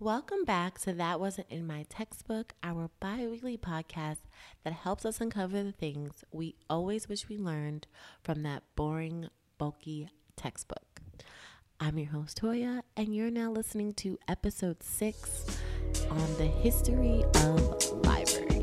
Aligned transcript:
Welcome 0.00 0.44
back 0.46 0.78
to 0.78 0.94
That 0.94 1.20
Wasn't 1.20 1.46
in 1.50 1.66
My 1.66 1.84
Textbook, 1.90 2.54
our 2.62 2.88
bi 3.00 3.26
weekly 3.26 3.58
podcast 3.58 4.20
that 4.64 4.72
helps 4.72 5.04
us 5.04 5.20
uncover 5.20 5.62
the 5.62 5.72
things 5.72 6.24
we 6.32 6.54
always 6.70 7.06
wish 7.06 7.28
we 7.28 7.36
learned 7.36 7.86
from 8.22 8.42
that 8.44 8.62
boring, 8.76 9.28
bulky 9.58 10.08
textbook. 10.36 11.02
I'm 11.78 11.98
your 11.98 12.12
host, 12.12 12.40
Toya, 12.40 12.80
and 12.96 13.14
you're 13.14 13.30
now 13.30 13.50
listening 13.50 13.92
to 13.96 14.18
episode 14.26 14.82
six 14.82 15.44
on 16.08 16.36
the 16.38 16.46
history 16.46 17.22
of 17.34 17.92
libraries. 18.06 18.59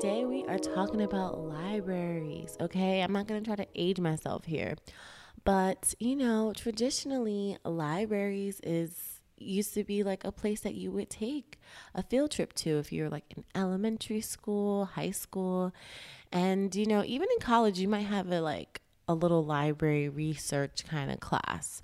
Today 0.00 0.24
we 0.24 0.46
are 0.46 0.58
talking 0.58 1.02
about 1.02 1.38
libraries. 1.40 2.56
Okay, 2.58 3.02
I'm 3.02 3.12
not 3.12 3.26
going 3.26 3.42
to 3.42 3.46
try 3.46 3.54
to 3.54 3.68
age 3.74 4.00
myself 4.00 4.46
here. 4.46 4.76
But, 5.44 5.94
you 5.98 6.16
know, 6.16 6.54
traditionally 6.56 7.58
libraries 7.66 8.62
is 8.62 9.20
used 9.36 9.74
to 9.74 9.84
be 9.84 10.02
like 10.02 10.24
a 10.24 10.32
place 10.32 10.60
that 10.60 10.74
you 10.74 10.90
would 10.90 11.10
take 11.10 11.60
a 11.94 12.02
field 12.02 12.30
trip 12.30 12.54
to 12.54 12.78
if 12.78 12.90
you're 12.90 13.10
like 13.10 13.24
in 13.36 13.44
elementary 13.54 14.22
school, 14.22 14.86
high 14.86 15.10
school, 15.10 15.74
and 16.32 16.74
you 16.74 16.86
know, 16.86 17.04
even 17.04 17.28
in 17.30 17.38
college 17.38 17.78
you 17.78 17.86
might 17.86 18.06
have 18.06 18.32
a 18.32 18.40
like 18.40 18.80
a 19.06 19.12
little 19.12 19.44
library 19.44 20.08
research 20.08 20.82
kind 20.88 21.10
of 21.10 21.20
class. 21.20 21.82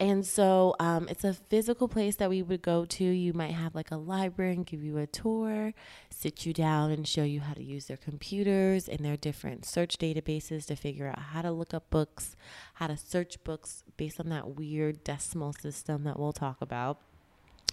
And 0.00 0.26
so 0.26 0.74
um, 0.80 1.08
it's 1.10 1.24
a 1.24 1.34
physical 1.34 1.86
place 1.86 2.16
that 2.16 2.30
we 2.30 2.40
would 2.40 2.62
go 2.62 2.86
to. 2.86 3.04
You 3.04 3.34
might 3.34 3.52
have 3.52 3.74
like 3.74 3.90
a 3.90 3.98
library 3.98 4.54
and 4.54 4.64
give 4.64 4.82
you 4.82 4.96
a 4.96 5.06
tour, 5.06 5.74
sit 6.08 6.46
you 6.46 6.54
down 6.54 6.90
and 6.90 7.06
show 7.06 7.22
you 7.22 7.40
how 7.40 7.52
to 7.52 7.62
use 7.62 7.84
their 7.84 7.98
computers 7.98 8.88
and 8.88 9.00
their 9.00 9.18
different 9.18 9.66
search 9.66 9.98
databases 9.98 10.64
to 10.68 10.74
figure 10.74 11.06
out 11.06 11.18
how 11.18 11.42
to 11.42 11.50
look 11.50 11.74
up 11.74 11.90
books, 11.90 12.34
how 12.74 12.86
to 12.86 12.96
search 12.96 13.44
books 13.44 13.84
based 13.98 14.18
on 14.18 14.30
that 14.30 14.56
weird 14.56 15.04
decimal 15.04 15.52
system 15.52 16.04
that 16.04 16.18
we'll 16.18 16.32
talk 16.32 16.62
about. 16.62 16.98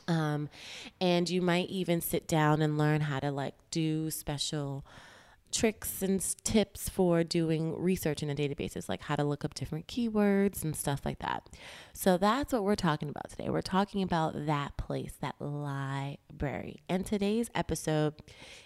Um, 0.10 0.50
and 1.00 1.30
you 1.30 1.42
might 1.42 1.70
even 1.70 2.02
sit 2.02 2.28
down 2.28 2.62
and 2.62 2.78
learn 2.78 3.02
how 3.02 3.20
to 3.20 3.32
like 3.32 3.56
do 3.72 4.12
special 4.12 4.84
tricks 5.52 6.02
and 6.02 6.20
tips 6.44 6.90
for 6.90 7.23
doing 7.23 7.80
research 7.81 8.22
in 8.23 8.30
a 8.30 8.36
databases, 8.36 8.90
like 8.90 9.02
how 9.02 9.16
to 9.16 9.23
look 9.23 9.45
up 9.45 9.54
different 9.54 9.88
keywords 9.88 10.64
and 10.64 10.76
stuff 10.76 11.06
like 11.06 11.20
that. 11.20 11.48
So 11.94 12.17
that's 12.17 12.52
what 12.54 12.64
we're 12.64 12.76
talking 12.76 13.09
about 13.09 13.30
today. 13.30 13.50
We're 13.50 13.62
talking 13.62 14.02
about 14.04 14.45
that 14.45 14.78
place, 14.78 15.14
that 15.22 15.36
library. 15.39 16.81
And 16.89 17.06
today's 17.06 17.50
episode 17.56 18.16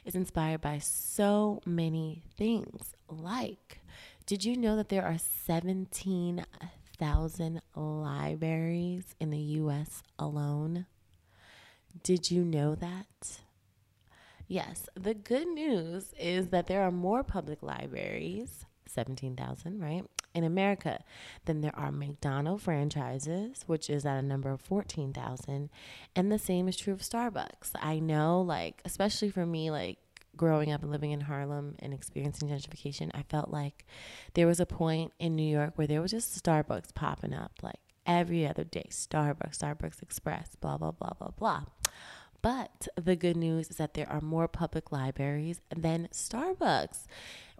is 0.05 0.15
inspired 0.15 0.61
by 0.61 0.79
so 0.79 1.61
many 1.65 2.23
things. 2.37 2.95
Like, 3.07 3.81
did 4.25 4.43
you 4.45 4.57
know 4.57 4.75
that 4.75 4.89
there 4.89 5.05
are 5.05 5.17
17,000 5.17 7.61
libraries 7.75 9.15
in 9.19 9.29
the 9.29 9.37
US 9.37 10.01
alone? 10.17 10.87
Did 12.03 12.31
you 12.31 12.43
know 12.43 12.73
that? 12.75 13.41
Yes, 14.51 14.89
the 14.95 15.13
good 15.13 15.47
news 15.47 16.13
is 16.19 16.49
that 16.49 16.67
there 16.67 16.81
are 16.81 16.91
more 16.91 17.23
public 17.23 17.63
libraries, 17.63 18.65
17,000, 18.85 19.79
right, 19.79 20.03
in 20.35 20.43
America 20.43 21.01
than 21.45 21.61
there 21.61 21.73
are 21.73 21.89
McDonald 21.89 22.61
franchises, 22.61 23.63
which 23.67 23.89
is 23.89 24.05
at 24.05 24.17
a 24.17 24.21
number 24.21 24.51
of 24.51 24.59
14,000. 24.59 25.69
And 26.17 26.29
the 26.29 26.37
same 26.37 26.67
is 26.67 26.75
true 26.75 26.91
of 26.91 26.99
Starbucks. 26.99 27.71
I 27.75 27.99
know, 27.99 28.41
like, 28.41 28.81
especially 28.83 29.29
for 29.29 29.45
me, 29.45 29.71
like, 29.71 29.99
growing 30.35 30.73
up 30.73 30.81
and 30.81 30.91
living 30.91 31.11
in 31.11 31.21
Harlem 31.21 31.77
and 31.79 31.93
experiencing 31.93 32.49
gentrification, 32.49 33.09
I 33.13 33.23
felt 33.23 33.51
like 33.51 33.85
there 34.33 34.47
was 34.47 34.59
a 34.59 34.65
point 34.65 35.13
in 35.17 35.37
New 35.37 35.49
York 35.49 35.77
where 35.77 35.87
there 35.87 36.01
was 36.01 36.11
just 36.11 36.43
Starbucks 36.43 36.93
popping 36.93 37.33
up, 37.33 37.53
like, 37.63 37.79
every 38.05 38.45
other 38.45 38.65
day 38.65 38.87
Starbucks, 38.89 39.59
Starbucks 39.59 40.01
Express, 40.01 40.57
blah, 40.59 40.77
blah, 40.77 40.91
blah, 40.91 41.13
blah, 41.17 41.31
blah. 41.39 41.63
But 42.41 42.87
the 42.95 43.15
good 43.15 43.37
news 43.37 43.69
is 43.69 43.77
that 43.77 43.93
there 43.93 44.09
are 44.09 44.21
more 44.21 44.47
public 44.47 44.91
libraries 44.91 45.61
than 45.75 46.07
Starbucks, 46.11 47.05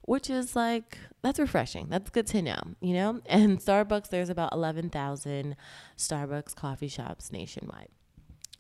which 0.04 0.30
is 0.30 0.56
like, 0.56 0.98
that's 1.22 1.40
refreshing. 1.40 1.88
That's 1.90 2.10
good 2.10 2.28
to 2.28 2.42
know, 2.42 2.62
you 2.80 2.94
know? 2.94 3.22
And 3.26 3.60
Starbucks, 3.60 4.10
there's 4.10 4.30
about 4.30 4.54
11,000 4.54 5.56
Starbucks 5.98 6.56
coffee 6.56 6.88
shops 6.88 7.32
nationwide. 7.32 7.90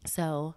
So, 0.05 0.55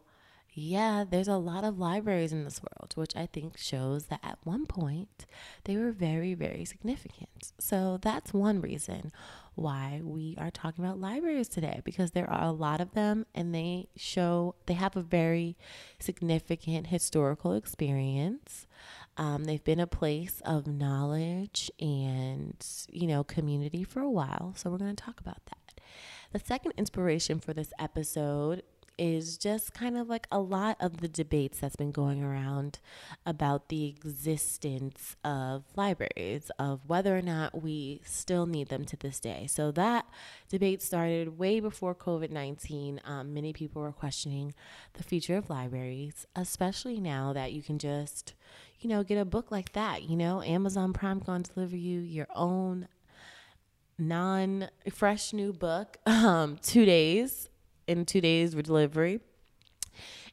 yeah, 0.55 1.05
there's 1.09 1.29
a 1.29 1.37
lot 1.37 1.65
of 1.65 1.79
libraries 1.79 2.33
in 2.33 2.45
this 2.45 2.61
world, 2.63 2.93
which 2.95 3.17
I 3.17 3.27
think 3.27 3.59
shows 3.59 4.07
that 4.07 4.21
at 4.23 4.39
one 4.45 4.67
point 4.67 5.27
they 5.65 5.77
were 5.77 5.91
very, 5.91 6.35
very 6.35 6.65
significant. 6.65 7.53
So 7.59 7.99
that's 8.01 8.33
one 8.33 8.61
reason 8.61 9.11
why 9.57 10.01
we 10.03 10.37
are 10.39 10.53
talking 10.53 10.85
about 10.85 11.01
libraries 11.01 11.49
today 11.49 11.81
because 11.85 12.13
there 12.13 12.31
are 12.31 12.45
a 12.45 12.53
lot 12.53 12.81
of 12.81 12.93
them 12.93 13.27
and 13.35 13.53
they 13.53 13.89
show 13.97 14.55
they 14.67 14.75
have 14.75 14.97
a 14.97 15.03
very 15.03 15.57
significant 15.99 16.87
historical 16.87 17.55
experience. 17.55 18.69
Um, 19.17 19.45
they've 19.45 19.63
been 19.63 19.81
a 19.81 19.87
place 19.89 20.41
of 20.45 20.69
knowledge 20.69 21.71
and, 21.81 22.57
you 22.91 23.07
know, 23.09 23.25
community 23.25 23.83
for 23.83 24.01
a 24.01 24.11
while. 24.11 24.55
So 24.57 24.71
we're 24.71 24.79
going 24.79 24.95
to 24.95 25.05
talk 25.05 25.21
about 25.21 25.45
that. 25.47 25.81
The 26.33 26.41
second 26.41 26.73
inspiration 26.77 27.39
for 27.39 27.53
this 27.53 27.73
episode 27.79 28.65
is 28.99 29.37
just 29.39 29.75
kind 29.75 29.97
of 29.97 30.09
like 30.09 30.27
a 30.31 30.39
lot 30.39 30.77
of 30.81 30.99
the 30.99 31.09
debates 31.09 31.59
that's 31.59 31.77
been 31.77 31.93
going 31.93 32.23
around 32.23 32.79
about 33.27 33.69
the 33.69 33.87
existence 33.87 35.17
of 35.25 35.65
libraries, 35.77 36.51
of 36.59 36.81
whether 36.87 37.17
or 37.17 37.23
not 37.23 37.63
we 37.63 38.01
still 38.05 38.47
need 38.47 38.69
them 38.69 38.85
to 38.85 38.97
this 38.97 39.21
day. 39.21 39.47
So 39.49 39.71
that 39.73 40.07
debate 40.49 40.83
started 40.83 41.39
way 41.39 41.61
before 41.61 41.95
COVID 41.95 42.31
19. 42.31 43.01
Um, 43.05 43.35
many 43.35 43.53
people 43.53 43.83
were 43.83 43.93
questioning 43.93 44.55
the 44.95 45.03
future 45.03 45.37
of 45.37 45.51
libraries, 45.51 46.27
especially 46.37 47.01
now 47.01 47.33
that 47.33 47.53
you 47.53 47.63
can 47.63 47.79
just, 47.79 48.35
you 48.81 48.89
know, 48.89 49.03
get 49.03 49.19
a 49.19 49.25
book 49.25 49.51
like 49.51 49.73
that. 49.73 50.03
You 50.05 50.17
know, 50.17 50.43
Amazon 50.43 50.93
Prime 50.93 51.21
to 51.21 51.53
deliver 51.53 51.77
you 51.77 52.01
your 52.01 52.29
own 52.35 52.89
non 53.99 54.69
fresh 54.91 55.33
new 55.33 55.53
book 55.53 55.99
um 56.07 56.59
two 56.61 56.85
days 56.85 57.49
in 57.87 58.05
two 58.05 58.21
days 58.21 58.55
with 58.55 58.67
delivery. 58.67 59.21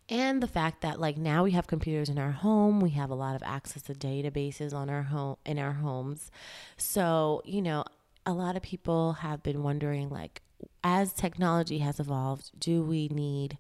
And 0.10 0.44
the 0.44 0.48
fact 0.48 0.82
that 0.82 1.00
like 1.00 1.18
now 1.18 1.44
we 1.44 1.52
have 1.52 1.68
computers 1.68 2.10
in 2.10 2.20
our 2.20 2.32
home 2.32 2.82
we 2.82 2.90
have 2.92 3.10
a 3.10 3.16
lot 3.16 3.36
of 3.36 3.44
access 3.44 3.84
to 3.84 3.94
databases 3.94 4.74
on 4.74 4.90
our 4.90 5.04
home 5.04 5.38
in 5.46 5.58
our 5.58 5.74
homes. 5.74 6.32
So 6.78 7.42
you 7.46 7.62
know 7.62 7.86
a 8.26 8.34
lot 8.34 8.56
of 8.58 8.62
people 8.62 9.14
have 9.14 9.42
been 9.42 9.64
wondering 9.64 10.10
like 10.10 10.42
as 10.84 11.14
technology 11.14 11.80
has 11.80 12.00
evolved 12.00 12.52
do 12.60 12.84
we 12.84 13.08
need 13.08 13.58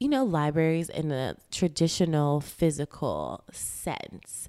you 0.00 0.08
know 0.08 0.24
libraries 0.24 0.88
in 0.88 1.12
a 1.12 1.36
traditional 1.50 2.40
physical 2.40 3.44
sense? 3.52 4.48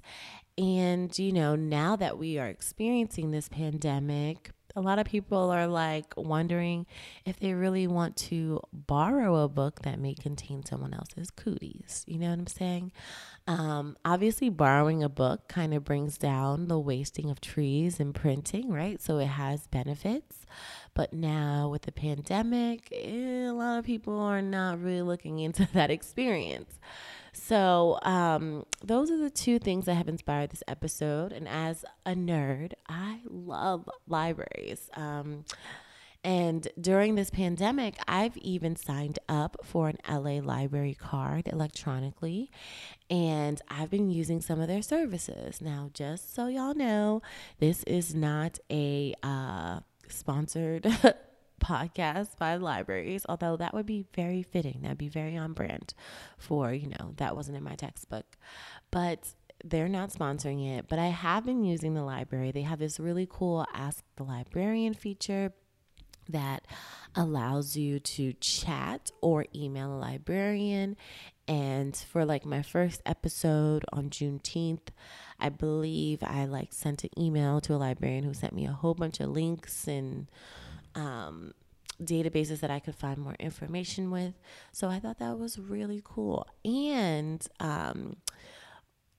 And 0.56 1.16
you 1.18 1.32
know 1.32 1.54
now 1.54 1.96
that 1.96 2.16
we 2.16 2.38
are 2.38 2.48
experiencing 2.48 3.30
this 3.30 3.50
pandemic 3.50 4.52
a 4.76 4.80
lot 4.80 4.98
of 4.98 5.06
people 5.06 5.50
are 5.50 5.66
like 5.66 6.12
wondering 6.18 6.86
if 7.24 7.40
they 7.40 7.54
really 7.54 7.86
want 7.86 8.14
to 8.16 8.60
borrow 8.72 9.36
a 9.36 9.48
book 9.48 9.80
that 9.82 9.98
may 9.98 10.14
contain 10.14 10.64
someone 10.64 10.92
else's 10.92 11.30
cooties. 11.30 12.04
You 12.06 12.18
know 12.18 12.28
what 12.28 12.38
I'm 12.38 12.46
saying? 12.46 12.92
Um, 13.48 13.96
obviously, 14.04 14.50
borrowing 14.50 15.02
a 15.02 15.08
book 15.08 15.48
kind 15.48 15.72
of 15.72 15.82
brings 15.82 16.18
down 16.18 16.68
the 16.68 16.78
wasting 16.78 17.30
of 17.30 17.40
trees 17.40 17.98
and 17.98 18.14
printing, 18.14 18.70
right? 18.70 19.00
So 19.00 19.18
it 19.18 19.26
has 19.26 19.66
benefits. 19.66 20.44
But 20.92 21.12
now 21.14 21.70
with 21.70 21.82
the 21.82 21.92
pandemic, 21.92 22.88
eh, 22.92 23.46
a 23.48 23.52
lot 23.52 23.78
of 23.78 23.84
people 23.86 24.18
are 24.18 24.42
not 24.42 24.82
really 24.82 25.02
looking 25.02 25.38
into 25.38 25.66
that 25.72 25.90
experience. 25.90 26.78
So, 27.38 27.98
um, 28.02 28.64
those 28.82 29.10
are 29.10 29.18
the 29.18 29.30
two 29.30 29.58
things 29.58 29.84
that 29.84 29.94
have 29.94 30.08
inspired 30.08 30.50
this 30.50 30.62
episode. 30.66 31.32
And 31.32 31.46
as 31.46 31.84
a 32.06 32.14
nerd, 32.14 32.72
I 32.88 33.20
love 33.28 33.88
libraries. 34.08 34.88
Um, 34.94 35.44
and 36.24 36.66
during 36.80 37.14
this 37.14 37.30
pandemic, 37.30 37.98
I've 38.08 38.36
even 38.38 38.74
signed 38.74 39.18
up 39.28 39.58
for 39.62 39.88
an 39.88 39.98
LA 40.08 40.40
library 40.40 40.94
card 40.94 41.46
electronically, 41.46 42.50
and 43.08 43.60
I've 43.68 43.90
been 43.90 44.10
using 44.10 44.40
some 44.40 44.58
of 44.60 44.66
their 44.66 44.82
services. 44.82 45.60
Now, 45.60 45.90
just 45.92 46.34
so 46.34 46.48
y'all 46.48 46.74
know, 46.74 47.22
this 47.60 47.84
is 47.84 48.12
not 48.12 48.58
a 48.72 49.14
uh, 49.22 49.80
sponsored 50.08 50.86
podcast 51.60 52.36
by 52.38 52.56
libraries, 52.56 53.24
although 53.28 53.56
that 53.56 53.74
would 53.74 53.86
be 53.86 54.06
very 54.14 54.42
fitting. 54.42 54.80
That'd 54.82 54.98
be 54.98 55.08
very 55.08 55.36
on 55.36 55.52
brand 55.52 55.94
for, 56.38 56.72
you 56.72 56.88
know, 56.88 57.14
that 57.16 57.36
wasn't 57.36 57.56
in 57.56 57.64
my 57.64 57.74
textbook. 57.74 58.36
But 58.90 59.34
they're 59.64 59.88
not 59.88 60.10
sponsoring 60.10 60.78
it, 60.78 60.86
but 60.88 60.98
I 60.98 61.06
have 61.06 61.46
been 61.46 61.64
using 61.64 61.94
the 61.94 62.04
library. 62.04 62.52
They 62.52 62.62
have 62.62 62.78
this 62.78 63.00
really 63.00 63.26
cool 63.28 63.66
Ask 63.72 64.04
the 64.16 64.24
Librarian 64.24 64.94
feature 64.94 65.52
that 66.28 66.66
allows 67.14 67.76
you 67.76 67.98
to 68.00 68.32
chat 68.34 69.10
or 69.20 69.46
email 69.54 69.94
a 69.94 69.98
librarian. 69.98 70.96
And 71.48 71.96
for 71.96 72.24
like 72.24 72.44
my 72.44 72.62
first 72.62 73.00
episode 73.06 73.84
on 73.92 74.10
Juneteenth, 74.10 74.88
I 75.38 75.48
believe 75.48 76.22
I 76.22 76.44
like 76.46 76.72
sent 76.72 77.04
an 77.04 77.10
email 77.18 77.60
to 77.62 77.74
a 77.74 77.76
librarian 77.76 78.24
who 78.24 78.34
sent 78.34 78.52
me 78.52 78.66
a 78.66 78.72
whole 78.72 78.94
bunch 78.94 79.20
of 79.20 79.30
links 79.30 79.86
and 79.86 80.26
um, 80.96 81.54
databases 82.02 82.60
that 82.60 82.70
I 82.70 82.80
could 82.80 82.94
find 82.94 83.18
more 83.18 83.36
information 83.38 84.10
with. 84.10 84.34
So 84.72 84.88
I 84.88 84.98
thought 84.98 85.18
that 85.18 85.38
was 85.38 85.58
really 85.58 86.02
cool. 86.04 86.46
And 86.64 87.46
um, 87.60 88.16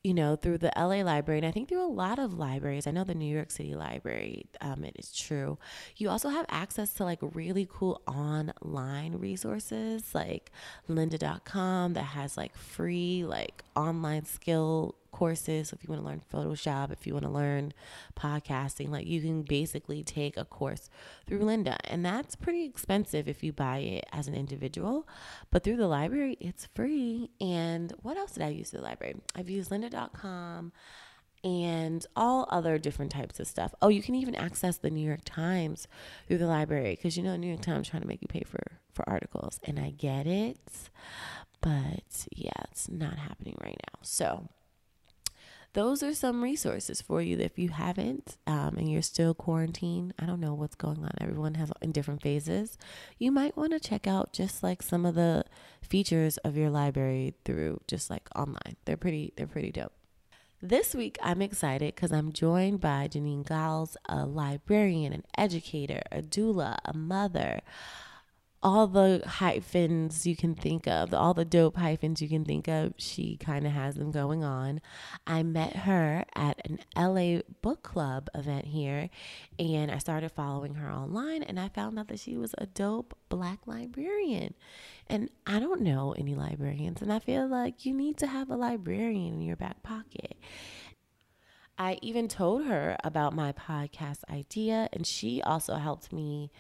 you 0.04 0.14
know, 0.14 0.38
through 0.38 0.58
the 0.60 0.72
LA 0.78 1.02
library, 1.02 1.40
and 1.40 1.48
I 1.48 1.52
think 1.52 1.68
through 1.68 1.86
a 1.86 1.92
lot 1.92 2.18
of 2.18 2.34
libraries. 2.34 2.88
I 2.88 2.92
know 2.92 3.04
the 3.04 3.14
New 3.14 3.34
York 3.34 3.52
City 3.52 3.76
library, 3.76 4.46
um, 4.62 4.86
it 4.86 4.96
is 4.98 5.12
true. 5.12 5.58
You 5.98 6.10
also 6.10 6.30
have 6.30 6.46
access 6.48 6.94
to 6.94 7.04
like 7.04 7.20
really 7.22 7.68
cool 7.70 8.02
online 8.08 9.16
resources 9.16 10.16
like 10.16 10.52
lynda.com 10.90 11.94
that 11.94 12.04
has 12.04 12.38
like 12.38 12.56
free, 12.56 13.26
like 13.26 13.66
online 13.76 14.24
skill 14.24 14.96
courses. 15.18 15.74
if 15.74 15.84
you 15.84 15.90
want 15.90 16.02
to 16.02 16.08
learn 16.08 16.22
Photoshop, 16.32 16.92
if 16.92 17.08
you 17.08 17.14
want 17.14 17.26
to 17.26 17.32
learn 17.32 17.74
podcasting, 18.16 18.90
like 18.90 19.08
you 19.08 19.20
can 19.20 19.42
basically 19.42 20.04
take 20.04 20.38
a 20.38 20.46
course 20.46 20.92
through 21.26 21.40
Lynda. 21.40 21.78
And 21.86 22.06
that's 22.06 22.36
pretty 22.36 22.66
expensive 22.66 23.28
if 23.28 23.44
you 23.44 23.52
buy 23.52 23.80
it 23.80 24.06
as 24.14 24.28
an 24.28 24.36
individual. 24.36 25.08
But 25.50 25.64
through 25.64 25.78
the 25.78 25.88
library, 25.88 26.38
it's 26.40 26.68
free. 26.76 27.32
And 27.42 27.94
what 28.04 28.16
else 28.16 28.34
did 28.34 28.44
I 28.44 28.50
use 28.50 28.70
through 28.70 28.82
the 28.82 28.86
library? 28.86 29.16
I've 29.36 29.50
used 29.50 29.72
lynda.com 29.72 30.72
and 31.44 32.06
all 32.16 32.48
other 32.52 32.78
different 32.78 33.12
types 33.12 33.40
of 33.40 33.48
stuff. 33.48 33.74
Oh, 33.82 33.88
you 33.88 34.04
can 34.04 34.14
even 34.14 34.36
access 34.36 34.78
the 34.78 34.92
New 34.92 35.06
York 35.06 35.22
Times 35.26 35.88
through 36.28 36.38
the 36.38 36.48
library 36.48 36.96
because 36.96 37.18
you 37.18 37.24
know 37.24 37.36
New 37.36 37.48
York 37.48 37.62
Times 37.62 37.90
trying 37.90 38.04
to 38.04 38.08
make 38.08 38.22
you 38.22 38.28
pay 38.28 38.44
for 38.46 38.64
for 38.94 39.08
articles, 39.10 39.60
and 39.64 39.80
I 39.80 39.92
get 39.92 40.26
it, 40.26 40.90
but 41.62 42.26
yeah, 42.36 42.52
it's 42.72 42.90
not 42.90 43.18
happening 43.18 43.56
right 43.62 43.78
now. 43.94 44.00
So 44.02 44.50
those 45.74 46.02
are 46.02 46.14
some 46.14 46.44
resources 46.44 47.02
for 47.02 47.22
you 47.22 47.38
if 47.38 47.60
you 47.60 47.70
haven't 47.70 48.38
um, 48.48 48.78
and 48.78 48.92
you're 48.92 49.02
still 49.02 49.34
quarantined. 49.34 50.14
I 50.18 50.26
don't 50.26 50.40
know 50.40 50.54
what's 50.54 50.76
going 50.76 51.04
on. 51.04 51.12
Everyone 51.22 51.56
has 51.56 51.72
in 51.82 51.92
different 51.92 52.22
phases. 52.22 52.78
You 53.20 53.32
might 53.32 53.56
want 53.56 53.74
to 53.74 53.80
check 53.80 54.08
out 54.08 54.34
just 54.34 54.64
like 54.64 54.82
some 54.82 55.06
of 55.06 55.16
the 55.16 55.46
features 55.82 56.38
of 56.38 56.58
your 56.58 56.70
library 56.70 57.36
through 57.46 57.82
just 57.88 58.10
like 58.10 58.28
online. 58.36 58.76
They're 58.86 58.98
pretty. 58.98 59.34
They're 59.36 59.48
pretty 59.48 59.72
dope. 59.72 59.94
This 60.62 60.96
week, 60.96 61.20
I'm 61.22 61.44
excited 61.44 61.94
because 61.94 62.12
I'm 62.12 62.32
joined 62.34 62.82
by 62.82 63.08
Janine 63.08 63.48
Giles, 63.48 63.96
a 64.10 64.26
librarian, 64.26 65.14
an 65.14 65.24
educator, 65.38 66.02
a 66.12 66.24
doula, 66.24 66.80
a 66.84 66.98
mother, 66.98 67.62
all 68.68 68.86
the 68.86 69.24
hyphens 69.26 70.28
you 70.28 70.36
can 70.36 70.54
think 70.54 70.88
of, 70.88 71.14
all 71.14 71.34
the 71.34 71.46
dope 71.46 71.78
hyphens 71.78 72.22
you 72.22 72.28
can 72.28 72.44
think 72.44 72.68
of, 72.68 72.94
she 72.98 73.38
kind 73.38 73.66
of 73.66 73.72
has 73.72 73.96
them 73.96 74.12
going 74.12 74.44
on. 74.44 74.82
I 75.26 75.42
met 75.42 75.78
her 75.78 76.26
at 76.36 76.60
an 76.66 76.80
LA 76.98 77.44
book 77.62 77.82
club 77.82 78.28
event 78.36 78.66
here, 78.66 79.10
and 79.58 79.90
I 79.90 80.00
started 80.00 80.34
following 80.34 80.76
her 80.76 80.92
online, 80.92 81.44
and 81.44 81.58
I 81.58 81.70
found 81.70 81.98
out 81.98 82.10
that 82.10 82.20
she 82.20 82.36
was 82.36 82.54
a 82.58 82.66
dope 82.66 83.18
black 83.30 83.60
librarian. 83.66 84.54
And 85.10 85.30
I 85.46 85.60
don't 85.60 85.80
know 85.80 86.14
any 86.18 86.36
librarians, 86.36 87.02
and 87.02 87.14
I 87.14 87.20
feel 87.20 87.48
like 87.48 87.86
you 87.86 87.94
need 87.94 88.18
to 88.18 88.28
have 88.28 88.50
a 88.50 88.58
librarian 88.58 89.36
in 89.36 89.42
your 89.42 89.56
back 89.56 89.82
pocket. 89.82 90.36
I 91.78 92.00
even 92.02 92.28
told 92.28 92.66
her 92.66 92.98
about 93.04 93.34
my 93.34 93.52
podcast 93.52 94.20
idea, 94.30 94.90
and 94.92 95.06
she 95.06 95.42
also 95.42 95.76
helped 95.76 96.12
me 96.12 96.52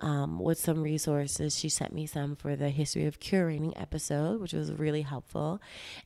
um, 0.00 0.38
with 0.38 0.58
some 0.58 0.82
resources. 0.82 1.56
She 1.56 1.68
sent 1.68 1.92
me 1.92 2.06
some 2.06 2.36
for 2.36 2.56
the 2.56 2.70
history 2.70 3.06
of 3.06 3.20
curating 3.20 3.80
episode, 3.80 4.40
which 4.40 4.52
was 4.52 4.72
really 4.72 5.02
helpful. 5.02 5.60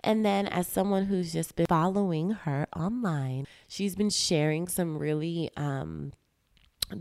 And 0.05 0.25
then, 0.25 0.47
as 0.47 0.67
someone 0.67 1.07
who's 1.07 1.33
just 1.33 1.57
been 1.57 1.67
following 1.67 2.33
her 2.33 2.67
online, 2.77 3.47
she's 3.67 3.97
been 3.97 4.11
sharing 4.11 4.69
some 4.69 4.99
really 4.99 5.51
um, 5.57 6.13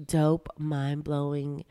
dope, 0.05 0.49
mind 0.57 1.03
blowing 1.03 1.65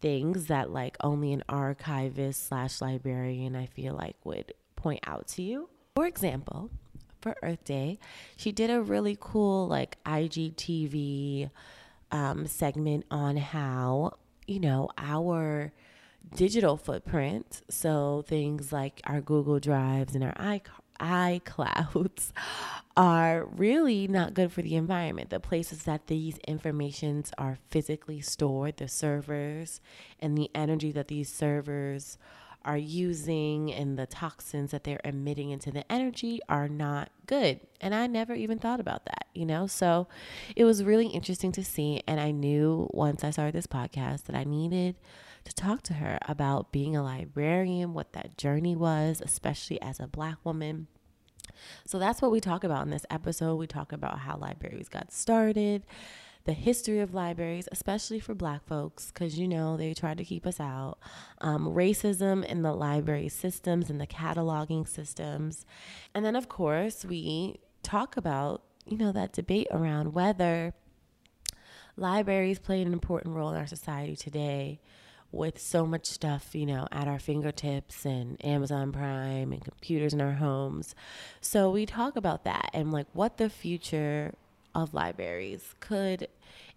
things 0.00 0.46
that 0.46 0.70
like 0.70 0.96
only 1.02 1.32
an 1.32 1.42
archivist 1.48 2.46
slash 2.46 2.80
librarian 2.80 3.56
I 3.56 3.66
feel 3.66 3.94
like 3.94 4.16
would 4.24 4.52
point 4.76 5.00
out 5.06 5.28
to 5.28 5.42
you. 5.42 5.70
For 5.94 6.06
example, 6.06 6.70
for 7.24 7.34
Earth 7.42 7.64
Day, 7.64 7.98
she 8.36 8.52
did 8.52 8.70
a 8.70 8.80
really 8.80 9.18
cool 9.18 9.66
like 9.66 9.96
IGTV 10.04 11.50
um, 12.12 12.46
segment 12.46 13.04
on 13.10 13.36
how 13.36 14.12
you 14.46 14.60
know, 14.60 14.90
our 14.98 15.72
digital 16.34 16.76
footprint, 16.76 17.62
so 17.68 18.24
things 18.26 18.72
like 18.72 19.00
our 19.04 19.20
Google 19.20 19.60
Drives 19.60 20.14
and 20.14 20.24
our 20.24 20.60
iClouds 21.00 22.32
are 22.96 23.44
really 23.44 24.06
not 24.06 24.34
good 24.34 24.52
for 24.52 24.62
the 24.62 24.76
environment. 24.76 25.30
The 25.30 25.40
places 25.40 25.84
that 25.84 26.06
these 26.06 26.38
informations 26.46 27.32
are 27.38 27.58
physically 27.70 28.20
stored, 28.20 28.76
the 28.76 28.88
servers 28.88 29.80
and 30.20 30.36
the 30.36 30.50
energy 30.54 30.92
that 30.92 31.08
these 31.08 31.32
servers 31.32 32.18
are 32.64 32.78
using 32.78 33.72
and 33.72 33.98
the 33.98 34.06
toxins 34.06 34.70
that 34.70 34.84
they're 34.84 35.00
emitting 35.04 35.50
into 35.50 35.70
the 35.70 35.90
energy 35.90 36.40
are 36.48 36.68
not 36.68 37.10
good. 37.26 37.60
And 37.80 37.94
I 37.94 38.06
never 38.06 38.34
even 38.34 38.58
thought 38.58 38.80
about 38.80 39.04
that, 39.06 39.26
you 39.34 39.46
know? 39.46 39.66
So 39.66 40.08
it 40.56 40.64
was 40.64 40.84
really 40.84 41.06
interesting 41.06 41.52
to 41.52 41.64
see. 41.64 42.02
And 42.06 42.20
I 42.20 42.30
knew 42.30 42.88
once 42.92 43.24
I 43.24 43.30
started 43.30 43.54
this 43.54 43.66
podcast 43.66 44.24
that 44.24 44.36
I 44.36 44.44
needed 44.44 44.96
to 45.44 45.54
talk 45.54 45.82
to 45.82 45.94
her 45.94 46.18
about 46.26 46.72
being 46.72 46.96
a 46.96 47.02
librarian, 47.02 47.92
what 47.92 48.12
that 48.14 48.38
journey 48.38 48.74
was, 48.74 49.20
especially 49.24 49.80
as 49.82 50.00
a 50.00 50.06
black 50.06 50.38
woman. 50.44 50.86
So 51.86 51.98
that's 51.98 52.22
what 52.22 52.30
we 52.30 52.40
talk 52.40 52.64
about 52.64 52.84
in 52.84 52.90
this 52.90 53.06
episode. 53.10 53.56
We 53.56 53.66
talk 53.66 53.92
about 53.92 54.20
how 54.20 54.36
libraries 54.36 54.88
got 54.88 55.12
started 55.12 55.84
the 56.44 56.52
history 56.52 57.00
of 57.00 57.14
libraries, 57.14 57.68
especially 57.72 58.20
for 58.20 58.34
black 58.34 58.64
folks, 58.66 59.06
because 59.06 59.38
you 59.38 59.48
know 59.48 59.76
they 59.76 59.94
tried 59.94 60.18
to 60.18 60.24
keep 60.24 60.46
us 60.46 60.60
out, 60.60 60.98
um, 61.40 61.66
racism 61.66 62.44
in 62.44 62.62
the 62.62 62.72
library 62.72 63.28
systems 63.28 63.88
and 63.88 64.00
the 64.00 64.06
cataloging 64.06 64.86
systems. 64.86 65.64
And 66.14 66.24
then, 66.24 66.36
of 66.36 66.48
course, 66.48 67.04
we 67.04 67.60
talk 67.82 68.16
about, 68.16 68.62
you 68.86 68.98
know, 68.98 69.12
that 69.12 69.32
debate 69.32 69.68
around 69.70 70.12
whether 70.12 70.74
libraries 71.96 72.58
play 72.58 72.82
an 72.82 72.92
important 72.92 73.34
role 73.34 73.50
in 73.50 73.56
our 73.56 73.66
society 73.66 74.16
today 74.16 74.80
with 75.32 75.58
so 75.60 75.84
much 75.84 76.06
stuff, 76.06 76.54
you 76.54 76.66
know, 76.66 76.86
at 76.92 77.08
our 77.08 77.18
fingertips 77.18 78.04
and 78.04 78.42
Amazon 78.44 78.92
Prime 78.92 79.52
and 79.52 79.64
computers 79.64 80.12
in 80.12 80.20
our 80.20 80.34
homes. 80.34 80.94
So 81.40 81.70
we 81.70 81.86
talk 81.86 82.16
about 82.16 82.44
that 82.44 82.70
and 82.72 82.92
like 82.92 83.06
what 83.12 83.38
the 83.38 83.50
future 83.50 84.34
of 84.74 84.94
libraries 84.94 85.74
could 85.80 86.28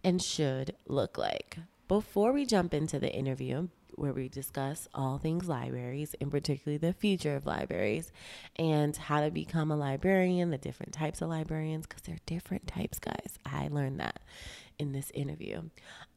and 0.04 0.22
should 0.22 0.75
look 0.88 1.18
like. 1.18 1.58
Before 1.88 2.32
we 2.32 2.46
jump 2.46 2.74
into 2.74 3.00
the 3.00 3.12
interview, 3.13 3.70
where 3.96 4.13
we 4.13 4.30
discuss 4.30 4.88
all 4.94 5.18
things 5.18 5.48
libraries, 5.48 6.13
and 6.22 6.30
particularly 6.30 6.77
the 6.77 6.94
future 6.94 7.36
of 7.36 7.46
libraries, 7.48 8.12
and 8.56 8.96
how 8.96 9.22
to 9.22 9.32
become 9.32 9.72
a 9.72 9.75
librarian, 9.75 10.51
the 10.51 10.58
different 10.58 10.94
types 10.94 11.22
of 11.22 11.30
librarians, 11.30 11.88
because 11.88 12.04
they're 12.04 12.20
different 12.27 12.68
types, 12.68 13.00
guys. 13.00 13.39
I 13.46 13.70
learned 13.70 14.00
that 14.00 14.20
in 14.77 14.92
this 14.92 15.10
interview. 15.12 15.63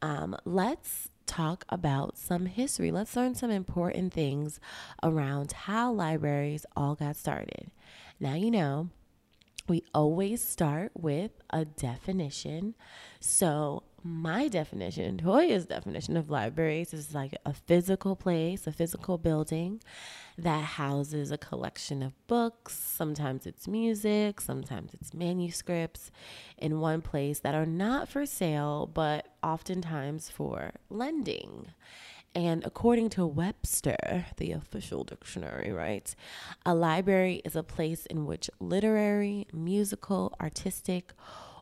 Um, 0.01 0.35
let's 0.45 1.09
talk 1.25 1.65
about 1.69 2.17
some 2.17 2.45
history. 2.45 2.91
Let's 2.91 3.15
learn 3.15 3.33
some 3.33 3.49
important 3.49 4.13
things 4.13 4.59
around 5.01 5.51
how 5.53 5.91
libraries 5.91 6.65
all 6.75 6.93
got 6.93 7.15
started. 7.15 7.71
Now, 8.19 8.35
you 8.35 8.51
know, 8.51 8.89
we 9.67 9.83
always 9.93 10.43
start 10.43 10.91
with 10.95 11.31
a 11.49 11.65
definition. 11.65 12.75
So, 13.19 13.83
my 14.03 14.47
definition, 14.47 15.19
Toya's 15.19 15.67
definition 15.67 16.17
of 16.17 16.29
libraries 16.29 16.93
is 16.93 17.13
like 17.13 17.35
a 17.45 17.53
physical 17.53 18.15
place, 18.15 18.65
a 18.65 18.71
physical 18.71 19.17
building 19.19 19.81
that 20.37 20.63
houses 20.63 21.29
a 21.29 21.37
collection 21.37 22.01
of 22.01 22.13
books. 22.27 22.73
Sometimes 22.73 23.45
it's 23.45 23.67
music, 23.67 24.41
sometimes 24.41 24.93
it's 24.95 25.13
manuscripts 25.13 26.09
in 26.57 26.79
one 26.79 27.01
place 27.01 27.39
that 27.39 27.53
are 27.53 27.65
not 27.65 28.09
for 28.09 28.25
sale, 28.25 28.89
but 28.91 29.27
oftentimes 29.43 30.29
for 30.29 30.71
lending. 30.89 31.67
And 32.33 32.65
according 32.65 33.09
to 33.11 33.25
Webster, 33.25 34.27
the 34.37 34.53
official 34.53 35.03
dictionary, 35.03 35.71
right, 35.71 36.13
a 36.65 36.73
library 36.73 37.41
is 37.43 37.57
a 37.57 37.63
place 37.63 38.05
in 38.05 38.25
which 38.25 38.49
literary, 38.59 39.47
musical, 39.51 40.33
artistic, 40.39 41.11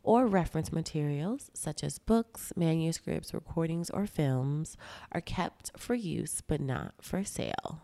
or 0.03 0.27
reference 0.27 0.71
materials, 0.71 1.49
such 1.53 1.83
as 1.83 1.97
books, 1.97 2.53
manuscripts, 2.55 3.33
recordings, 3.33 3.89
or 3.89 4.05
films, 4.05 4.77
are 5.11 5.21
kept 5.21 5.71
for 5.77 5.95
use 5.95 6.41
but 6.41 6.61
not 6.61 6.93
for 7.01 7.23
sale. 7.23 7.81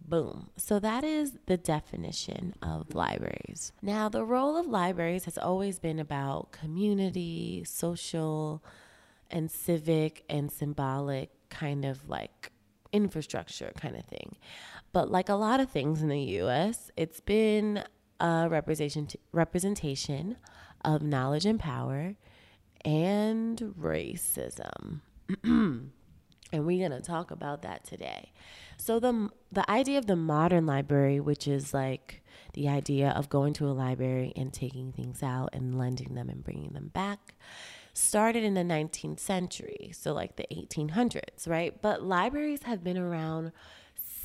Boom. 0.00 0.50
So 0.56 0.78
that 0.78 1.02
is 1.02 1.32
the 1.46 1.56
definition 1.56 2.54
of 2.62 2.94
libraries. 2.94 3.72
Now, 3.82 4.08
the 4.08 4.24
role 4.24 4.56
of 4.56 4.66
libraries 4.66 5.24
has 5.24 5.36
always 5.36 5.78
been 5.78 5.98
about 5.98 6.52
community, 6.52 7.64
social, 7.66 8.62
and 9.30 9.50
civic 9.50 10.24
and 10.28 10.52
symbolic 10.52 11.30
kind 11.50 11.84
of 11.84 12.08
like 12.08 12.52
infrastructure 12.92 13.72
kind 13.76 13.96
of 13.96 14.04
thing. 14.04 14.36
But 14.92 15.10
like 15.10 15.28
a 15.28 15.34
lot 15.34 15.60
of 15.60 15.70
things 15.70 16.02
in 16.02 16.08
the 16.08 16.20
US, 16.40 16.90
it's 16.96 17.20
been 17.20 17.84
a 18.20 18.48
representation 18.48 19.20
representation 19.32 20.36
of 20.84 21.02
knowledge 21.02 21.44
and 21.44 21.60
power 21.60 22.14
and 22.84 23.58
racism. 23.78 25.00
and 25.42 25.92
we're 26.52 26.88
going 26.88 27.02
to 27.02 27.06
talk 27.06 27.30
about 27.30 27.62
that 27.62 27.84
today. 27.84 28.32
So 28.78 29.00
the 29.00 29.30
the 29.50 29.68
idea 29.70 29.98
of 29.98 30.06
the 30.06 30.16
modern 30.16 30.66
library, 30.66 31.20
which 31.20 31.48
is 31.48 31.74
like 31.74 32.22
the 32.54 32.68
idea 32.68 33.10
of 33.10 33.28
going 33.28 33.52
to 33.54 33.66
a 33.66 33.72
library 33.72 34.32
and 34.36 34.52
taking 34.52 34.92
things 34.92 35.22
out 35.22 35.50
and 35.52 35.78
lending 35.78 36.14
them 36.14 36.28
and 36.28 36.42
bringing 36.42 36.72
them 36.72 36.88
back, 36.88 37.34
started 37.96 38.44
in 38.44 38.54
the 38.54 38.62
19th 38.62 39.20
century, 39.20 39.90
so 39.92 40.12
like 40.12 40.36
the 40.36 40.46
1800s, 40.52 41.48
right? 41.48 41.80
But 41.80 42.02
libraries 42.02 42.64
have 42.64 42.84
been 42.84 42.98
around 42.98 43.52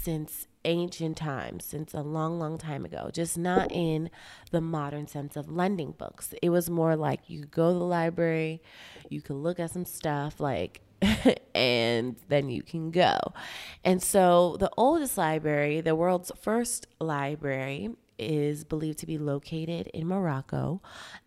since 0.03 0.47
ancient 0.65 1.17
times, 1.17 1.65
since 1.65 1.93
a 1.93 2.01
long, 2.01 2.39
long 2.39 2.57
time 2.57 2.85
ago, 2.85 3.09
just 3.13 3.37
not 3.37 3.71
in 3.71 4.09
the 4.51 4.61
modern 4.61 5.07
sense 5.07 5.35
of 5.35 5.49
lending 5.49 5.91
books. 5.91 6.33
It 6.41 6.49
was 6.49 6.69
more 6.69 6.95
like 6.95 7.29
you 7.29 7.45
go 7.45 7.71
to 7.71 7.79
the 7.79 7.85
library, 7.85 8.61
you 9.09 9.21
can 9.21 9.41
look 9.41 9.59
at 9.59 9.71
some 9.71 9.85
stuff, 9.85 10.39
like, 10.39 10.81
and 11.55 12.15
then 12.27 12.49
you 12.49 12.63
can 12.63 12.91
go. 12.91 13.17
And 13.83 14.01
so 14.03 14.57
the 14.59 14.69
oldest 14.77 15.17
library, 15.17 15.81
the 15.81 15.95
world's 15.95 16.31
first 16.41 16.87
library, 16.99 17.89
is 18.21 18.63
believed 18.63 18.99
to 18.99 19.07
be 19.07 19.17
located 19.17 19.87
in 19.93 20.07
Morocco, 20.07 20.81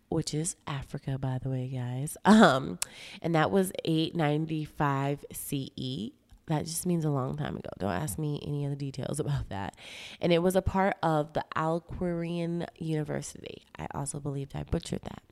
which 0.09 0.33
is 0.33 0.55
Africa, 0.67 1.17
by 1.17 1.39
the 1.41 1.49
way, 1.49 1.67
guys. 1.67 2.17
Um, 2.25 2.79
and 3.21 3.33
that 3.33 3.49
was 3.49 3.71
895 3.85 5.25
CE 5.31 6.11
that 6.47 6.65
just 6.65 6.85
means 6.85 7.05
a 7.05 7.09
long 7.09 7.37
time 7.37 7.57
ago. 7.57 7.69
Don't 7.79 7.91
ask 7.91 8.19
me 8.19 8.39
any 8.45 8.65
other 8.65 8.75
details 8.75 9.19
about 9.25 9.49
that. 9.49 9.75
And 10.21 10.31
it 10.31 10.39
was 10.39 10.55
a 10.55 10.61
part 10.61 10.95
of 11.01 11.33
the 11.33 11.43
Al 11.55 11.81
Quran 11.81 12.67
University. 12.77 13.63
I 13.77 13.87
also 13.93 14.19
believed 14.19 14.55
I 14.55 14.63
butchered 14.63 15.01
that. 15.03 15.23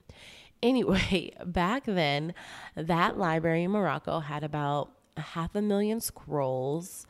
Anyway, 0.61 1.33
back 1.45 1.83
then, 1.85 2.33
that 2.75 3.17
library 3.17 3.63
in 3.63 3.71
Morocco 3.71 4.19
had 4.19 4.43
about 4.43 4.91
a 5.15 5.21
half 5.21 5.55
a 5.55 5.61
million 5.61 5.99
scrolls. 5.99 7.05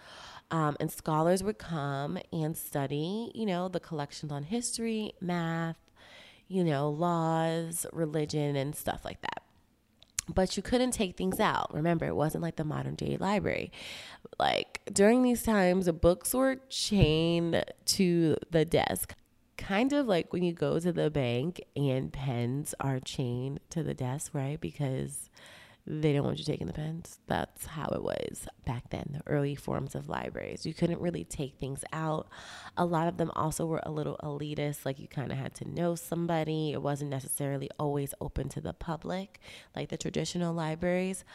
Um, 0.51 0.77
and 0.79 0.91
scholars 0.91 1.41
would 1.41 1.58
come 1.58 2.20
and 2.32 2.55
study, 2.55 3.32
you 3.34 3.46
know, 3.48 3.70
the 3.70 3.79
collections 3.79 4.32
on 4.32 4.43
history, 4.43 5.13
math, 5.20 5.77
you 6.47 6.63
know, 6.63 6.89
laws, 6.89 7.85
religion, 7.91 8.55
and 8.55 8.75
stuff 8.75 9.03
like 9.03 9.21
that 9.21 9.43
but 10.27 10.55
you 10.55 10.63
couldn't 10.63 10.91
take 10.91 11.17
things 11.17 11.39
out. 11.39 11.73
Remember, 11.73 12.05
it 12.05 12.15
wasn't 12.15 12.43
like 12.43 12.55
the 12.55 12.63
modern 12.63 12.95
day 12.95 13.17
library. 13.19 13.71
Like 14.39 14.81
during 14.91 15.23
these 15.23 15.43
times, 15.43 15.85
the 15.85 15.93
books 15.93 16.33
were 16.33 16.57
chained 16.69 17.63
to 17.85 18.38
the 18.50 18.65
desk. 18.65 19.15
Kind 19.57 19.93
of 19.93 20.07
like 20.07 20.33
when 20.33 20.43
you 20.43 20.53
go 20.53 20.79
to 20.79 20.91
the 20.91 21.09
bank 21.09 21.62
and 21.75 22.12
pens 22.12 22.73
are 22.79 23.00
chained 23.00 23.59
to 23.69 23.83
the 23.83 23.93
desk, 23.93 24.33
right? 24.33 24.59
Because 24.59 25.29
they 25.85 26.13
don't 26.13 26.23
want 26.23 26.39
you 26.39 26.45
taking 26.45 26.67
the 26.67 26.73
pens. 26.73 27.19
That's 27.27 27.65
how 27.65 27.89
it 27.89 28.01
was 28.01 28.47
back 28.65 28.89
then, 28.89 29.17
the 29.19 29.31
early 29.31 29.53
forms 29.53 29.95
of 29.95 30.07
libraries. 30.07 30.65
You 30.65 30.73
couldn't 30.73 31.01
really 31.01 31.25
take 31.25 31.59
things 31.59 31.83
out. 31.91 32.29
A 32.77 32.85
lot 32.85 33.09
of 33.09 33.17
them 33.17 33.31
also 33.35 33.65
were 33.65 33.81
a 33.83 33.91
little 33.91 34.17
elitist, 34.23 34.85
like 34.85 34.97
you 34.97 35.09
kind 35.09 35.31
of 35.31 35.37
had 35.37 35.53
to 35.55 35.69
know 35.69 35.95
somebody. 35.95 36.71
It 36.71 36.81
wasn't 36.81 37.09
necessarily 37.11 37.69
always 37.77 38.13
open 38.21 38.47
to 38.49 38.61
the 38.61 38.71
public, 38.71 39.41
like 39.75 39.89
the 39.89 39.97
traditional 39.97 40.53
libraries. 40.53 41.25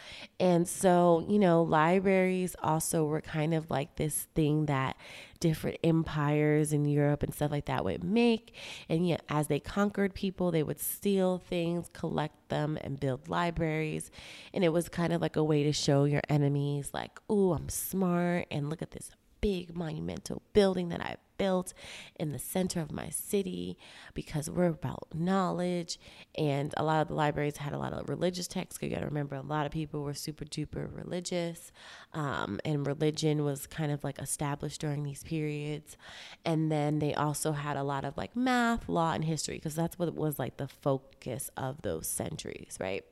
And 0.40 0.66
so, 0.66 1.26
you 1.28 1.38
know, 1.38 1.62
libraries 1.62 2.56
also 2.62 3.04
were 3.04 3.20
kind 3.20 3.52
of 3.52 3.70
like 3.70 3.96
this 3.96 4.28
thing 4.34 4.64
that 4.66 4.96
different 5.40 5.78
empires 5.84 6.72
in 6.72 6.84
Europe 6.84 7.22
and 7.22 7.34
stuff 7.34 7.50
like 7.50 7.66
that 7.66 7.84
would 7.84 8.04
make. 8.04 8.54
And 8.88 9.06
yet, 9.06 9.22
as 9.28 9.48
they 9.48 9.60
conquered 9.60 10.14
people, 10.14 10.50
they 10.50 10.62
would 10.62 10.80
steal 10.80 11.38
things, 11.38 11.88
collect 11.92 12.48
them, 12.48 12.78
and 12.80 12.98
build 12.98 13.28
libraries. 13.28 14.10
And 14.52 14.64
it 14.64 14.70
was 14.70 14.88
kind 14.88 15.12
of 15.12 15.20
like 15.20 15.36
a 15.36 15.44
way 15.44 15.62
to 15.64 15.72
show 15.72 16.04
your 16.04 16.22
enemies, 16.28 16.90
like, 16.92 17.18
oh, 17.28 17.52
I'm 17.52 17.68
smart, 17.68 18.46
and 18.50 18.70
look 18.70 18.82
at 18.82 18.92
this 18.92 19.10
big 19.40 19.76
monumental 19.76 20.42
building 20.52 20.88
that 20.88 21.00
I 21.00 21.16
built 21.38 21.72
in 22.16 22.32
the 22.32 22.38
center 22.38 22.80
of 22.80 22.92
my 22.92 23.08
city 23.08 23.78
because 24.14 24.50
we're 24.50 24.66
about 24.66 25.08
knowledge. 25.14 25.98
And 26.36 26.74
a 26.76 26.84
lot 26.84 27.00
of 27.00 27.08
the 27.08 27.14
libraries 27.14 27.56
had 27.56 27.72
a 27.72 27.78
lot 27.78 27.92
of 27.92 28.08
religious 28.08 28.46
texts. 28.46 28.82
You 28.82 28.90
got 28.90 29.00
to 29.00 29.06
remember, 29.06 29.36
a 29.36 29.42
lot 29.42 29.64
of 29.64 29.72
people 29.72 30.02
were 30.02 30.14
super 30.14 30.44
duper 30.44 30.88
religious, 30.94 31.72
um, 32.12 32.60
and 32.64 32.86
religion 32.86 33.44
was 33.44 33.66
kind 33.66 33.90
of 33.90 34.04
like 34.04 34.18
established 34.18 34.80
during 34.80 35.02
these 35.04 35.22
periods. 35.22 35.96
And 36.44 36.70
then 36.70 36.98
they 36.98 37.14
also 37.14 37.52
had 37.52 37.76
a 37.76 37.82
lot 37.82 38.04
of 38.04 38.16
like 38.16 38.36
math, 38.36 38.88
law, 38.88 39.12
and 39.12 39.24
history 39.24 39.56
because 39.56 39.74
that's 39.74 39.98
what 39.98 40.14
was 40.14 40.38
like 40.38 40.56
the 40.56 40.68
focus 40.68 41.50
of 41.56 41.82
those 41.82 42.06
centuries, 42.06 42.76
right? 42.80 43.04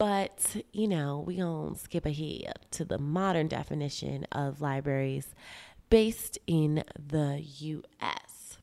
But, 0.00 0.56
you 0.72 0.88
know, 0.88 1.22
we 1.26 1.36
gonna 1.36 1.76
skip 1.76 2.06
ahead 2.06 2.54
to 2.70 2.86
the 2.86 2.96
modern 2.96 3.48
definition 3.48 4.24
of 4.32 4.62
libraries 4.62 5.34
based 5.90 6.38
in 6.46 6.84
the 6.98 7.42
US. 7.42 8.58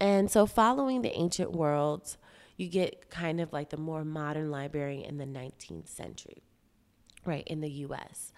And 0.00 0.30
so 0.30 0.46
following 0.46 1.02
the 1.02 1.12
ancient 1.12 1.52
world, 1.52 2.16
you 2.56 2.68
get 2.68 3.10
kind 3.10 3.40
of 3.40 3.52
like 3.52 3.70
the 3.70 3.76
more 3.76 4.04
modern 4.04 4.50
library 4.50 5.04
in 5.04 5.18
the 5.18 5.24
19th 5.24 5.88
century, 5.88 6.42
right, 7.24 7.46
in 7.46 7.60
the 7.60 7.70
US. 7.70 8.32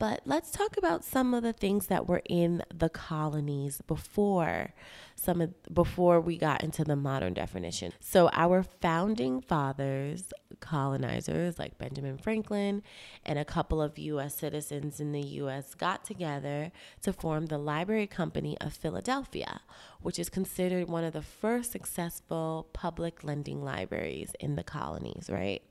But 0.00 0.22
let's 0.24 0.50
talk 0.50 0.78
about 0.78 1.04
some 1.04 1.34
of 1.34 1.42
the 1.42 1.52
things 1.52 1.88
that 1.88 2.08
were 2.08 2.22
in 2.24 2.62
the 2.74 2.88
colonies 2.88 3.82
before 3.86 4.72
some 5.14 5.42
of 5.42 5.52
before 5.74 6.18
we 6.18 6.38
got 6.38 6.64
into 6.64 6.82
the 6.84 6.96
modern 6.96 7.34
definition. 7.34 7.92
So 8.00 8.30
our 8.32 8.62
founding 8.62 9.42
fathers, 9.42 10.32
colonizers 10.60 11.58
like 11.58 11.76
Benjamin 11.76 12.16
Franklin 12.16 12.82
and 13.26 13.38
a 13.38 13.44
couple 13.44 13.82
of 13.82 13.98
US 13.98 14.34
citizens 14.34 15.00
in 15.00 15.12
the 15.12 15.20
US 15.20 15.74
got 15.74 16.02
together 16.02 16.72
to 17.02 17.12
form 17.12 17.46
the 17.46 17.58
Library 17.58 18.06
Company 18.06 18.56
of 18.58 18.72
Philadelphia, 18.72 19.60
which 20.00 20.18
is 20.18 20.30
considered 20.30 20.88
one 20.88 21.04
of 21.04 21.12
the 21.12 21.20
first 21.20 21.72
successful 21.72 22.68
public 22.72 23.22
lending 23.22 23.62
libraries 23.62 24.32
in 24.40 24.56
the 24.56 24.64
colonies, 24.64 25.28
right? 25.30 25.62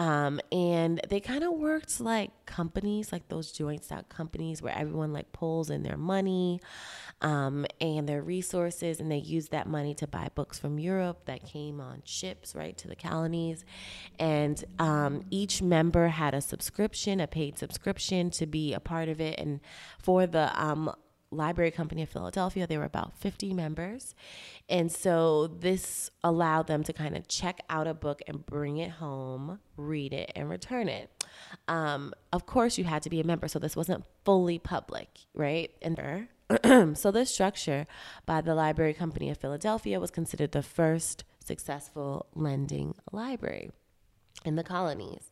Um, 0.00 0.40
and 0.50 0.98
they 1.10 1.20
kind 1.20 1.44
of 1.44 1.52
worked 1.52 2.00
like 2.00 2.30
companies, 2.46 3.12
like 3.12 3.28
those 3.28 3.52
joint 3.52 3.84
stock 3.84 4.08
companies 4.08 4.62
where 4.62 4.74
everyone 4.74 5.12
like 5.12 5.30
pulls 5.32 5.68
in 5.68 5.82
their 5.82 5.98
money 5.98 6.62
um, 7.20 7.66
and 7.82 8.08
their 8.08 8.22
resources, 8.22 8.98
and 8.98 9.12
they 9.12 9.18
use 9.18 9.48
that 9.48 9.66
money 9.66 9.92
to 9.96 10.06
buy 10.06 10.30
books 10.34 10.58
from 10.58 10.78
Europe 10.78 11.26
that 11.26 11.44
came 11.44 11.82
on 11.82 12.00
ships, 12.06 12.54
right, 12.54 12.78
to 12.78 12.88
the 12.88 12.96
colonies. 12.96 13.66
And 14.18 14.64
um, 14.78 15.24
each 15.30 15.60
member 15.60 16.08
had 16.08 16.32
a 16.32 16.40
subscription, 16.40 17.20
a 17.20 17.26
paid 17.26 17.58
subscription 17.58 18.30
to 18.30 18.46
be 18.46 18.72
a 18.72 18.80
part 18.80 19.10
of 19.10 19.20
it. 19.20 19.38
And 19.38 19.60
for 19.98 20.26
the 20.26 20.50
um, 20.58 20.94
Library 21.30 21.70
Company 21.70 22.02
of 22.02 22.08
Philadelphia. 22.08 22.66
They 22.66 22.78
were 22.78 22.84
about 22.84 23.16
50 23.18 23.54
members. 23.54 24.14
And 24.68 24.90
so 24.90 25.46
this 25.46 26.10
allowed 26.24 26.66
them 26.66 26.82
to 26.84 26.92
kind 26.92 27.16
of 27.16 27.28
check 27.28 27.60
out 27.70 27.86
a 27.86 27.94
book 27.94 28.20
and 28.26 28.44
bring 28.44 28.78
it 28.78 28.90
home, 28.90 29.60
read 29.76 30.12
it, 30.12 30.32
and 30.34 30.48
return 30.50 30.88
it. 30.88 31.10
Um, 31.68 32.12
of 32.32 32.46
course, 32.46 32.78
you 32.78 32.84
had 32.84 33.02
to 33.02 33.10
be 33.10 33.20
a 33.20 33.24
member, 33.24 33.48
so 33.48 33.58
this 33.58 33.76
wasn't 33.76 34.04
fully 34.24 34.58
public, 34.58 35.08
right? 35.34 35.70
And 35.82 36.28
so 36.96 37.10
this 37.10 37.32
structure 37.32 37.86
by 38.26 38.40
the 38.40 38.54
Library 38.54 38.94
Company 38.94 39.30
of 39.30 39.38
Philadelphia 39.38 40.00
was 40.00 40.10
considered 40.10 40.52
the 40.52 40.62
first 40.62 41.24
successful 41.38 42.26
lending 42.34 42.94
library 43.12 43.70
in 44.44 44.56
the 44.56 44.64
colonies. 44.64 45.30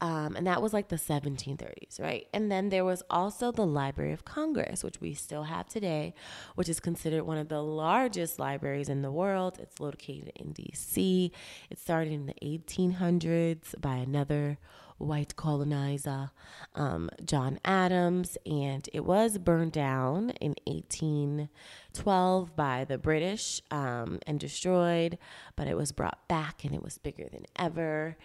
Um, 0.00 0.36
and 0.36 0.46
that 0.46 0.60
was 0.60 0.74
like 0.74 0.88
the 0.88 0.96
1730s, 0.96 2.00
right? 2.00 2.26
And 2.34 2.52
then 2.52 2.68
there 2.68 2.84
was 2.84 3.02
also 3.08 3.50
the 3.50 3.66
Library 3.66 4.12
of 4.12 4.26
Congress, 4.26 4.84
which 4.84 5.00
we 5.00 5.14
still 5.14 5.44
have 5.44 5.68
today, 5.68 6.14
which 6.54 6.68
is 6.68 6.80
considered 6.80 7.22
one 7.22 7.38
of 7.38 7.48
the 7.48 7.62
largest 7.62 8.38
libraries 8.38 8.90
in 8.90 9.00
the 9.00 9.10
world. 9.10 9.58
It's 9.58 9.80
located 9.80 10.32
in 10.36 10.52
DC. 10.52 11.30
It 11.70 11.78
started 11.78 12.12
in 12.12 12.26
the 12.26 12.34
1800s 12.42 13.80
by 13.80 13.96
another 13.96 14.58
white 14.98 15.36
colonizer, 15.36 16.30
um, 16.74 17.10
John 17.24 17.58
Adams, 17.64 18.38
and 18.46 18.88
it 18.92 19.04
was 19.04 19.38
burned 19.38 19.72
down 19.72 20.30
in 20.40 20.54
1812 20.64 22.56
by 22.56 22.84
the 22.84 22.98
British 22.98 23.60
um, 23.70 24.18
and 24.26 24.40
destroyed, 24.40 25.18
but 25.54 25.68
it 25.68 25.76
was 25.76 25.92
brought 25.92 26.26
back 26.28 26.64
and 26.64 26.74
it 26.74 26.82
was 26.82 26.98
bigger 26.98 27.28
than 27.30 27.44
ever 27.56 28.16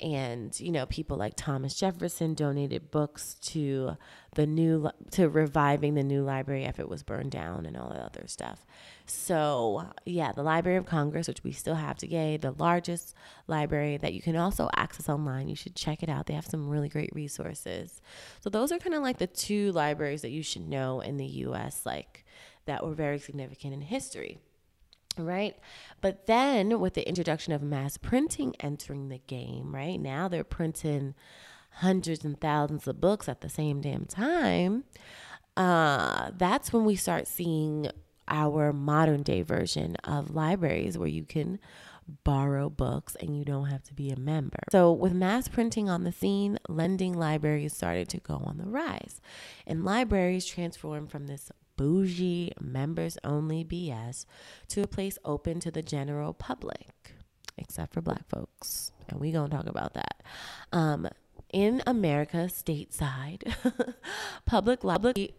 and 0.00 0.58
you 0.60 0.70
know 0.70 0.86
people 0.86 1.16
like 1.16 1.34
Thomas 1.36 1.74
Jefferson 1.74 2.34
donated 2.34 2.90
books 2.90 3.34
to 3.42 3.96
the 4.34 4.46
new 4.46 4.90
to 5.12 5.28
reviving 5.28 5.94
the 5.94 6.02
new 6.02 6.22
library 6.22 6.64
if 6.64 6.78
it 6.78 6.88
was 6.88 7.02
burned 7.02 7.30
down 7.30 7.66
and 7.66 7.76
all 7.76 7.88
that 7.88 8.02
other 8.02 8.26
stuff. 8.26 8.66
So 9.06 9.86
yeah, 10.04 10.32
the 10.32 10.42
Library 10.42 10.78
of 10.78 10.86
Congress, 10.86 11.28
which 11.28 11.42
we 11.44 11.52
still 11.52 11.74
have 11.74 11.96
today, 11.96 12.36
the 12.36 12.52
largest 12.52 13.14
library 13.46 13.96
that 13.96 14.12
you 14.12 14.20
can 14.20 14.36
also 14.36 14.68
access 14.76 15.08
online. 15.08 15.48
You 15.48 15.56
should 15.56 15.74
check 15.74 16.02
it 16.02 16.08
out. 16.08 16.26
They 16.26 16.34
have 16.34 16.46
some 16.46 16.68
really 16.68 16.88
great 16.88 17.10
resources. 17.14 18.02
So 18.40 18.50
those 18.50 18.72
are 18.72 18.78
kind 18.78 18.94
of 18.94 19.02
like 19.02 19.18
the 19.18 19.26
two 19.26 19.72
libraries 19.72 20.22
that 20.22 20.30
you 20.30 20.42
should 20.42 20.68
know 20.68 21.00
in 21.00 21.16
the 21.16 21.26
US 21.26 21.86
like 21.86 22.24
that 22.66 22.84
were 22.84 22.94
very 22.94 23.18
significant 23.18 23.72
in 23.72 23.80
history. 23.80 24.38
Right? 25.18 25.56
But 26.00 26.26
then 26.26 26.78
with 26.80 26.94
the 26.94 27.08
introduction 27.08 27.52
of 27.52 27.62
mass 27.62 27.96
printing 27.96 28.54
entering 28.60 29.08
the 29.08 29.20
game, 29.26 29.74
right? 29.74 30.00
Now 30.00 30.28
they're 30.28 30.44
printing 30.44 31.14
hundreds 31.76 32.24
and 32.24 32.40
thousands 32.40 32.86
of 32.86 33.00
books 33.00 33.28
at 33.28 33.40
the 33.40 33.48
same 33.48 33.80
damn 33.80 34.04
time. 34.04 34.84
Uh, 35.56 36.30
that's 36.36 36.72
when 36.72 36.84
we 36.84 36.96
start 36.96 37.26
seeing 37.26 37.90
our 38.28 38.72
modern 38.72 39.22
day 39.22 39.42
version 39.42 39.96
of 40.04 40.34
libraries 40.34 40.98
where 40.98 41.08
you 41.08 41.24
can 41.24 41.58
borrow 42.24 42.70
books 42.70 43.16
and 43.16 43.36
you 43.36 43.44
don't 43.44 43.66
have 43.66 43.82
to 43.84 43.94
be 43.94 44.10
a 44.10 44.18
member. 44.18 44.58
So, 44.70 44.92
with 44.92 45.12
mass 45.12 45.48
printing 45.48 45.88
on 45.88 46.04
the 46.04 46.12
scene, 46.12 46.58
lending 46.68 47.12
libraries 47.12 47.74
started 47.74 48.08
to 48.10 48.18
go 48.18 48.42
on 48.44 48.58
the 48.58 48.68
rise, 48.68 49.20
and 49.66 49.84
libraries 49.84 50.46
transformed 50.46 51.10
from 51.10 51.26
this 51.26 51.50
bougie, 51.76 52.52
members 52.60 53.18
only 53.24 53.64
BS 53.64 54.26
to 54.68 54.82
a 54.82 54.86
place 54.86 55.18
open 55.24 55.60
to 55.60 55.70
the 55.70 55.82
general 55.82 56.32
public, 56.32 57.14
except 57.56 57.94
for 57.94 58.00
black 58.00 58.28
folks. 58.28 58.92
And 59.08 59.20
we 59.20 59.32
gonna 59.32 59.48
talk 59.48 59.66
about 59.66 59.94
that. 59.94 60.22
Um, 60.72 61.08
in 61.52 61.82
America, 61.86 62.48
stateside, 62.48 63.52
public 64.44 64.84
library 64.84 65.34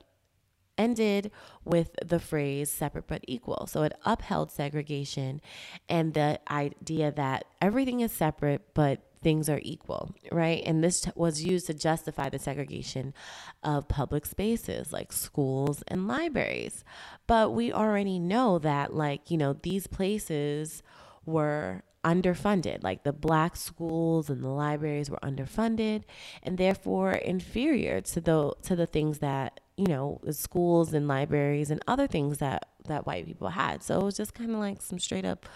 ended 0.78 1.30
with 1.64 1.96
the 2.04 2.20
phrase 2.20 2.70
separate 2.70 3.06
but 3.06 3.24
equal. 3.26 3.66
So 3.66 3.82
it 3.82 3.94
upheld 4.04 4.52
segregation 4.52 5.40
and 5.88 6.12
the 6.12 6.38
idea 6.50 7.10
that 7.12 7.46
everything 7.62 8.00
is 8.00 8.12
separate 8.12 8.74
but 8.74 9.00
things 9.22 9.48
are 9.48 9.60
equal, 9.62 10.14
right? 10.30 10.62
And 10.64 10.84
this 10.84 11.08
was 11.16 11.42
used 11.42 11.66
to 11.66 11.74
justify 11.74 12.28
the 12.28 12.38
segregation 12.38 13.14
of 13.62 13.88
public 13.88 14.26
spaces 14.26 14.92
like 14.92 15.12
schools 15.12 15.82
and 15.88 16.06
libraries. 16.06 16.84
But 17.26 17.52
we 17.52 17.72
already 17.72 18.18
know 18.18 18.58
that, 18.60 18.94
like, 18.94 19.30
you 19.30 19.38
know, 19.38 19.54
these 19.54 19.86
places 19.86 20.82
were 21.24 21.82
underfunded. 22.06 22.82
Like 22.82 23.02
the 23.02 23.12
black 23.12 23.56
schools 23.56 24.30
and 24.30 24.42
the 24.42 24.48
libraries 24.48 25.10
were 25.10 25.18
underfunded 25.22 26.04
and 26.42 26.56
therefore 26.56 27.12
inferior 27.12 28.00
to 28.00 28.20
the 28.20 28.52
to 28.62 28.76
the 28.76 28.86
things 28.86 29.18
that 29.18 29.60
you 29.76 29.88
know 29.88 30.20
the 30.22 30.32
schools 30.32 30.94
and 30.94 31.08
libraries 31.08 31.70
and 31.70 31.82
other 31.86 32.06
things 32.06 32.38
that 32.38 32.68
that 32.86 33.06
white 33.06 33.26
people 33.26 33.48
had. 33.48 33.82
So 33.82 34.00
it 34.00 34.04
was 34.04 34.16
just 34.16 34.34
kind 34.34 34.52
of 34.52 34.58
like 34.58 34.80
some 34.80 35.00
straight 35.00 35.24
up 35.24 35.46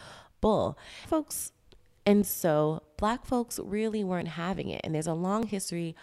bull, 0.41 0.77
folks. 1.07 1.53
And 2.07 2.27
so 2.27 2.83
black 2.97 3.25
folks 3.25 3.61
really 3.63 4.03
weren't 4.03 4.29
having 4.29 4.69
it. 4.71 4.81
And 4.83 4.95
there's 4.95 5.07
a 5.07 5.15
long 5.15 5.47
history 5.47 5.95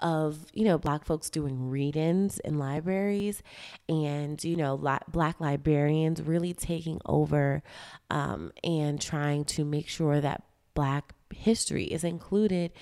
of 0.00 0.46
you 0.52 0.64
know 0.64 0.78
black 0.78 1.04
folks 1.04 1.30
doing 1.30 1.68
read-ins 1.68 2.38
in 2.40 2.58
libraries 2.58 3.42
and 3.88 4.42
you 4.42 4.56
know 4.56 4.74
li- 4.74 4.98
black 5.08 5.40
librarians 5.40 6.22
really 6.22 6.52
taking 6.52 7.00
over 7.06 7.62
um, 8.10 8.52
and 8.64 9.00
trying 9.00 9.44
to 9.44 9.64
make 9.64 9.88
sure 9.88 10.20
that 10.20 10.42
black 10.74 11.14
history 11.34 11.84
is 11.84 12.04
included 12.04 12.72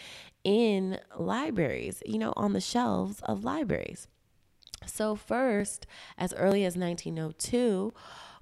in 0.45 0.99
libraries 1.17 2.03
you 2.07 2.19
know 2.19 2.33
on 2.37 2.53
the 2.53 2.61
shelves 2.61 3.21
of 3.25 3.45
libraries. 3.45 4.09
So 4.87 5.15
first 5.15 5.87
as 6.17 6.33
early 6.35 6.65
as 6.65 6.77
1902 6.77 7.93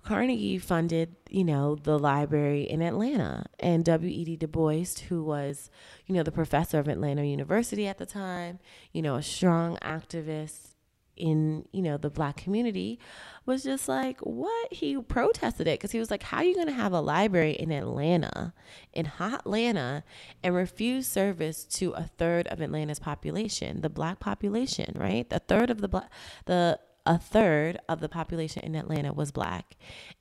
Carnegie 0.03 0.59
funded, 0.59 1.17
you 1.29 1.45
know, 1.45 1.75
the 1.75 1.99
library 1.99 2.63
in 2.63 2.83
Atlanta. 2.83 3.47
And 3.59 3.85
W.E.B. 3.85 4.37
Du 4.37 4.47
Bois, 4.47 4.85
who 5.09 5.23
was, 5.23 5.71
you 6.07 6.15
know, 6.15 6.23
the 6.23 6.33
professor 6.33 6.79
of 6.79 6.89
Atlanta 6.89 7.25
University 7.25 7.87
at 7.87 7.99
the 7.99 8.07
time, 8.07 8.59
you 8.93 9.03
know, 9.03 9.17
a 9.17 9.23
strong 9.23 9.77
activist 9.79 10.75
in, 11.19 11.67
you 11.73 11.83
know, 11.83 11.97
the 11.97 12.11
black 12.11 12.37
community, 12.37 12.99
was 13.45 13.65
just 13.65 13.89
like, 13.89 14.21
what? 14.21 14.73
He 14.73 14.97
protested 14.97 15.67
it 15.67 15.79
because 15.79 15.91
he 15.91 15.99
was 15.99 16.11
like, 16.11 16.23
how 16.23 16.39
are 16.39 16.45
you 16.45 16.55
going 16.55 16.69
to 16.69 16.73
have 16.73 16.93
a 16.93 17.01
library 17.01 17.53
in 17.53 17.73
Atlanta, 17.73 18.55
in 18.93 19.05
hot 19.05 19.41
Atlanta, 19.41 20.05
and 20.43 20.55
refuse 20.55 21.07
service 21.07 21.65
to 21.65 21.91
a 21.93 22.05
third 22.05 22.47
of 22.49 22.61
Atlanta's 22.61 23.01
population, 23.01 23.81
the 23.81 23.91
black 23.91 24.21
population, 24.21 24.95
right? 24.97 25.27
A 25.33 25.41
third 25.41 25.71
of 25.71 25.81
the 25.81 25.89
black, 25.89 26.09
the 26.47 26.79
a 27.09 27.18
third 27.18 27.79
of 27.88 28.01
the 28.01 28.09
population 28.09 28.62
in 28.62 28.77
Atlanta 28.77 29.12
was 29.14 29.33
black, 29.33 29.77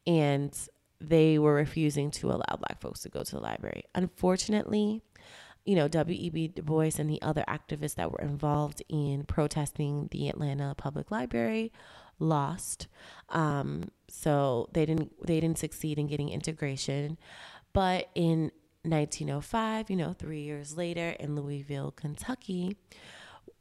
and 0.08 0.58
they 1.00 1.38
were 1.38 1.54
refusing 1.54 2.10
to 2.12 2.32
allow 2.32 2.58
black 2.58 2.80
folks 2.82 3.02
to 3.02 3.10
go 3.10 3.24
to 3.24 3.36
the 3.36 3.42
library. 3.42 3.84
Unfortunately, 3.94 5.04
you 5.66 5.76
know, 5.76 5.90
W.E.B. 5.90 6.48
Du 6.48 6.62
Bois 6.62 6.92
and 6.98 7.10
the 7.10 7.22
other 7.22 7.44
activists 7.48 7.96
that 7.96 8.10
were 8.10 8.22
involved 8.22 8.82
in 8.88 9.26
protesting 9.26 10.08
the 10.12 10.30
Atlanta 10.30 10.74
Public 10.76 11.12
Library 11.12 11.74
lost. 12.20 12.88
Um, 13.30 13.92
so 14.08 14.70
they 14.72 14.86
didn't 14.86 15.12
they 15.28 15.42
didn't 15.42 15.60
succeed 15.60 16.00
in 16.00 16.08
getting 16.08 16.30
integration. 16.30 17.18
But 17.74 18.10
in 18.16 18.52
1905, 18.84 19.90
you 19.90 19.98
know, 19.98 20.14
three 20.14 20.42
years 20.42 20.78
later 20.78 21.10
in 21.20 21.36
Louisville, 21.36 21.92
Kentucky, 21.92 22.78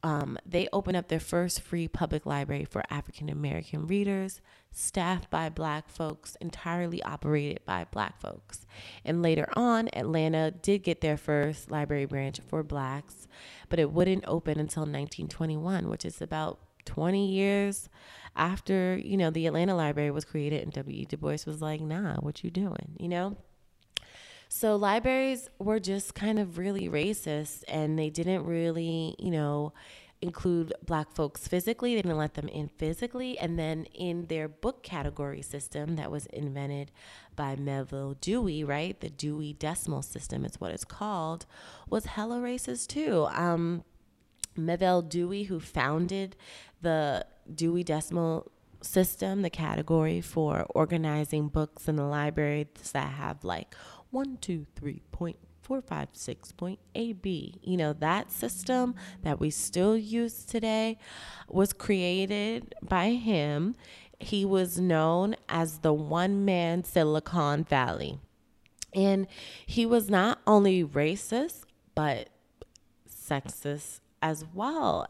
um, 0.06 0.38
they 0.46 0.68
opened 0.72 0.96
up 0.96 1.08
their 1.08 1.18
first 1.18 1.60
free 1.60 1.88
public 1.88 2.24
library 2.24 2.64
for 2.64 2.84
African 2.90 3.28
American 3.28 3.88
readers, 3.88 4.40
staffed 4.70 5.28
by 5.30 5.48
black 5.48 5.88
folks, 5.88 6.36
entirely 6.40 7.02
operated 7.02 7.64
by 7.64 7.86
black 7.90 8.20
folks. 8.20 8.66
And 9.04 9.20
later 9.20 9.48
on, 9.56 9.88
Atlanta 9.94 10.52
did 10.52 10.84
get 10.84 11.00
their 11.00 11.16
first 11.16 11.72
library 11.72 12.04
branch 12.04 12.38
for 12.38 12.62
blacks, 12.62 13.26
but 13.68 13.80
it 13.80 13.90
wouldn't 13.90 14.22
open 14.28 14.60
until 14.60 14.82
1921, 14.82 15.88
which 15.88 16.04
is 16.04 16.22
about 16.22 16.60
20 16.84 17.28
years 17.28 17.88
after, 18.36 18.96
you 19.02 19.16
know, 19.16 19.30
the 19.30 19.48
Atlanta 19.48 19.74
Library 19.74 20.12
was 20.12 20.24
created 20.24 20.62
and 20.62 20.72
W.E. 20.72 21.06
Du 21.06 21.16
Bois 21.16 21.38
was 21.48 21.60
like, 21.60 21.80
nah, 21.80 22.14
what 22.20 22.44
you 22.44 22.50
doing, 22.52 22.94
you 22.96 23.08
know? 23.08 23.36
So 24.48 24.76
libraries 24.76 25.48
were 25.58 25.80
just 25.80 26.14
kind 26.14 26.38
of 26.38 26.58
really 26.58 26.88
racist 26.88 27.64
and 27.68 27.98
they 27.98 28.10
didn't 28.10 28.44
really, 28.44 29.16
you 29.18 29.30
know, 29.30 29.72
include 30.22 30.72
black 30.84 31.12
folks 31.12 31.46
physically. 31.46 31.94
They 31.94 32.02
didn't 32.02 32.16
let 32.16 32.34
them 32.34 32.48
in 32.48 32.68
physically. 32.68 33.38
And 33.38 33.58
then 33.58 33.84
in 33.94 34.26
their 34.26 34.48
book 34.48 34.82
category 34.82 35.42
system 35.42 35.96
that 35.96 36.10
was 36.10 36.26
invented 36.26 36.90
by 37.34 37.56
Melville 37.56 38.14
Dewey, 38.20 38.64
right? 38.64 38.98
The 38.98 39.10
Dewey 39.10 39.52
Decimal 39.52 40.02
System 40.02 40.44
is 40.44 40.60
what 40.60 40.70
it's 40.70 40.84
called, 40.84 41.46
was 41.88 42.06
hella 42.06 42.38
racist 42.38 42.88
too. 42.88 43.26
Um, 43.30 43.84
Melville 44.56 45.02
Dewey, 45.02 45.44
who 45.44 45.60
founded 45.60 46.36
the 46.80 47.26
Dewey 47.52 47.84
Decimal 47.84 48.50
System, 48.82 49.42
the 49.42 49.50
category 49.50 50.20
for 50.20 50.66
organizing 50.70 51.48
books 51.48 51.88
in 51.88 51.96
the 51.96 52.04
libraries 52.04 52.66
that 52.92 53.08
have 53.08 53.44
like 53.44 53.74
one, 54.10 54.38
two, 54.40 54.66
three 54.76 55.02
point 55.12 55.36
four, 55.66 55.82
five, 55.82 56.08
six 56.12 56.52
point 56.52 56.78
AB. 56.94 57.54
You 57.62 57.76
know, 57.76 57.92
that 57.94 58.30
system 58.30 58.94
that 59.22 59.40
we 59.40 59.50
still 59.50 59.96
use 59.96 60.44
today 60.44 60.98
was 61.48 61.72
created 61.72 62.74
by 62.82 63.10
him. 63.10 63.74
He 64.20 64.44
was 64.44 64.78
known 64.78 65.34
as 65.48 65.78
the 65.78 65.92
one 65.92 66.44
man 66.44 66.84
Silicon 66.84 67.64
Valley. 67.64 68.20
And 68.94 69.26
he 69.66 69.84
was 69.84 70.08
not 70.08 70.40
only 70.46 70.84
racist, 70.84 71.64
but 71.94 72.30
sexist 73.10 74.00
as 74.22 74.44
well. 74.54 75.08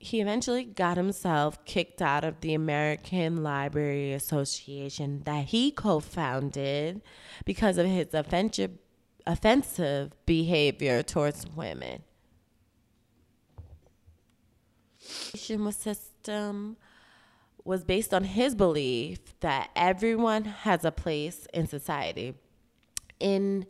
He 0.00 0.20
eventually 0.20 0.64
got 0.64 0.96
himself 0.96 1.64
kicked 1.64 2.00
out 2.00 2.22
of 2.22 2.40
the 2.40 2.54
American 2.54 3.42
Library 3.42 4.12
Association 4.12 5.22
that 5.24 5.46
he 5.46 5.72
co 5.72 5.98
founded 5.98 7.02
because 7.44 7.78
of 7.78 7.86
his 7.86 8.14
offensive 8.14 8.78
offensive 9.26 10.12
behavior 10.24 11.02
towards 11.02 11.46
women. 11.48 12.02
System 15.70 16.76
was 17.64 17.84
based 17.84 18.14
on 18.14 18.24
his 18.24 18.54
belief 18.54 19.18
that 19.40 19.70
everyone 19.74 20.44
has 20.44 20.84
a 20.84 20.92
place 20.92 21.46
in 21.52 21.66
society, 21.66 22.34
in 23.18 23.66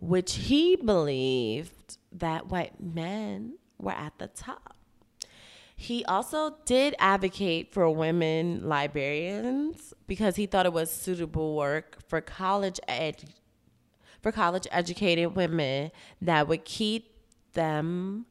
which 0.00 0.34
he 0.34 0.76
believed 0.76 1.98
that 2.12 2.48
white 2.48 2.80
men 2.80 3.56
were 3.78 3.92
at 3.92 4.18
the 4.18 4.28
top. 4.28 4.76
He 5.82 6.04
also 6.04 6.54
did 6.64 6.94
advocate 7.00 7.72
for 7.72 7.90
women 7.90 8.68
librarians 8.68 9.92
because 10.06 10.36
he 10.36 10.46
thought 10.46 10.64
it 10.64 10.72
was 10.72 10.92
suitable 10.92 11.56
work 11.56 11.98
for 12.06 12.20
college 12.20 12.78
ed- 12.86 13.34
for 14.20 14.30
college 14.30 14.68
educated 14.70 15.34
women 15.34 15.90
that 16.20 16.46
would 16.46 16.64
keep 16.64 17.12
them 17.54 18.26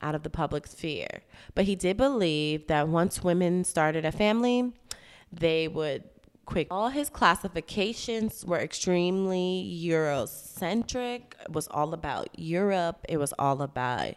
out 0.00 0.14
of 0.14 0.22
the 0.22 0.30
public 0.30 0.68
sphere. 0.68 1.22
But 1.56 1.64
he 1.64 1.74
did 1.74 1.96
believe 1.96 2.68
that 2.68 2.86
once 2.86 3.24
women 3.24 3.64
started 3.64 4.04
a 4.04 4.12
family, 4.12 4.72
they 5.32 5.66
would 5.66 6.04
quit. 6.46 6.68
All 6.70 6.90
his 6.90 7.10
classifications 7.10 8.44
were 8.46 8.60
extremely 8.60 9.68
Eurocentric. 9.84 11.32
It 11.42 11.50
was 11.50 11.66
all 11.66 11.92
about 11.92 12.28
Europe. 12.38 13.04
It 13.08 13.16
was 13.16 13.34
all 13.40 13.60
about 13.60 14.14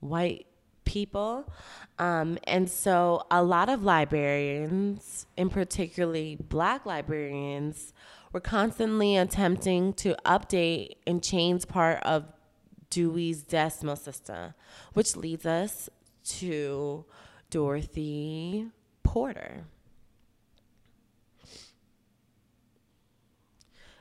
white 0.00 0.48
people. 0.84 1.52
Um, 1.98 2.38
and 2.44 2.70
so 2.70 3.26
a 3.30 3.42
lot 3.42 3.68
of 3.68 3.82
librarians, 3.84 5.26
and 5.36 5.50
particularly 5.50 6.36
black 6.36 6.86
librarians, 6.86 7.92
were 8.32 8.40
constantly 8.40 9.16
attempting 9.16 9.92
to 9.94 10.16
update 10.24 10.96
and 11.06 11.22
change 11.22 11.68
part 11.68 12.02
of 12.02 12.24
Dewey's 12.90 13.42
decimal 13.42 13.96
system, 13.96 14.54
which 14.92 15.16
leads 15.16 15.46
us 15.46 15.88
to 16.24 17.04
Dorothy 17.50 18.66
Porter. 19.02 19.64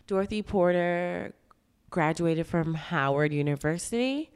Dorothy 0.07 0.41
Porter 0.41 1.33
graduated 1.89 2.47
from 2.47 2.73
Howard 2.73 3.31
University 3.31 4.31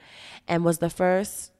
and 0.48 0.64
was 0.64 0.78
the 0.78 0.90
first 0.90 1.52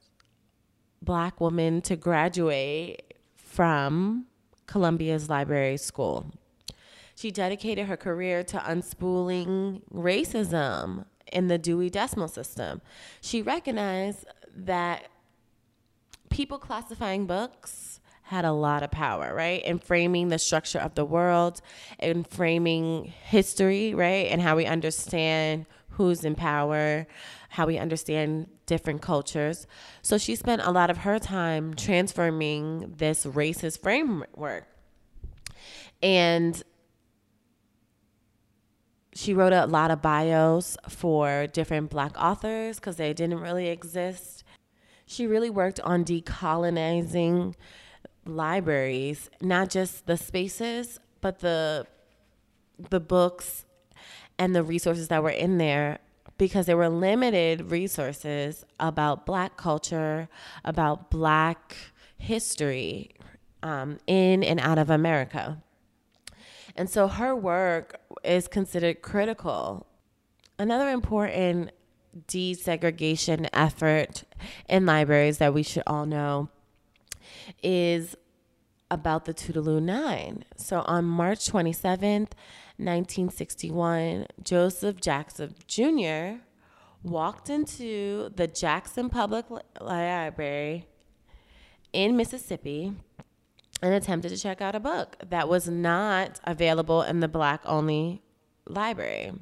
black 1.08 1.40
woman 1.40 1.82
to 1.82 1.96
graduate 1.96 3.16
from 3.36 4.26
Columbia's 4.68 5.30
library 5.30 5.78
school. 5.78 6.32
She 7.16 7.32
dedicated 7.32 7.88
her 7.88 7.98
career 7.98 8.44
to 8.44 8.58
unspooling 8.58 9.82
racism 9.92 11.06
in 11.32 11.48
the 11.48 11.58
Dewey 11.58 11.90
Decimal 11.90 12.28
System. 12.28 12.82
She 13.22 13.42
recognized 13.42 14.26
that 14.56 15.08
people 16.30 16.60
classifying 16.60 17.26
books 17.26 18.02
had 18.24 18.44
a 18.44 18.52
lot 18.52 18.84
of 18.84 18.92
power, 18.92 19.34
right? 19.34 19.64
In 19.64 19.80
framing 19.80 20.28
the 20.28 20.38
structure 20.38 20.80
of 20.80 20.96
the 20.96 21.06
world, 21.06 21.62
in 22.00 22.26
framing 22.26 23.06
history, 23.24 23.94
right? 23.94 24.28
And 24.28 24.42
how 24.42 24.58
we 24.58 24.66
understand 24.66 25.66
who's 25.92 26.26
in 26.26 26.36
power, 26.36 27.08
how 27.50 27.66
we 27.66 27.78
understand 27.78 28.50
different 28.68 29.02
cultures. 29.02 29.66
So 30.04 30.20
she 30.20 30.36
spent 30.36 30.62
a 30.64 30.72
lot 30.72 30.92
of 30.92 31.00
her 31.00 31.18
time 31.18 31.74
transforming 31.74 32.94
this 32.98 33.26
racist 33.26 33.82
framework. 33.82 34.68
And 36.04 36.62
she 39.16 39.34
wrote 39.34 39.54
a 39.54 39.66
lot 39.66 39.90
of 39.90 40.04
bios 40.04 40.78
for 40.88 41.48
different 41.48 41.90
black 41.90 42.16
authors 42.22 42.76
because 42.76 42.98
they 42.98 43.14
didn't 43.14 43.40
really 43.40 43.68
exist. 43.68 44.44
She 45.08 45.26
really 45.26 45.50
worked 45.50 45.80
on 45.80 46.06
decolonizing 46.06 47.56
libraries, 48.26 49.32
not 49.42 49.72
just 49.72 50.06
the 50.06 50.18
spaces, 50.18 51.00
but 51.22 51.40
the 51.40 51.88
the 52.92 53.00
books 53.00 53.66
and 54.38 54.56
the 54.56 54.62
resources 54.62 55.08
that 55.08 55.24
were 55.24 55.32
in 55.32 55.58
there 55.58 55.98
because 56.38 56.66
there 56.66 56.78
were 56.78 56.90
limited 56.90 57.72
resources 57.72 58.66
about 58.80 59.26
black 59.26 59.58
culture, 59.58 60.30
about 60.64 61.10
black 61.10 61.76
history 62.18 63.12
um, 63.64 63.98
in 64.08 64.44
and 64.44 64.60
out 64.60 64.78
of 64.78 64.90
America. 64.90 65.62
And 66.76 66.90
so 66.90 67.08
her 67.08 67.36
work 67.36 68.00
is 68.24 68.48
considered 68.48 69.02
critical. 69.02 69.88
Another 70.60 70.90
important 70.90 71.72
desegregation 72.28 73.48
effort 73.54 74.24
in 74.70 74.86
libraries 74.86 75.40
that 75.40 75.54
we 75.54 75.64
should 75.64 75.84
all 75.88 76.06
know 76.06 76.50
is 77.64 78.16
about 78.90 79.26
the 79.26 79.34
Tougaloo 79.34 79.82
Nine. 79.82 80.44
So 80.56 80.82
on 80.82 81.06
March 81.06 81.50
27th, 81.52 82.32
1961, 82.78 84.28
Joseph 84.44 85.02
Jackson 85.02 85.56
Jr. 85.68 86.42
walked 87.04 87.50
into 87.50 88.32
the 88.36 88.48
Jackson 88.48 89.10
Public 89.10 89.46
Library 89.82 90.86
in 91.94 92.16
Mississippi 92.16 92.94
and 93.82 93.94
attempted 93.94 94.30
to 94.30 94.38
check 94.38 94.62
out 94.62 94.76
a 94.76 94.80
book 94.80 95.18
that 95.30 95.48
was 95.48 95.68
not 95.68 96.40
available 96.44 97.02
in 97.02 97.20
the 97.20 97.28
black 97.28 97.62
only 97.66 98.22
library. 98.66 99.34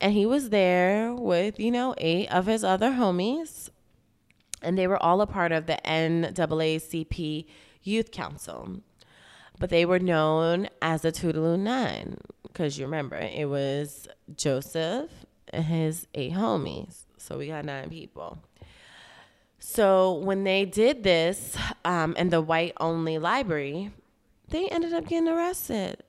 And 0.00 0.12
he 0.12 0.26
was 0.26 0.50
there 0.50 1.14
with, 1.14 1.60
you 1.60 1.70
know, 1.70 1.94
eight 1.98 2.28
of 2.32 2.46
his 2.46 2.64
other 2.64 2.92
homies. 2.92 3.68
And 4.60 4.76
they 4.76 4.86
were 4.86 5.00
all 5.02 5.20
a 5.20 5.26
part 5.26 5.52
of 5.52 5.66
the 5.66 5.78
NAACP 5.84 7.46
Youth 7.82 8.10
Council. 8.10 8.80
But 9.58 9.70
they 9.70 9.84
were 9.84 9.98
known 9.98 10.68
as 10.80 11.02
the 11.02 11.12
Tougaloo 11.12 11.58
Nine 11.58 12.18
because 12.42 12.78
you 12.78 12.84
remember 12.84 13.16
it 13.16 13.48
was 13.48 14.08
Joseph 14.36 15.10
and 15.48 15.64
his 15.64 16.06
eight 16.14 16.32
homies. 16.32 17.04
So 17.16 17.38
we 17.38 17.46
got 17.46 17.64
nine 17.64 17.88
people. 17.88 18.38
So 19.58 20.14
when 20.14 20.44
they 20.44 20.64
did 20.64 21.04
this 21.04 21.56
um, 21.84 22.16
in 22.16 22.30
the 22.30 22.40
white 22.40 22.72
only 22.80 23.18
library, 23.18 23.90
they 24.48 24.66
ended 24.68 24.92
up 24.92 25.06
getting 25.06 25.28
arrested. 25.28 26.02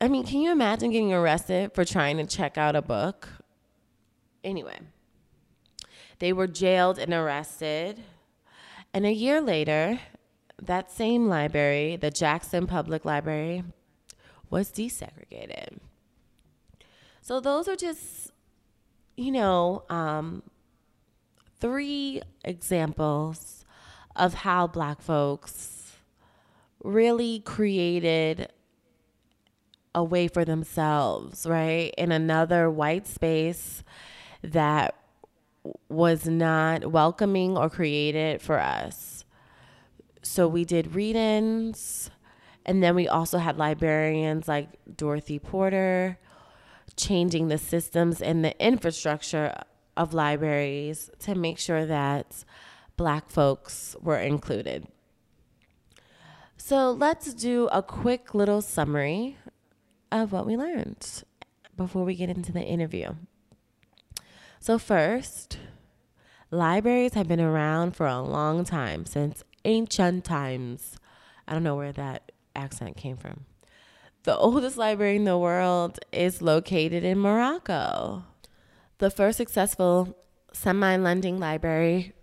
I 0.00 0.08
mean, 0.08 0.24
can 0.24 0.40
you 0.40 0.52
imagine 0.52 0.90
getting 0.90 1.12
arrested 1.12 1.72
for 1.74 1.84
trying 1.84 2.18
to 2.18 2.26
check 2.26 2.56
out 2.56 2.76
a 2.76 2.82
book? 2.82 3.28
Anyway, 4.44 4.78
they 6.18 6.32
were 6.32 6.46
jailed 6.46 6.98
and 6.98 7.12
arrested. 7.12 8.02
And 8.96 9.04
a 9.04 9.12
year 9.12 9.42
later, 9.42 10.00
that 10.62 10.90
same 10.90 11.28
library, 11.28 11.96
the 11.96 12.10
Jackson 12.10 12.66
Public 12.66 13.04
Library, 13.04 13.62
was 14.48 14.70
desegregated. 14.70 15.80
So 17.20 17.38
those 17.38 17.68
are 17.68 17.76
just, 17.76 18.32
you 19.14 19.32
know, 19.32 19.84
um, 19.90 20.44
three 21.60 22.22
examples 22.42 23.66
of 24.16 24.32
how 24.32 24.66
black 24.66 25.02
folks 25.02 25.92
really 26.82 27.40
created 27.40 28.50
a 29.94 30.02
way 30.02 30.26
for 30.26 30.46
themselves, 30.46 31.44
right? 31.44 31.92
In 31.98 32.12
another 32.12 32.70
white 32.70 33.06
space 33.06 33.84
that 34.40 34.94
was 35.88 36.26
not 36.26 36.90
welcoming 36.90 37.56
or 37.56 37.70
created 37.70 38.42
for 38.42 38.58
us. 38.58 39.24
So 40.22 40.48
we 40.48 40.64
did 40.64 40.94
read 40.94 41.16
ins, 41.16 42.10
and 42.64 42.82
then 42.82 42.94
we 42.94 43.06
also 43.08 43.38
had 43.38 43.56
librarians 43.58 44.48
like 44.48 44.68
Dorothy 44.96 45.38
Porter 45.38 46.18
changing 46.96 47.48
the 47.48 47.58
systems 47.58 48.20
and 48.20 48.44
the 48.44 48.58
infrastructure 48.64 49.54
of 49.96 50.14
libraries 50.14 51.10
to 51.20 51.34
make 51.34 51.58
sure 51.58 51.86
that 51.86 52.44
black 52.96 53.30
folks 53.30 53.94
were 54.00 54.18
included. 54.18 54.86
So 56.56 56.90
let's 56.90 57.32
do 57.34 57.68
a 57.70 57.82
quick 57.82 58.34
little 58.34 58.62
summary 58.62 59.36
of 60.10 60.32
what 60.32 60.46
we 60.46 60.56
learned 60.56 61.24
before 61.76 62.04
we 62.04 62.14
get 62.14 62.30
into 62.30 62.52
the 62.52 62.62
interview. 62.62 63.14
So, 64.60 64.78
first, 64.78 65.58
libraries 66.50 67.14
have 67.14 67.28
been 67.28 67.40
around 67.40 67.94
for 67.94 68.06
a 68.06 68.20
long 68.20 68.64
time, 68.64 69.06
since 69.06 69.44
ancient 69.64 70.24
times. 70.24 70.96
I 71.46 71.52
don't 71.52 71.62
know 71.62 71.76
where 71.76 71.92
that 71.92 72.32
accent 72.54 72.96
came 72.96 73.16
from. 73.16 73.44
The 74.24 74.36
oldest 74.36 74.76
library 74.76 75.16
in 75.16 75.24
the 75.24 75.38
world 75.38 76.00
is 76.12 76.42
located 76.42 77.04
in 77.04 77.18
Morocco. 77.18 78.24
The 78.98 79.10
first 79.10 79.36
successful 79.36 80.16
semi 80.52 80.96
lending 80.96 81.38
library 81.38 82.14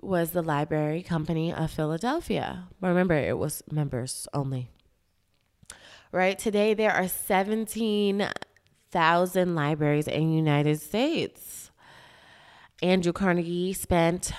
was 0.00 0.30
the 0.30 0.42
Library 0.42 1.02
Company 1.02 1.52
of 1.52 1.70
Philadelphia. 1.70 2.68
Remember, 2.80 3.14
it 3.14 3.38
was 3.38 3.62
members 3.70 4.28
only. 4.34 4.68
Right? 6.12 6.38
Today, 6.38 6.74
there 6.74 6.92
are 6.92 7.08
17,000 8.94 9.56
libraries 9.56 10.06
in 10.06 10.32
United 10.32 10.80
States. 10.80 11.72
Andrew 12.80 13.12
Carnegie 13.12 13.72
spent 13.72 14.32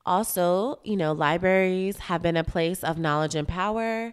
also, 0.04 0.78
you 0.84 0.94
know, 0.94 1.12
libraries 1.12 1.96
have 2.00 2.20
been 2.20 2.36
a 2.36 2.44
place 2.44 2.84
of 2.84 2.98
knowledge 2.98 3.34
and 3.34 3.48
power 3.48 4.12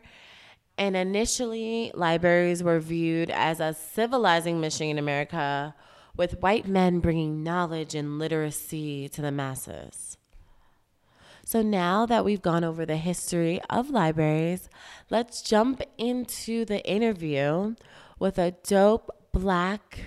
and 0.78 0.96
initially, 0.96 1.92
libraries 1.94 2.64
were 2.64 2.80
viewed 2.80 3.30
as 3.32 3.60
a 3.60 3.74
civilizing 3.74 4.62
mission 4.62 4.88
in 4.88 4.98
America, 4.98 5.76
with 6.16 6.40
white 6.42 6.70
men 6.70 7.02
bringing 7.02 7.44
knowledge 7.44 7.96
and 7.96 8.18
literacy 8.18 9.10
to 9.10 9.22
the 9.22 9.32
masses. 9.34 10.18
So 11.48 11.62
now 11.62 12.06
that 12.08 12.26
we've 12.26 12.42
gone 12.42 12.66
over 12.66 12.86
the 12.86 12.98
history 12.98 13.62
of 13.70 13.90
libraries, 13.90 14.68
let's 15.10 15.42
jump 15.42 15.82
into 15.98 16.66
the 16.66 16.86
interview 16.86 17.76
with 18.20 18.38
a 18.38 18.52
dope 18.68 19.10
black 19.32 20.02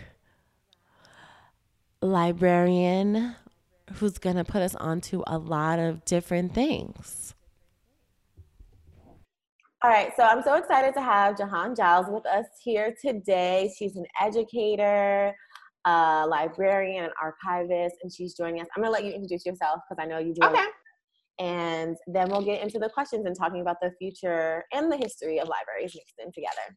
librarian 2.02 3.36
who's 3.94 4.18
going 4.18 4.36
to 4.36 4.44
put 4.44 4.60
us 4.60 4.74
onto 4.74 5.22
a 5.26 5.38
lot 5.38 5.78
of 5.78 6.04
different 6.04 6.52
things. 6.52 7.34
All 9.82 9.90
right, 9.90 10.12
so 10.18 10.24
I'm 10.24 10.42
so 10.42 10.56
excited 10.56 10.92
to 10.92 11.00
have 11.00 11.38
Jahan 11.38 11.74
Giles 11.74 12.04
with 12.10 12.26
us 12.26 12.44
here 12.62 12.94
today. 13.02 13.72
She's 13.78 13.96
an 13.96 14.04
educator, 14.20 15.34
a 15.86 16.26
librarian, 16.28 17.06
an 17.06 17.12
archivist, 17.18 17.96
and 18.02 18.12
she's 18.12 18.34
joining 18.34 18.60
us. 18.60 18.66
I'm 18.76 18.82
gonna 18.82 18.92
let 18.92 19.04
you 19.04 19.12
introduce 19.12 19.46
yourself 19.46 19.80
because 19.88 20.04
I 20.04 20.06
know 20.06 20.18
you 20.18 20.34
do. 20.34 20.46
Okay. 20.46 20.66
And 21.40 21.96
then 22.06 22.28
we'll 22.28 22.44
get 22.44 22.62
into 22.62 22.78
the 22.78 22.90
questions 22.90 23.24
and 23.24 23.34
talking 23.34 23.62
about 23.62 23.78
the 23.80 23.92
future 23.98 24.62
and 24.72 24.92
the 24.92 24.96
history 24.98 25.40
of 25.40 25.48
libraries 25.48 25.96
mixed 25.96 26.14
in 26.18 26.30
together. 26.32 26.76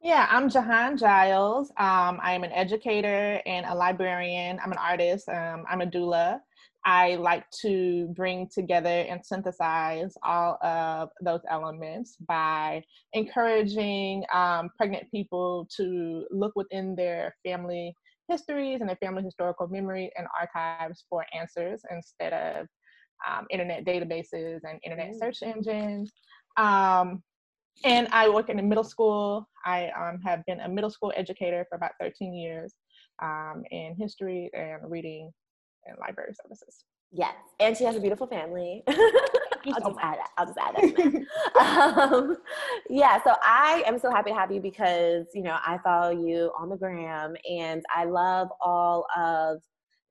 Yeah, 0.00 0.28
I'm 0.30 0.48
Jahan 0.48 0.96
Giles. 0.96 1.70
Um, 1.70 2.20
I 2.22 2.32
am 2.32 2.44
an 2.44 2.52
educator 2.52 3.42
and 3.44 3.66
a 3.66 3.74
librarian. 3.74 4.58
I'm 4.64 4.72
an 4.72 4.78
artist. 4.78 5.28
Um, 5.28 5.64
I'm 5.68 5.82
a 5.82 5.86
doula. 5.86 6.38
I 6.86 7.16
like 7.16 7.44
to 7.62 8.06
bring 8.16 8.48
together 8.52 8.88
and 8.88 9.20
synthesize 9.24 10.14
all 10.22 10.56
of 10.62 11.10
those 11.20 11.40
elements 11.50 12.16
by 12.26 12.82
encouraging 13.12 14.24
um, 14.32 14.70
pregnant 14.76 15.10
people 15.10 15.68
to 15.76 16.24
look 16.30 16.52
within 16.56 16.94
their 16.94 17.34
family 17.44 17.94
histories 18.28 18.80
and 18.80 18.88
their 18.88 18.96
family 18.96 19.22
historical 19.22 19.68
memory 19.68 20.10
and 20.16 20.26
archives 20.40 21.04
for 21.10 21.26
answers 21.38 21.82
instead 21.90 22.32
of 22.32 22.66
um, 23.28 23.46
internet 23.50 23.84
databases 23.84 24.60
and 24.64 24.80
internet 24.84 25.14
search 25.18 25.42
engines. 25.42 26.12
Um, 26.56 27.22
and 27.84 28.08
I 28.12 28.28
work 28.28 28.50
in 28.50 28.58
a 28.58 28.62
middle 28.62 28.84
school. 28.84 29.48
I 29.64 29.90
um, 29.98 30.20
have 30.24 30.44
been 30.46 30.60
a 30.60 30.68
middle 30.68 30.90
school 30.90 31.12
educator 31.16 31.66
for 31.68 31.76
about 31.76 31.92
13 32.00 32.34
years 32.34 32.74
um, 33.22 33.62
in 33.70 33.94
history 33.98 34.50
and 34.52 34.90
reading 34.90 35.30
and 35.86 35.96
library 35.98 36.34
services. 36.42 36.84
Yes, 37.12 37.34
and 37.58 37.76
she 37.76 37.84
has 37.84 37.96
a 37.96 38.00
beautiful 38.00 38.26
family. 38.26 38.84
I'll, 38.88 39.82
so 39.82 39.88
just 39.88 39.98
add 40.00 40.18
that. 40.18 40.30
I'll 40.38 40.46
just 40.46 40.58
add 40.58 40.76
that. 40.76 42.10
um, 42.12 42.36
yeah, 42.88 43.22
so 43.22 43.34
I 43.42 43.82
am 43.86 43.98
so 43.98 44.10
happy 44.10 44.30
to 44.30 44.36
have 44.36 44.52
you 44.52 44.60
because 44.60 45.26
you 45.34 45.42
know 45.42 45.56
I 45.66 45.78
follow 45.82 46.10
you 46.10 46.52
on 46.56 46.68
the 46.68 46.76
gram, 46.76 47.34
and 47.50 47.82
I 47.94 48.04
love 48.04 48.48
all 48.60 49.06
of 49.16 49.58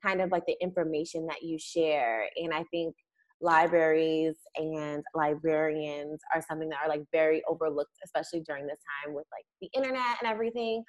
kind 0.06 0.22
of 0.22 0.32
like 0.32 0.46
the 0.48 0.56
information 0.62 1.26
that 1.28 1.42
you 1.42 1.58
share, 1.60 2.28
and 2.38 2.54
I 2.54 2.64
think 2.72 2.96
libraries 3.42 4.36
and 4.58 5.02
librarians 5.16 6.20
are 6.36 6.44
something 6.48 6.68
that 6.68 6.80
are 6.84 6.90
like 6.90 7.04
very 7.14 7.42
overlooked 7.48 7.94
especially 8.04 8.42
during 8.42 8.68
this 8.68 8.80
time 9.06 9.14
with 9.14 9.24
like 9.32 9.46
the 9.62 9.70
internet 9.74 10.18
and 10.22 10.30
everything 10.30 10.84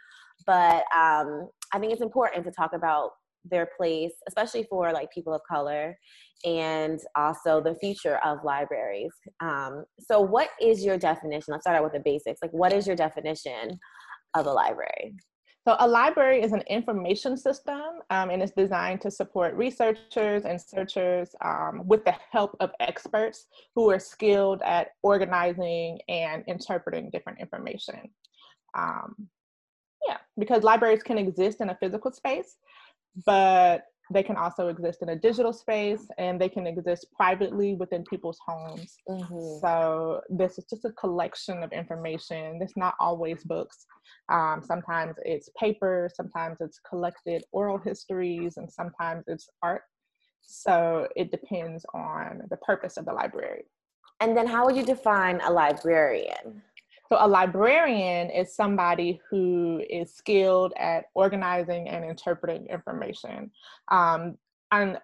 but 0.48 0.82
um, 0.92 1.48
i 1.72 1.78
think 1.78 1.92
it's 1.92 2.02
important 2.02 2.44
to 2.44 2.50
talk 2.50 2.72
about 2.72 3.10
their 3.44 3.68
place, 3.76 4.12
especially 4.28 4.64
for 4.64 4.92
like 4.92 5.10
people 5.12 5.32
of 5.32 5.40
color, 5.50 5.96
and 6.44 7.00
also 7.16 7.60
the 7.60 7.74
future 7.76 8.18
of 8.24 8.38
libraries. 8.44 9.12
Um, 9.40 9.84
so, 9.98 10.20
what 10.20 10.50
is 10.60 10.84
your 10.84 10.98
definition? 10.98 11.52
Let's 11.52 11.64
start 11.64 11.76
out 11.76 11.84
with 11.84 11.92
the 11.92 12.00
basics. 12.00 12.40
Like, 12.42 12.52
what 12.52 12.72
is 12.72 12.86
your 12.86 12.96
definition 12.96 13.78
of 14.34 14.46
a 14.46 14.52
library? 14.52 15.14
So, 15.68 15.76
a 15.78 15.86
library 15.86 16.42
is 16.42 16.52
an 16.52 16.62
information 16.62 17.36
system 17.36 17.80
um, 18.08 18.30
and 18.30 18.42
it's 18.42 18.52
designed 18.52 19.02
to 19.02 19.10
support 19.10 19.54
researchers 19.54 20.44
and 20.44 20.60
searchers 20.60 21.34
um, 21.44 21.82
with 21.86 22.04
the 22.04 22.14
help 22.30 22.56
of 22.60 22.70
experts 22.80 23.46
who 23.74 23.90
are 23.90 23.98
skilled 23.98 24.62
at 24.62 24.88
organizing 25.02 26.00
and 26.08 26.44
interpreting 26.46 27.10
different 27.10 27.40
information. 27.40 28.08
Um, 28.76 29.28
yeah, 30.08 30.16
because 30.38 30.62
libraries 30.62 31.02
can 31.02 31.18
exist 31.18 31.60
in 31.60 31.68
a 31.68 31.76
physical 31.76 32.10
space, 32.10 32.56
but 33.26 33.82
they 34.10 34.22
can 34.22 34.36
also 34.36 34.68
exist 34.68 35.02
in 35.02 35.10
a 35.10 35.16
digital 35.16 35.52
space 35.52 36.08
and 36.18 36.40
they 36.40 36.48
can 36.48 36.66
exist 36.66 37.06
privately 37.14 37.74
within 37.74 38.04
people's 38.04 38.38
homes. 38.44 38.96
Mm-hmm. 39.08 39.60
So 39.60 40.20
this 40.28 40.58
is 40.58 40.64
just 40.64 40.84
a 40.84 40.92
collection 40.92 41.62
of 41.62 41.72
information. 41.72 42.58
It's 42.60 42.76
not 42.76 42.94
always 42.98 43.44
books. 43.44 43.86
Um, 44.28 44.62
sometimes 44.64 45.14
it's 45.24 45.48
paper, 45.58 46.10
sometimes 46.12 46.60
it's 46.60 46.80
collected 46.88 47.44
oral 47.52 47.78
histories, 47.78 48.56
and 48.56 48.70
sometimes 48.70 49.24
it's 49.28 49.48
art. 49.62 49.82
So 50.42 51.06
it 51.14 51.30
depends 51.30 51.86
on 51.94 52.42
the 52.50 52.56
purpose 52.56 52.96
of 52.96 53.04
the 53.04 53.12
library. 53.12 53.64
And 54.20 54.36
then 54.36 54.46
how 54.46 54.66
would 54.66 54.76
you 54.76 54.84
define 54.84 55.40
a 55.40 55.50
librarian? 55.50 56.62
So 57.10 57.18
a 57.18 57.26
librarian 57.26 58.30
is 58.30 58.54
somebody 58.54 59.20
who 59.28 59.82
is 59.90 60.14
skilled 60.14 60.72
at 60.76 61.06
organizing 61.14 61.88
and 61.88 62.04
interpreting 62.04 62.66
information. 62.66 63.50
Um, 63.90 64.38
and 64.70 64.96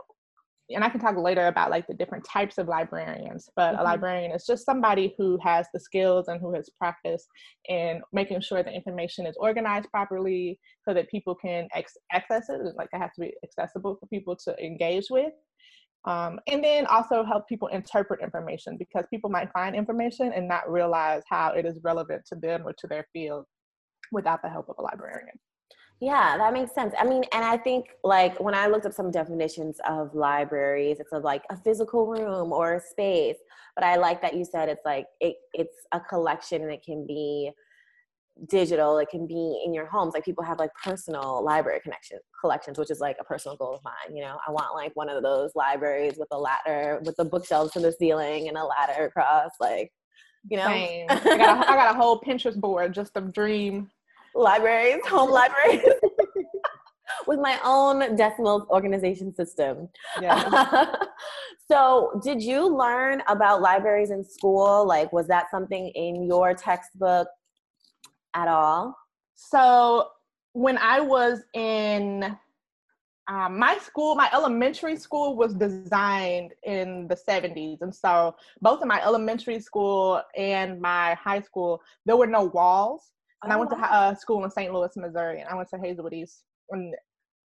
and 0.71 0.83
I 0.83 0.89
can 0.89 1.01
talk 1.01 1.17
later 1.17 1.47
about 1.47 1.71
like 1.71 1.87
the 1.87 1.95
different 1.95 2.25
types 2.25 2.59
of 2.59 2.67
librarians, 2.67 3.49
but 3.55 3.73
mm-hmm. 3.73 3.81
a 3.81 3.85
librarian 3.85 4.33
is 4.33 4.47
just 4.47 4.67
somebody 4.67 5.15
who 5.17 5.39
has 5.43 5.67
the 5.73 5.79
skills 5.79 6.27
and 6.29 6.41
who 6.41 6.53
has 6.55 6.69
practiced 6.71 7.29
in 7.69 8.03
making 8.13 8.41
sure 8.41 8.63
the 8.63 8.73
information 8.73 9.27
is 9.27 9.37
organized 9.39 9.89
properly 9.91 10.59
so 10.85 10.93
that 10.93 11.09
people 11.09 11.37
can 11.37 11.69
ex- 11.73 11.97
access 12.13 12.49
it. 12.49 12.61
Like 12.77 12.89
it 12.93 12.99
has 12.99 13.13
to 13.15 13.21
be 13.21 13.35
accessible 13.45 13.97
for 13.97 14.07
people 14.07 14.35
to 14.45 14.57
engage 14.65 15.07
with. 15.09 15.33
Um, 16.07 16.39
and 16.47 16.63
then 16.63 16.87
also 16.87 17.25
help 17.25 17.49
people 17.49 17.69
interpret 17.69 18.21
information 18.23 18.77
because 18.79 19.05
people 19.11 19.29
might 19.29 19.51
find 19.53 19.75
information 19.75 20.33
and 20.33 20.47
not 20.47 20.71
realize 20.71 21.23
how 21.29 21.51
it 21.51 21.67
is 21.67 21.81
relevant 21.83 22.23
to 22.27 22.37
them 22.37 22.63
or 22.65 22.73
to 22.75 22.87
their 22.87 23.07
field 23.13 23.45
without 24.13 24.41
the 24.41 24.49
help 24.49 24.69
of 24.69 24.77
a 24.79 24.83
librarian. 24.83 25.37
Yeah, 26.01 26.37
that 26.37 26.53
makes 26.53 26.75
sense. 26.75 26.95
I 26.99 27.05
mean, 27.05 27.25
and 27.33 27.45
I 27.45 27.57
think 27.57 27.87
like 28.05 28.39
when 28.39 28.55
I 28.55 28.67
looked 28.67 28.85
up 28.85 28.93
some 28.93 29.11
definitions 29.11 29.79
of 29.89 30.15
libraries, 30.15 31.01
it's 31.01 31.11
like 31.11 31.43
a 31.51 31.57
physical 31.57 32.07
room 32.07 32.53
or 32.53 32.75
a 32.75 32.81
space. 32.81 33.39
But 33.75 33.85
I 33.85 33.97
like 33.97 34.21
that 34.23 34.35
you 34.35 34.45
said 34.45 34.69
it's 34.69 34.85
like 34.85 35.07
it, 35.21 35.37
it's 35.55 35.87
a 35.93 36.01
collection 36.01 36.63
and 36.63 36.71
it 36.71 36.83
can 36.85 37.07
be 37.07 37.51
digital 38.49 38.99
it 38.99 39.09
can 39.09 39.27
be 39.27 39.63
in 39.65 39.73
your 39.73 39.87
homes 39.87 40.13
like 40.13 40.25
people 40.25 40.45
have 40.45 40.59
like 40.59 40.71
personal 40.85 41.43
library 41.43 41.81
connection 41.83 42.19
collections 42.39 42.79
which 42.79 42.91
is 42.91 43.01
like 43.01 43.17
a 43.19 43.25
personal 43.25 43.57
goal 43.57 43.75
of 43.75 43.83
mine 43.83 44.15
you 44.15 44.23
know? 44.23 44.37
I 44.47 44.51
want 44.51 44.75
like 44.75 44.95
one 44.95 45.09
of 45.09 45.23
those 45.23 45.53
libraries 45.55 46.17
with 46.19 46.29
a 46.33 46.39
ladder 46.39 47.01
with 47.05 47.17
the 47.17 47.25
bookshelves 47.25 47.73
to 47.73 47.81
the 47.81 47.93
ceiling 47.93 48.49
and 48.49 48.59
a 48.59 48.65
ladder 48.65 49.07
across 49.07 49.53
like 49.59 49.91
you 50.49 50.57
know? 50.57 50.67
I, 50.67 51.07
got 51.09 51.67
a, 51.67 51.71
I 51.71 51.77
got 51.77 51.95
a 51.95 51.99
whole 51.99 52.21
pinterest 52.21 52.61
board 52.61 52.95
just 52.95 53.17
of 53.17 53.33
dream. 53.33 53.91
Libraries 54.35 55.05
home 55.07 55.31
libraries. 55.31 55.83
With 57.27 57.41
my 57.41 57.59
own 57.65 58.17
decimal 58.17 58.67
organization 58.71 59.35
system. 59.35 59.89
Yeah. 60.21 60.95
so 61.71 62.21
did 62.23 62.43
you 62.43 62.69
learn 62.69 63.23
about 63.29 63.63
libraries 63.63 64.11
in 64.11 64.25
school? 64.25 64.87
Like 64.87 65.13
was 65.13 65.27
that 65.29 65.51
something 65.51 65.89
in 65.89 66.25
your 66.25 66.55
textbook 66.55 67.29
at 68.37 68.47
all? 68.47 68.97
So 69.35 70.09
when 70.53 70.79
I 70.79 71.01
was 71.01 71.41
in 71.55 72.37
um, 73.29 73.59
my 73.59 73.77
school, 73.79 74.15
my 74.15 74.31
elementary 74.33 74.97
school 74.97 75.37
was 75.37 75.53
designed 75.55 76.53
in 76.63 77.09
the 77.09 77.17
70s. 77.17 77.79
And 77.81 77.93
so 77.93 78.37
both 78.61 78.83
in 78.83 78.89
my 78.89 79.03
elementary 79.03 79.59
school 79.59 80.23
and 80.37 80.81
my 80.81 81.15
high 81.15 81.41
school, 81.41 81.83
there 82.05 82.17
were 82.17 82.29
no 82.29 82.45
walls. 82.45 83.11
And 83.43 83.53
oh, 83.53 83.57
I 83.57 83.59
went 83.59 83.73
wow. 83.73 83.79
to 83.79 83.93
uh, 83.93 84.15
school 84.15 84.45
in 84.45 84.51
St. 84.51 84.73
Louis, 84.73 84.97
Missouri, 84.97 85.41
and 85.41 85.49
I 85.49 85.57
went 85.57 85.69
to 85.71 85.79
Hazelwood 85.79 86.15
East. 86.15 86.45
And 86.71 86.95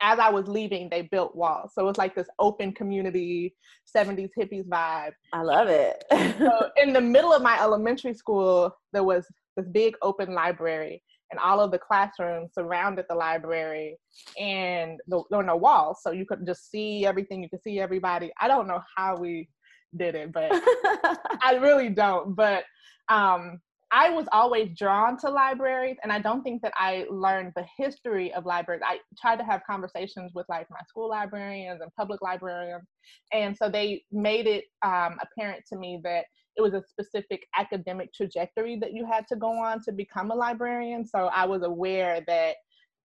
as 0.03 0.19
I 0.19 0.29
was 0.29 0.47
leaving, 0.47 0.89
they 0.91 1.03
built 1.03 1.35
walls. 1.35 1.73
So 1.75 1.89
it's 1.89 1.99
like 1.99 2.15
this 2.15 2.29
open 2.39 2.73
community, 2.73 3.55
70s 3.97 4.31
hippies 4.39 4.69
vibe. 4.69 5.13
I 5.33 5.43
love 5.43 5.69
it. 5.69 6.05
so 6.39 6.71
in 6.77 6.93
the 6.93 7.01
middle 7.01 7.33
of 7.33 7.41
my 7.41 7.59
elementary 7.61 8.13
school, 8.13 8.77
there 8.93 9.05
was 9.05 9.27
this 9.57 9.67
big 9.73 9.95
open 10.03 10.35
library 10.35 11.03
and 11.31 11.41
all 11.41 11.61
of 11.61 11.71
the 11.71 11.79
classrooms 11.79 12.51
surrounded 12.55 13.07
the 13.09 13.15
library 13.15 13.97
and 14.39 15.01
the, 15.09 15.23
there 15.31 15.39
were 15.39 15.45
no 15.45 15.57
walls 15.57 15.99
so 16.03 16.11
you 16.11 16.27
could 16.27 16.47
just 16.47 16.71
see 16.71 17.07
everything 17.07 17.43
you 17.43 17.49
could 17.49 17.63
see 17.63 17.81
everybody. 17.81 18.31
I 18.41 18.49
don't 18.49 18.69
know 18.69 18.83
how 18.97 19.17
we 19.17 19.49
did 19.97 20.15
it 20.15 20.33
but 20.33 20.51
i 21.43 21.59
really 21.61 21.89
don't 21.89 22.35
but 22.35 22.65
um, 23.09 23.61
i 23.91 24.09
was 24.09 24.27
always 24.33 24.71
drawn 24.77 25.19
to 25.19 25.29
libraries 25.29 25.97
and 26.03 26.13
i 26.13 26.19
don't 26.19 26.43
think 26.43 26.63
that 26.63 26.73
i 26.77 27.05
learned 27.11 27.53
the 27.57 27.65
history 27.77 28.33
of 28.35 28.47
libraries. 28.47 28.83
I 28.85 28.99
tried 29.21 29.37
to 29.37 29.45
have 29.45 29.61
conversations 29.69 30.33
with 30.35 30.47
like 30.49 30.67
my 30.71 30.81
school 30.89 31.09
librarians 31.09 31.81
and 31.83 31.91
public 31.95 32.23
librarians 32.23 32.87
and 33.33 33.57
so 33.57 33.69
they 33.69 34.03
made 34.11 34.47
it 34.47 34.65
um, 34.83 35.19
apparent 35.21 35.63
to 35.73 35.79
me 35.79 36.01
that 36.05 36.25
it 36.57 36.63
was 36.63 36.75
a 36.75 36.83
specific 36.87 37.47
academic 37.59 38.13
trajectory 38.13 38.77
that 38.81 38.93
you 38.93 39.07
had 39.07 39.27
to 39.29 39.37
go 39.37 39.51
on 39.51 39.81
to 39.83 39.93
become 39.93 40.31
a 40.31 40.35
librarian. 40.35 41.07
So 41.07 41.31
I 41.35 41.47
was 41.47 41.63
aware 41.63 42.21
that 42.27 42.57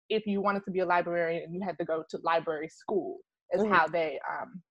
if 0.09 0.25
you 0.25 0.41
wanted 0.41 0.63
to 0.65 0.71
be 0.71 0.79
a 0.79 0.85
librarian, 0.85 1.53
you 1.53 1.61
had 1.61 1.77
to 1.77 1.85
go 1.85 2.03
to 2.09 2.19
library 2.23 2.69
school, 2.69 3.17
is 3.53 3.61
mm-hmm. 3.61 3.73
how 3.73 3.87
they 3.87 4.19
um, 4.29 4.61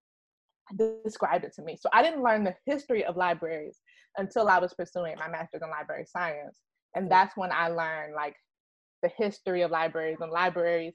described 1.05 1.45
it 1.45 1.55
to 1.55 1.63
me. 1.63 1.77
So 1.81 1.89
I 1.93 2.03
didn't 2.03 2.23
learn 2.23 2.45
the 2.45 2.55
history 2.67 3.05
of 3.05 3.17
libraries 3.17 3.81
until 4.19 4.49
I 4.49 4.59
was 4.59 4.75
pursuing 4.75 5.17
my 5.19 5.29
master's 5.29 5.63
in 5.63 5.71
library 5.71 6.07
science. 6.07 6.59
And 6.95 7.11
that's 7.11 7.37
when 7.37 7.53
I 7.53 7.69
learned 7.69 8.15
like 8.15 8.35
the 9.03 9.11
history 9.17 9.63
of 9.63 9.71
libraries 9.71 10.19
and 10.21 10.31
libraries 10.31 10.95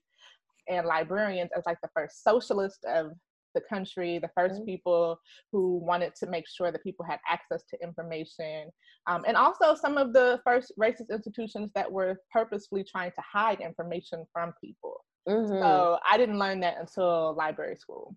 and 0.68 0.86
librarians 0.86 1.52
as 1.56 1.64
like 1.66 1.78
the 1.82 1.90
first 1.96 2.24
socialist 2.24 2.84
of 2.86 3.12
the 3.54 3.62
country, 3.62 4.20
the 4.20 4.30
1st 4.38 4.52
mm-hmm. 4.52 4.66
people 4.66 5.20
who 5.52 5.78
wanted 5.78 6.16
to 6.16 6.28
make 6.28 6.46
sure 6.48 6.72
that 6.72 6.84
people 6.84 7.06
had 7.06 7.20
access 7.30 7.64
to 7.70 7.78
information, 7.82 8.70
um, 9.08 9.24
and 9.28 9.38
also 9.38 9.76
some 9.76 9.98
of 9.98 10.14
the 10.14 10.40
first 10.44 10.72
racist 10.80 11.10
institutions 11.12 11.72
that 11.76 11.92
were 11.92 12.22
purposefully 12.32 12.84
trying 12.84 13.12
to 13.12 13.22
hide 13.22 13.60
information 13.62 14.26
from 14.34 14.54
people. 14.64 15.04
Mm-hmm. 15.28 15.62
So 15.62 16.00
I 16.10 16.18
didn't 16.18 16.40
learn 16.40 16.60
that 16.62 16.78
until 16.80 17.36
library 17.36 17.76
school. 17.78 18.16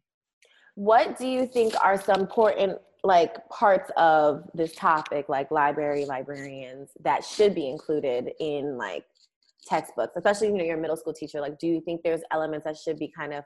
What 0.75 1.19
do 1.19 1.27
you 1.27 1.47
think 1.47 1.75
are 1.83 2.01
some 2.01 2.21
important 2.21 2.79
like 3.05 3.47
parts 3.51 3.91
of 3.99 4.45
this 4.55 4.75
topic, 4.75 5.29
like 5.29 5.51
library 5.51 6.07
librarians, 6.07 6.91
that 7.03 7.23
should 7.23 7.55
be 7.55 7.69
included 7.69 8.31
in 8.41 8.79
like 8.79 9.05
textbooks, 9.67 10.15
especially 10.17 10.49
you 10.49 10.55
know 10.55 10.65
you're 10.65 10.79
a 10.79 10.81
middle 10.81 10.97
school 10.97 11.13
teacher. 11.13 11.41
Like, 11.41 11.59
do 11.59 11.67
you 11.67 11.81
think 11.83 12.03
there's 12.03 12.23
elements 12.33 12.65
that 12.65 12.77
should 12.77 12.99
be 12.99 13.13
kind 13.17 13.35
of 13.35 13.45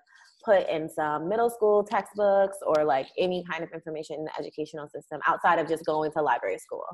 put 0.48 0.68
in 0.68 0.88
some 0.88 1.28
middle 1.28 1.50
school 1.50 1.84
textbooks 1.84 2.58
or 2.66 2.84
like 2.84 3.06
any 3.18 3.44
kind 3.50 3.62
of 3.62 3.70
information 3.72 4.16
in 4.16 4.24
the 4.24 4.38
educational 4.38 4.88
system 4.88 5.20
outside 5.26 5.58
of 5.58 5.68
just 5.68 5.84
going 5.84 6.10
to 6.12 6.22
library 6.22 6.58
school? 6.58 6.86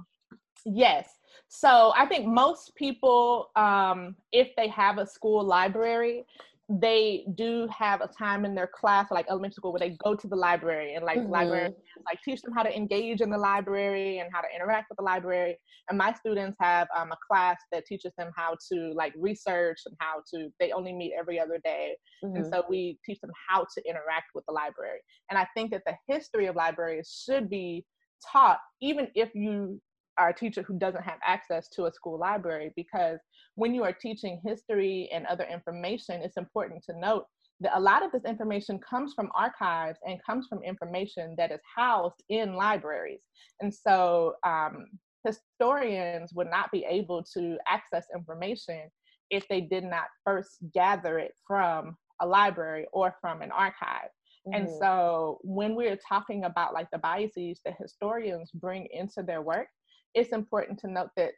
Yes. 0.67 1.09
So 1.49 1.93
I 1.97 2.07
think 2.07 2.27
most 2.27 2.75
people, 2.75 3.51
um, 3.55 4.17
if 4.33 4.49
they 4.57 4.69
have 4.69 4.99
a 4.99 5.07
school 5.07 5.45
library, 5.45 6.25
they 6.69 7.27
do 7.35 7.69
have 7.77 8.01
a 8.01 8.09
time 8.09 8.47
in 8.47 8.55
their 8.55 8.67
class, 8.67 9.11
like 9.11 9.27
elementary 9.29 9.55
school, 9.55 9.73
where 9.73 9.81
they 9.81 9.97
go 10.03 10.15
to 10.15 10.27
the 10.27 10.37
library 10.37 10.95
and 10.95 11.05
like 11.05 11.19
mm-hmm. 11.19 11.31
librarians 11.31 11.75
like 12.07 12.19
teach 12.25 12.41
them 12.41 12.55
how 12.55 12.63
to 12.63 12.75
engage 12.75 13.21
in 13.21 13.29
the 13.29 13.37
library 13.37 14.19
and 14.19 14.31
how 14.33 14.41
to 14.41 14.47
interact 14.55 14.87
with 14.89 14.97
the 14.97 15.05
library. 15.05 15.59
And 15.91 15.99
my 15.99 16.15
students 16.15 16.57
have 16.61 16.89
um, 16.97 17.13
a 17.13 17.17
class 17.31 17.59
that 17.71 17.85
teaches 17.85 18.13
them 18.17 18.31
how 18.35 18.57
to 18.73 18.93
like 18.95 19.13
research 19.17 19.81
and 19.85 19.95
how 20.01 20.23
to. 20.33 20.49
They 20.59 20.73
only 20.73 20.95
meet 20.95 21.13
every 21.19 21.39
other 21.39 21.61
day, 21.63 21.97
mm-hmm. 22.25 22.37
and 22.37 22.47
so 22.47 22.65
we 22.69 22.99
teach 23.05 23.21
them 23.21 23.33
how 23.49 23.67
to 23.75 23.83
interact 23.87 24.29
with 24.35 24.45
the 24.47 24.55
library. 24.55 25.01
And 25.31 25.39
I 25.39 25.47
think 25.55 25.71
that 25.73 25.83
the 25.85 25.95
history 26.09 26.47
of 26.47 26.57
libraries 26.57 27.25
should 27.27 27.51
be 27.51 27.85
taught, 28.33 28.59
even 28.81 29.09
if 29.15 29.35
you 29.35 29.81
a 30.19 30.33
teacher 30.33 30.63
who 30.63 30.79
doesn't 30.79 31.03
have 31.03 31.19
access 31.25 31.69
to 31.71 31.87
a 31.87 31.93
school 31.93 32.19
library 32.19 32.73
because 32.77 33.19
when 33.57 33.75
you 33.75 33.85
are 33.85 33.93
teaching 33.93 34.41
history 34.45 35.09
and 35.13 35.27
other 35.27 35.45
information, 35.45 36.21
it's 36.23 36.37
important 36.37 36.83
to 36.85 36.99
note 36.99 37.27
that 37.61 37.77
a 37.77 37.81
lot 37.81 38.05
of 38.05 38.13
this 38.13 38.25
information 38.25 38.79
comes 38.79 39.15
from 39.15 39.31
archives 39.35 39.99
and 40.07 40.23
comes 40.25 40.47
from 40.49 40.63
information 40.63 41.35
that 41.39 41.53
is 41.53 41.61
housed 41.77 42.23
in 42.29 42.55
libraries. 42.55 43.21
And 43.61 43.73
so 43.73 44.35
um, 44.45 44.87
historians 45.25 46.33
would 46.35 46.51
not 46.51 46.71
be 46.73 46.85
able 46.89 47.23
to 47.35 47.57
access 47.69 48.07
information 48.15 48.91
if 49.31 49.47
they 49.49 49.61
did 49.61 49.85
not 49.85 50.05
first 50.25 50.59
gather 50.75 51.19
it 51.19 51.33
from 51.47 51.97
a 52.21 52.27
library 52.27 52.87
or 52.93 53.17
from 53.21 53.43
an 53.43 53.51
archive. 53.51 54.11
Mm-hmm. 54.47 54.55
And 54.55 54.69
so 54.81 55.39
when 55.43 55.75
we're 55.75 55.99
talking 56.09 56.45
about 56.45 56.75
like 56.75 56.89
the 56.93 56.99
biases 56.99 57.61
that 57.65 57.75
historians 57.81 58.51
bring 58.53 58.87
into 58.93 59.23
their 59.23 59.43
work, 59.43 59.69
it's 60.15 60.33
important 60.33 60.79
to 60.81 60.91
note 60.91 61.11
that 61.17 61.33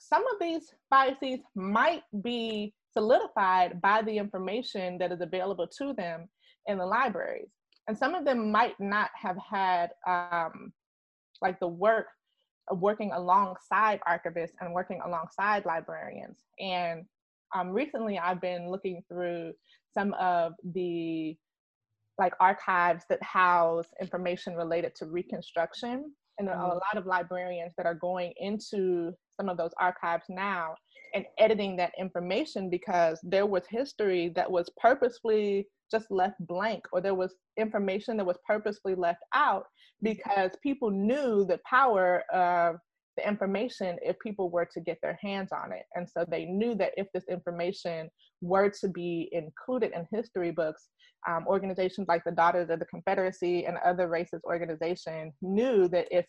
some 0.00 0.22
of 0.26 0.38
these 0.40 0.74
biases 0.90 1.40
might 1.54 2.02
be 2.22 2.74
solidified 2.92 3.80
by 3.80 4.02
the 4.02 4.16
information 4.16 4.98
that 4.98 5.12
is 5.12 5.20
available 5.20 5.66
to 5.78 5.92
them 5.94 6.28
in 6.66 6.78
the 6.78 6.86
libraries. 6.86 7.50
And 7.88 7.96
some 7.96 8.14
of 8.14 8.24
them 8.24 8.50
might 8.50 8.74
not 8.80 9.10
have 9.14 9.36
had 9.38 9.90
um, 10.06 10.72
like 11.40 11.60
the 11.60 11.68
work 11.68 12.06
of 12.68 12.80
working 12.80 13.12
alongside 13.12 14.00
archivists 14.08 14.54
and 14.60 14.72
working 14.72 15.00
alongside 15.04 15.64
librarians. 15.64 16.36
And 16.58 17.04
um, 17.54 17.70
recently 17.70 18.18
I've 18.18 18.40
been 18.40 18.70
looking 18.70 19.02
through 19.08 19.52
some 19.94 20.14
of 20.14 20.52
the 20.74 21.36
like 22.18 22.32
archives 22.40 23.04
that 23.08 23.22
house 23.22 23.86
information 24.00 24.54
related 24.54 24.94
to 24.96 25.06
Reconstruction. 25.06 26.12
And 26.38 26.48
mm-hmm. 26.48 26.60
a 26.60 26.74
lot 26.74 26.96
of 26.96 27.06
librarians 27.06 27.72
that 27.76 27.86
are 27.86 27.94
going 27.94 28.32
into 28.36 29.12
some 29.38 29.48
of 29.48 29.56
those 29.56 29.72
archives 29.78 30.24
now 30.28 30.74
and 31.14 31.24
editing 31.38 31.76
that 31.76 31.92
information 31.98 32.68
because 32.68 33.18
there 33.22 33.46
was 33.46 33.64
history 33.68 34.32
that 34.34 34.50
was 34.50 34.68
purposefully 34.80 35.66
just 35.90 36.10
left 36.10 36.34
blank 36.40 36.82
or 36.92 37.00
there 37.00 37.14
was 37.14 37.34
information 37.56 38.16
that 38.16 38.26
was 38.26 38.38
purposely 38.46 38.94
left 38.94 39.22
out 39.34 39.64
because 40.02 40.50
people 40.62 40.90
knew 40.90 41.44
the 41.44 41.60
power 41.68 42.22
of 42.32 42.76
the 43.16 43.26
information 43.26 43.96
if 44.02 44.18
people 44.18 44.50
were 44.50 44.68
to 44.72 44.80
get 44.80 44.98
their 45.02 45.18
hands 45.22 45.50
on 45.52 45.72
it. 45.72 45.84
And 45.94 46.08
so 46.08 46.24
they 46.28 46.44
knew 46.44 46.74
that 46.76 46.92
if 46.96 47.06
this 47.12 47.24
information 47.30 48.08
were 48.40 48.70
to 48.80 48.88
be 48.88 49.28
included 49.32 49.92
in 49.94 50.06
history 50.10 50.50
books, 50.50 50.88
um, 51.28 51.46
organizations 51.46 52.08
like 52.08 52.22
the 52.24 52.32
Daughters 52.32 52.70
of 52.70 52.78
the 52.78 52.84
Confederacy 52.86 53.66
and 53.66 53.78
other 53.84 54.08
racist 54.08 54.44
organizations 54.44 55.34
knew 55.42 55.88
that 55.88 56.06
if 56.10 56.26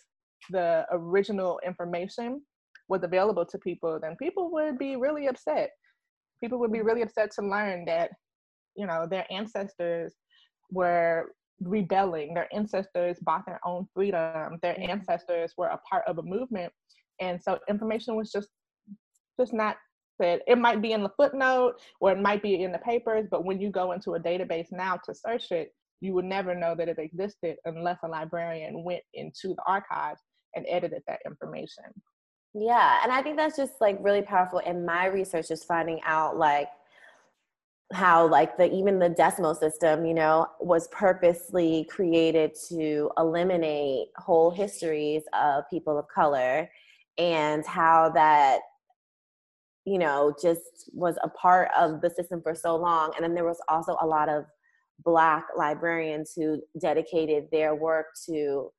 the 0.49 0.85
original 0.91 1.59
information 1.65 2.41
was 2.89 3.03
available 3.03 3.45
to 3.45 3.57
people, 3.59 3.99
then 4.01 4.15
people 4.17 4.51
would 4.51 4.77
be 4.77 4.95
really 4.95 5.27
upset. 5.27 5.71
People 6.41 6.59
would 6.59 6.71
be 6.71 6.81
really 6.81 7.01
upset 7.01 7.31
to 7.31 7.41
learn 7.41 7.85
that, 7.85 8.11
you 8.75 8.87
know, 8.87 9.05
their 9.09 9.25
ancestors 9.31 10.13
were 10.71 11.31
rebelling. 11.61 12.33
Their 12.33 12.53
ancestors 12.53 13.17
bought 13.21 13.45
their 13.45 13.59
own 13.65 13.87
freedom. 13.93 14.59
Their 14.61 14.73
mm-hmm. 14.73 14.91
ancestors 14.91 15.53
were 15.57 15.67
a 15.67 15.79
part 15.89 16.03
of 16.07 16.17
a 16.17 16.23
movement, 16.23 16.71
and 17.19 17.41
so 17.41 17.59
information 17.69 18.15
was 18.15 18.31
just 18.31 18.49
just 19.39 19.53
not 19.53 19.77
said. 20.19 20.41
It 20.47 20.57
might 20.57 20.81
be 20.81 20.93
in 20.93 21.03
the 21.03 21.11
footnote 21.15 21.75
or 22.01 22.11
it 22.11 22.19
might 22.19 22.41
be 22.41 22.63
in 22.63 22.71
the 22.71 22.79
papers, 22.79 23.27
but 23.29 23.45
when 23.45 23.61
you 23.61 23.69
go 23.69 23.91
into 23.91 24.15
a 24.15 24.19
database 24.19 24.67
now 24.71 24.99
to 25.05 25.13
search 25.13 25.51
it, 25.51 25.73
you 26.01 26.13
would 26.13 26.25
never 26.25 26.55
know 26.55 26.75
that 26.75 26.89
it 26.89 26.99
existed 26.99 27.57
unless 27.65 27.99
a 28.03 28.07
librarian 28.07 28.83
went 28.83 29.03
into 29.13 29.49
the 29.49 29.63
archives 29.67 30.21
and 30.55 30.65
edited 30.69 31.01
that 31.07 31.19
information. 31.25 31.85
Yeah, 32.53 32.99
and 33.03 33.11
I 33.11 33.21
think 33.21 33.37
that's 33.37 33.57
just 33.57 33.73
like 33.81 33.97
really 34.01 34.21
powerful. 34.21 34.59
In 34.59 34.85
my 34.85 35.05
research, 35.05 35.51
is 35.51 35.63
finding 35.63 35.99
out 36.05 36.37
like 36.37 36.69
how 37.93 38.27
like 38.27 38.57
the 38.57 38.69
even 38.73 38.99
the 38.99 39.07
decimal 39.07 39.55
system 39.55 40.05
you 40.05 40.13
know 40.13 40.45
was 40.59 40.89
purposely 40.89 41.85
created 41.89 42.51
to 42.67 43.09
eliminate 43.17 44.09
whole 44.17 44.51
histories 44.51 45.23
of 45.31 45.63
people 45.69 45.97
of 45.97 46.05
color 46.13 46.69
and 47.17 47.65
how 47.65 48.09
that 48.09 48.59
you 49.85 49.97
know 49.97 50.35
just 50.41 50.89
was 50.93 51.17
a 51.23 51.29
part 51.29 51.69
of 51.77 52.01
the 52.01 52.09
system 52.09 52.41
for 52.41 52.53
so 52.53 52.75
long. 52.75 53.13
And 53.15 53.23
then 53.23 53.33
there 53.33 53.45
was 53.45 53.61
also 53.69 53.95
a 54.01 54.05
lot 54.05 54.27
of 54.27 54.43
black 55.03 55.45
librarians 55.55 56.33
who 56.35 56.61
dedicated 56.79 57.47
their 57.51 57.73
work 57.73 58.07
to 58.25 58.69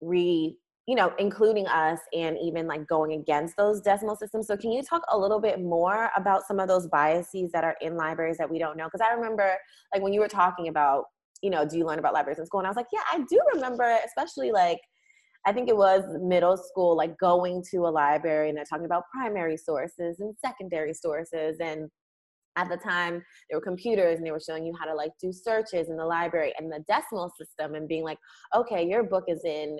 re 0.00 0.58
you 0.86 0.96
know, 0.96 1.12
including 1.18 1.66
us 1.68 2.00
and 2.12 2.36
even 2.42 2.66
like 2.66 2.86
going 2.88 3.12
against 3.12 3.56
those 3.56 3.80
decimal 3.80 4.16
systems. 4.16 4.48
So, 4.48 4.56
can 4.56 4.72
you 4.72 4.82
talk 4.82 5.02
a 5.10 5.18
little 5.18 5.40
bit 5.40 5.60
more 5.60 6.10
about 6.16 6.42
some 6.46 6.58
of 6.58 6.68
those 6.68 6.88
biases 6.88 7.52
that 7.52 7.64
are 7.64 7.76
in 7.80 7.96
libraries 7.96 8.38
that 8.38 8.50
we 8.50 8.58
don't 8.58 8.76
know? 8.76 8.86
Because 8.86 9.06
I 9.08 9.14
remember, 9.14 9.54
like, 9.94 10.02
when 10.02 10.12
you 10.12 10.20
were 10.20 10.28
talking 10.28 10.68
about, 10.68 11.04
you 11.42 11.50
know, 11.50 11.64
do 11.64 11.78
you 11.78 11.86
learn 11.86 11.98
about 11.98 12.14
libraries 12.14 12.38
in 12.38 12.46
school? 12.46 12.60
And 12.60 12.66
I 12.66 12.70
was 12.70 12.76
like, 12.76 12.86
yeah, 12.92 13.02
I 13.12 13.18
do 13.28 13.40
remember, 13.54 13.96
especially 14.04 14.50
like, 14.50 14.80
I 15.44 15.52
think 15.52 15.68
it 15.68 15.76
was 15.76 16.02
middle 16.20 16.56
school, 16.56 16.96
like 16.96 17.18
going 17.18 17.64
to 17.72 17.78
a 17.78 17.90
library 17.90 18.48
and 18.48 18.56
they're 18.56 18.64
talking 18.64 18.86
about 18.86 19.04
primary 19.12 19.56
sources 19.56 20.20
and 20.20 20.34
secondary 20.44 20.94
sources. 20.94 21.56
And 21.60 21.90
at 22.56 22.68
the 22.68 22.76
time, 22.76 23.22
there 23.48 23.58
were 23.58 23.64
computers 23.64 24.18
and 24.18 24.26
they 24.26 24.30
were 24.30 24.40
showing 24.40 24.64
you 24.64 24.72
how 24.78 24.86
to 24.86 24.94
like 24.94 25.10
do 25.20 25.32
searches 25.32 25.88
in 25.88 25.96
the 25.96 26.04
library 26.04 26.52
and 26.58 26.70
the 26.70 26.84
decimal 26.86 27.32
system 27.36 27.74
and 27.74 27.88
being 27.88 28.04
like, 28.04 28.18
okay, 28.54 28.86
your 28.86 29.02
book 29.02 29.24
is 29.26 29.44
in 29.44 29.78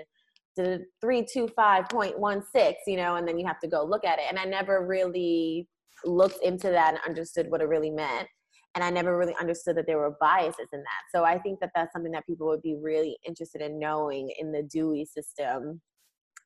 325.16 0.59 2.75
you 2.87 2.97
know 2.97 3.17
and 3.17 3.27
then 3.27 3.39
you 3.39 3.47
have 3.47 3.59
to 3.61 3.69
go 3.69 3.85
look 3.85 4.05
at 4.05 4.19
it. 4.19 4.27
And 4.29 4.39
i 4.39 4.45
never 4.45 4.87
really 4.87 5.67
looked 6.05 6.43
into 6.43 6.69
that 6.71 6.95
and 6.95 6.99
understood 7.07 7.51
what 7.51 7.61
it 7.61 7.69
really 7.69 7.91
meant. 7.91 8.29
And 8.75 8.85
i 8.85 8.91
never 8.91 9.17
really 9.17 9.35
understood 9.41 9.77
that 9.77 9.87
there 9.87 9.99
were 9.99 10.17
biases 10.21 10.69
in 10.73 10.81
that. 10.81 11.03
So 11.15 11.25
i 11.25 11.39
think 11.39 11.61
that 11.61 11.71
that's 11.75 11.93
something 11.93 12.13
that 12.13 12.27
people 12.27 12.47
would 12.49 12.63
be 12.63 12.77
really 12.81 13.17
interested 13.27 13.63
in 13.63 13.79
knowing 13.79 14.31
in 14.39 14.53
the 14.53 14.63
dewey 14.63 15.05
system. 15.05 15.81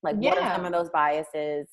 Like 0.03 0.17
yeah. 0.21 0.31
what 0.31 0.43
are 0.43 0.57
some 0.57 0.67
of 0.67 0.73
those 0.73 0.91
biases? 0.91 1.69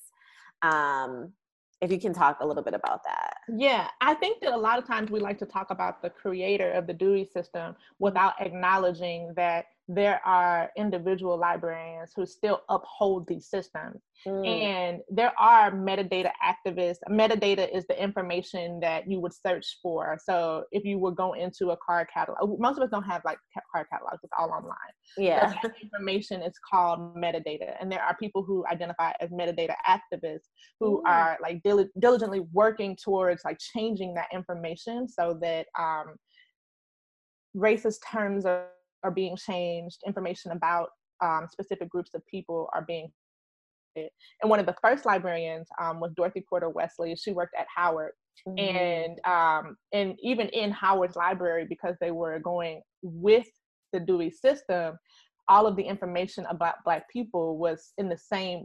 Um, 0.62 1.32
if 1.80 1.92
you 1.92 2.00
can 2.00 2.14
talk 2.14 2.38
a 2.40 2.46
little 2.46 2.62
bit 2.62 2.74
about 2.74 3.00
that. 3.04 3.34
Yeah, 3.48 3.88
I 4.00 4.14
think 4.14 4.40
that 4.40 4.52
a 4.52 4.56
lot 4.56 4.78
of 4.78 4.86
times 4.86 5.10
we 5.10 5.20
like 5.20 5.38
to 5.38 5.46
talk 5.46 5.70
about 5.70 6.02
the 6.02 6.10
creator 6.10 6.70
of 6.72 6.86
the 6.86 6.94
Dewey 6.94 7.24
system 7.24 7.74
without 7.98 8.34
acknowledging 8.40 9.32
that 9.36 9.66
there 9.86 10.20
are 10.24 10.70
individual 10.76 11.36
librarians 11.38 12.12
who 12.16 12.24
still 12.24 12.62
uphold 12.70 13.26
these 13.28 13.46
systems. 13.46 14.00
Mm. 14.26 14.46
And 14.46 15.00
there 15.10 15.32
are 15.38 15.70
metadata 15.70 16.30
activists. 16.42 16.98
Metadata 17.10 17.68
is 17.74 17.84
the 17.86 18.02
information 18.02 18.80
that 18.80 19.10
you 19.10 19.20
would 19.20 19.34
search 19.34 19.78
for. 19.82 20.18
So 20.24 20.64
if 20.72 20.84
you 20.84 20.98
would 20.98 21.16
go 21.16 21.34
into 21.34 21.72
a 21.72 21.76
card 21.84 22.08
catalog, 22.12 22.58
most 22.58 22.78
of 22.78 22.82
us 22.82 22.90
don't 22.90 23.04
have 23.04 23.20
like 23.26 23.36
card 23.74 23.86
catalogs, 23.92 24.20
it's 24.22 24.32
all 24.38 24.50
online. 24.50 24.74
Yeah. 25.18 25.52
information 25.82 26.42
is 26.42 26.54
called 26.70 27.14
metadata. 27.14 27.76
And 27.78 27.92
there 27.92 28.02
are 28.02 28.16
people 28.16 28.42
who 28.42 28.64
identify 28.72 29.12
as 29.20 29.28
metadata 29.30 29.74
activists 29.86 30.48
who 30.80 31.02
mm. 31.02 31.10
are 31.10 31.36
like 31.42 31.62
dil- 31.62 31.88
diligently 31.98 32.40
working 32.52 32.96
towards 32.96 33.44
like 33.44 33.58
changing 33.58 34.14
that 34.14 34.28
information 34.32 35.08
so 35.08 35.38
that 35.42 35.66
um, 35.78 36.14
racist 37.54 37.98
terms 38.10 38.46
are 38.46 38.68
are 39.04 39.10
being 39.10 39.36
changed, 39.36 39.98
information 40.06 40.50
about 40.50 40.88
um, 41.22 41.46
specific 41.50 41.88
groups 41.88 42.10
of 42.14 42.26
people 42.26 42.68
are 42.74 42.82
being 42.82 43.12
and 43.96 44.50
one 44.50 44.58
of 44.58 44.66
the 44.66 44.74
first 44.82 45.06
librarians 45.06 45.68
um, 45.80 46.00
was 46.00 46.12
Dorothy 46.16 46.44
Porter 46.48 46.68
Wesley. 46.68 47.14
She 47.14 47.30
worked 47.30 47.54
at 47.56 47.66
Howard, 47.74 48.10
mm-hmm. 48.48 48.58
and 48.58 49.20
um, 49.24 49.76
and 49.92 50.16
even 50.20 50.48
in 50.48 50.72
Howard's 50.72 51.14
library, 51.16 51.66
because 51.68 51.94
they 52.00 52.10
were 52.10 52.38
going 52.40 52.82
with 53.02 53.46
the 53.92 54.00
Dewey 54.00 54.30
system, 54.30 54.96
all 55.48 55.66
of 55.66 55.76
the 55.76 55.82
information 55.82 56.44
about 56.50 56.82
Black 56.84 57.08
people 57.08 57.56
was 57.56 57.92
in 57.98 58.08
the 58.08 58.18
same 58.18 58.64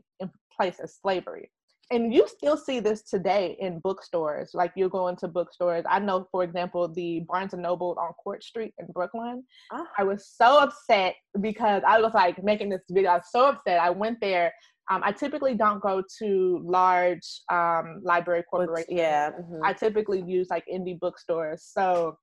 place 0.56 0.80
as 0.82 0.98
slavery 1.00 1.52
and 1.92 2.14
you 2.14 2.28
still 2.28 2.56
see 2.56 2.80
this 2.80 3.02
today 3.02 3.58
in 3.60 3.80
bookstores. 3.80 4.52
Like 4.54 4.72
you're 4.76 4.90
going 4.90 5.16
to 5.18 5.28
bookstores. 5.28 5.86
I 5.90 6.00
know, 6.00 6.28
for 6.32 6.44
example, 6.44 6.88
the 6.88 7.22
Barnes 7.22 7.54
and 7.54 7.64
Noble 7.64 7.98
on 8.00 8.14
Court 8.14 8.44
Street 8.44 8.74
in 8.78 8.86
Brooklyn. 8.94 9.44
Oh. 9.72 9.86
I 9.98 10.04
was 10.04 10.28
so 10.28 10.60
upset 10.60 11.16
because 11.42 11.82
I 11.88 12.00
was 12.00 12.14
like 12.14 12.44
making 12.44 12.70
this 12.70 12.82
video. 12.90 13.12
I 13.12 13.16
was 13.16 13.32
so 13.32 13.50
upset. 13.50 13.80
I 13.80 13.90
went 13.90 14.20
there. 14.22 14.54
Um, 14.92 15.02
I 15.04 15.12
typically 15.12 15.56
don't 15.56 15.82
go 15.82 16.04
to 16.20 16.62
large 16.64 17.42
um, 17.52 18.02
library 18.04 18.44
corporations. 18.50 18.98
Yeah. 18.98 19.32
Mm-hmm. 19.32 19.64
I 19.64 19.74
typically 19.74 20.22
use 20.22 20.48
like 20.50 20.66
indie 20.72 21.00
bookstores. 21.00 21.64
So 21.64 22.18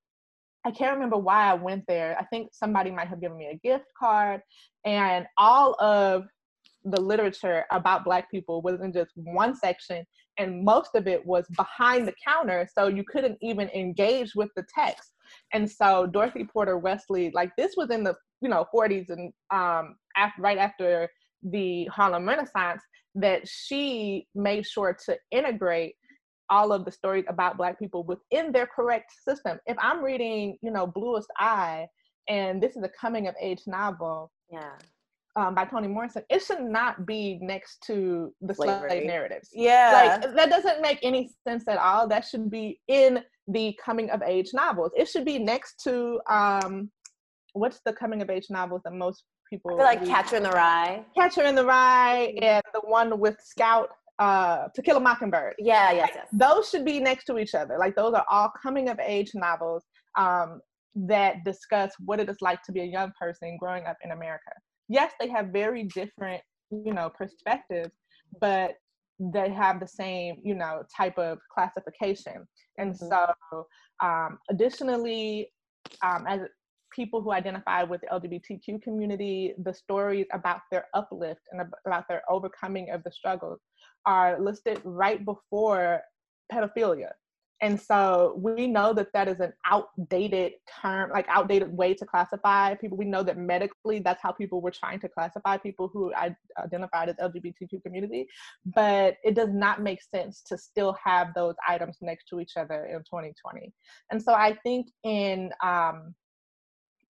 I 0.64 0.73
can't 0.73 0.95
remember 0.95 1.17
why 1.17 1.49
I 1.49 1.55
went 1.55 1.85
there. 1.87 2.17
I 2.19 2.25
think 2.25 2.51
somebody 2.53 2.91
might 2.91 3.07
have 3.07 3.21
given 3.21 3.39
me 3.39 3.47
a 3.47 3.57
gift 3.57 3.85
card, 3.97 4.41
and 4.85 5.25
all 5.39 5.81
of 5.81 6.25
the 6.87 7.01
literature 7.01 7.64
about 7.72 8.05
black 8.05 8.30
people 8.30 8.62
was 8.62 8.80
in 8.80 8.93
just 8.93 9.11
one 9.14 9.55
section 9.55 10.05
and 10.39 10.64
most 10.64 10.91
of 10.95 11.07
it 11.07 11.24
was 11.26 11.47
behind 11.57 12.07
the 12.07 12.14
counter 12.26 12.68
so 12.72 12.87
you 12.87 13.03
couldn't 13.05 13.37
even 13.43 13.68
engage 13.70 14.34
with 14.34 14.51
the 14.57 14.64
text. 14.72 15.12
And 15.53 15.70
so 15.70 16.07
dorothy 16.07 16.45
porter 16.45 16.78
wesley 16.78 17.30
like 17.34 17.51
this 17.57 17.74
was 17.76 17.91
in 17.91 18.05
the 18.05 18.14
you 18.41 18.49
know 18.49 18.66
40s 18.74 19.07
and 19.09 19.32
um 19.53 19.97
right 20.39 20.59
after 20.59 21.09
the 21.43 21.87
harlem 21.87 22.28
renaissance 22.28 22.82
that 23.14 23.49
she 23.49 24.26
made 24.34 24.66
sure 24.66 24.97
to 25.07 25.16
integrate 25.30 25.95
all 26.49 26.72
of 26.72 26.84
the 26.84 26.93
stories 26.93 27.24
about 27.28 27.57
black 27.57 27.78
people 27.78 28.05
within 28.05 28.53
their 28.53 28.66
correct 28.66 29.11
system. 29.26 29.59
If 29.66 29.76
i'm 29.80 30.05
reading 30.05 30.59
you 30.62 30.70
know 30.70 30.87
bluest 30.87 31.28
eye 31.39 31.87
and 32.28 32.62
this 32.62 32.76
is 32.76 32.84
a 32.84 32.91
coming 33.01 33.26
of 33.26 33.34
age 33.41 33.62
novel 33.66 34.30
yeah 34.51 34.76
um, 35.37 35.55
by 35.55 35.64
Toni 35.66 35.87
Morrison, 35.89 36.22
it 36.30 36.43
should 36.43 36.62
not 36.62 37.07
be 37.07 37.39
next 37.43 37.82
to 37.87 38.32
the 38.41 38.55
Slavery. 38.55 38.89
slave 38.89 39.07
narratives. 39.07 39.51
Yeah. 39.53 40.18
Like 40.22 40.34
that 40.34 40.49
doesn't 40.51 40.80
make 40.80 40.99
any 41.03 41.30
sense 41.47 41.64
at 41.68 41.78
all. 41.78 42.09
That 42.09 42.24
should 42.24 42.51
be 42.51 42.80
in 42.89 43.22
the 43.49 43.78
coming 43.82 44.11
of 44.11 44.22
age 44.22 44.51
novels. 44.55 44.93
It 44.97 45.09
should 45.09 45.24
be 45.24 45.39
next 45.39 45.82
to 45.84 46.20
um, 46.28 46.91
what's 47.53 47.80
the 47.84 47.93
coming 47.93 48.22
of 48.22 48.30
age 48.30 48.47
novels 48.49 48.80
that 48.84 48.95
most 48.95 49.24
people 49.49 49.76
like 49.76 50.01
read? 50.01 50.09
Catcher 50.09 50.37
in 50.37 50.43
the 50.43 50.51
Rye. 50.51 51.05
Catcher 51.16 51.43
in 51.43 51.55
the 51.55 51.64
Rye 51.64 52.34
and 52.41 52.62
the 52.72 52.80
one 52.80 53.18
with 53.20 53.37
Scout 53.43 53.91
uh, 54.18 54.68
To 54.74 54.82
Kill 54.82 54.97
a 54.97 55.01
Mockingbird. 55.01 55.55
Yeah, 55.59 55.93
yes, 55.93 56.11
yes. 56.14 56.28
Those 56.32 56.70
should 56.70 56.84
be 56.84 56.99
next 56.99 57.24
to 57.26 57.39
each 57.39 57.55
other. 57.55 57.76
Like 57.78 57.95
those 57.95 58.14
are 58.14 58.24
all 58.30 58.51
coming 58.62 58.89
of 58.89 58.99
age 59.01 59.32
novels 59.34 59.84
um, 60.16 60.61
that 60.95 61.45
discuss 61.45 61.93
what 62.05 62.20
it 62.20 62.28
is 62.30 62.39
like 62.41 62.62
to 62.62 62.72
be 62.72 62.80
a 62.80 62.84
young 62.84 63.12
person 63.20 63.59
growing 63.61 63.84
up 63.84 63.99
in 64.03 64.12
America. 64.12 64.51
Yes, 64.89 65.12
they 65.20 65.28
have 65.28 65.49
very 65.49 65.84
different, 65.84 66.43
you 66.70 66.93
know, 66.93 67.11
perspectives, 67.11 67.93
but 68.41 68.76
they 69.18 69.51
have 69.51 69.80
the 69.80 69.87
same, 69.87 70.41
you 70.45 70.55
know, 70.55 70.82
type 70.95 71.18
of 71.18 71.39
classification. 71.53 72.47
And 72.78 72.93
Mhm. 72.93 73.09
so, 73.09 73.66
um, 74.01 74.39
additionally, 74.51 75.53
um, 76.03 76.26
as 76.26 76.41
people 76.93 77.20
who 77.22 77.32
identify 77.32 77.82
with 77.82 78.01
the 78.03 78.07
LGBTQ 78.09 78.82
community, 78.82 79.55
the 79.59 79.72
stories 79.74 80.26
about 80.32 80.61
their 80.70 80.87
uplift 80.95 81.41
and 81.51 81.62
about 81.87 82.07
their 82.09 82.22
overcoming 82.30 82.91
of 82.91 83.03
the 83.05 83.12
struggles 83.12 83.61
are 84.07 84.41
listed 84.41 84.80
right 84.84 85.24
before 85.24 86.03
pedophilia. 86.53 87.12
And 87.62 87.80
so 87.80 88.34
we 88.38 88.66
know 88.66 88.92
that 88.92 89.12
that 89.14 89.28
is 89.28 89.40
an 89.40 89.52
outdated 89.64 90.52
term, 90.82 91.11
like 91.11 91.26
outdated 91.28 91.74
way 91.74 91.94
to 91.94 92.04
classify 92.04 92.74
people. 92.74 92.98
We 92.98 93.07
know 93.07 93.22
that 93.22 93.38
medically 93.38 93.98
that's 93.98 94.22
how 94.22 94.32
people 94.32 94.61
were 94.61 94.70
trying 94.70 95.00
to 95.00 95.09
classify 95.09 95.57
people 95.57 95.88
who 95.92 96.12
identified 96.62 97.09
as 97.09 97.16
LGBTQ 97.16 97.82
community, 97.82 98.26
but 98.74 99.16
it 99.24 99.34
does 99.34 99.50
not 99.52 99.82
make 99.82 100.02
sense 100.02 100.42
to 100.42 100.59
still 100.59 100.96
have 101.02 101.28
those 101.34 101.54
items 101.66 101.96
next 102.02 102.26
to 102.28 102.40
each 102.40 102.57
other 102.57 102.84
in 102.86 102.98
2020. 102.98 103.72
And 104.11 104.22
so 104.22 104.34
I 104.34 104.57
think 104.62 104.88
in 105.02 105.50
um, 105.62 106.14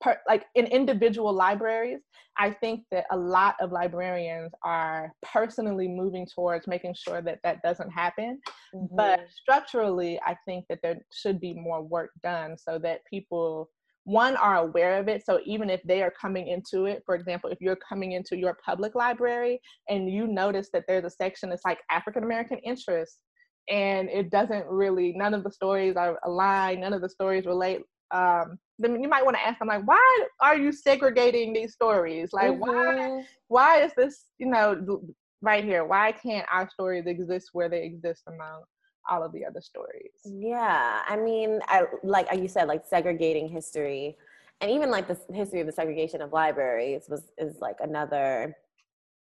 per, 0.01 0.19
like 0.29 0.45
in 0.55 0.67
individual 0.67 1.33
libraries, 1.33 2.01
I 2.39 2.51
think 2.53 2.85
that 2.91 3.07
a 3.11 3.17
lot 3.17 3.57
of 3.61 3.73
librarians 3.73 4.53
are 4.65 5.13
personally 5.23 5.89
moving 5.89 6.27
towards 6.35 6.67
making 6.67 6.95
sure 6.95 7.23
that 7.23 7.41
that 7.45 7.63
doesn't 7.63 7.91
happen. 7.91 8.41
But 8.97 9.21
Mhm. 9.21 9.29
structurally, 9.31 10.21
I 10.27 10.37
think 10.45 10.67
that 10.69 10.81
there 10.83 10.99
should 11.13 11.41
be 11.41 11.55
more 11.55 11.83
work 11.83 12.11
done 12.23 12.59
so 12.59 12.79
that 12.81 13.01
people, 13.09 13.71
one, 14.05 14.37
are 14.37 14.57
aware 14.59 14.99
of 14.99 15.09
it. 15.09 15.25
So 15.25 15.41
even 15.45 15.71
if 15.71 15.83
they 15.85 16.03
are 16.03 16.13
coming 16.13 16.49
into 16.49 16.85
it, 16.85 17.03
for 17.07 17.15
example, 17.15 17.51
if 17.51 17.59
you're 17.61 17.77
coming 17.89 18.13
into 18.13 18.37
your 18.37 18.59
public 18.65 18.95
library 18.95 19.61
and 19.89 20.11
you 20.11 20.27
notice 20.27 20.69
that 20.73 20.85
there's 20.87 21.05
a 21.05 21.11
section 21.11 21.51
that's 21.51 21.65
like 21.65 21.81
African 21.91 22.23
American 22.23 22.59
interests, 22.59 23.19
and 23.69 24.09
it 24.11 24.31
doesn't 24.31 24.67
really, 24.67 25.13
none 25.17 25.35
of 25.35 25.43
the 25.43 25.51
stories 25.51 25.97
are 25.97 26.21
aligned, 26.25 26.83
none 26.83 26.93
of 26.93 27.01
the 27.03 27.09
stories 27.09 27.47
relate. 27.47 27.83
Um, 28.17 28.59
then 28.79 29.03
you 29.03 29.09
might 29.09 29.25
want 29.25 29.37
to 29.37 29.47
ask 29.47 29.59
them 29.59 29.69
like, 29.69 29.87
why 29.87 30.27
are 30.41 30.57
you 30.57 30.73
segregating 30.73 31.53
these 31.53 31.73
stories? 31.73 32.33
Like, 32.33 32.57
why 32.59 32.71
Mhm. 32.71 33.25
why 33.49 33.83
is 33.85 33.93
this 33.97 34.15
you 34.39 34.47
know 34.47 35.01
right 35.43 35.65
here 35.65 35.85
why 35.85 36.13
can't 36.13 36.47
our 36.51 36.69
stories 36.71 37.07
exist 37.07 37.51
where 37.53 37.69
they 37.69 37.83
exist 37.85 38.23
among 38.27 38.63
all 39.09 39.23
of 39.23 39.33
the 39.33 39.45
other 39.45 39.61
stories 39.61 40.11
Yeah, 40.25 41.03
I 41.07 41.17
mean, 41.17 41.61
I 41.69 41.85
like 42.03 42.27
you 42.35 42.49
said, 42.49 42.67
like 42.69 42.85
segregating 42.87 43.49
history, 43.49 44.17
and 44.61 44.71
even 44.71 44.91
like 44.91 45.07
the 45.07 45.19
history 45.33 45.61
of 45.61 45.67
the 45.67 45.73
segregation 45.73 46.21
of 46.21 46.33
libraries 46.33 47.05
was 47.09 47.23
is 47.39 47.59
like 47.61 47.77
another, 47.81 48.57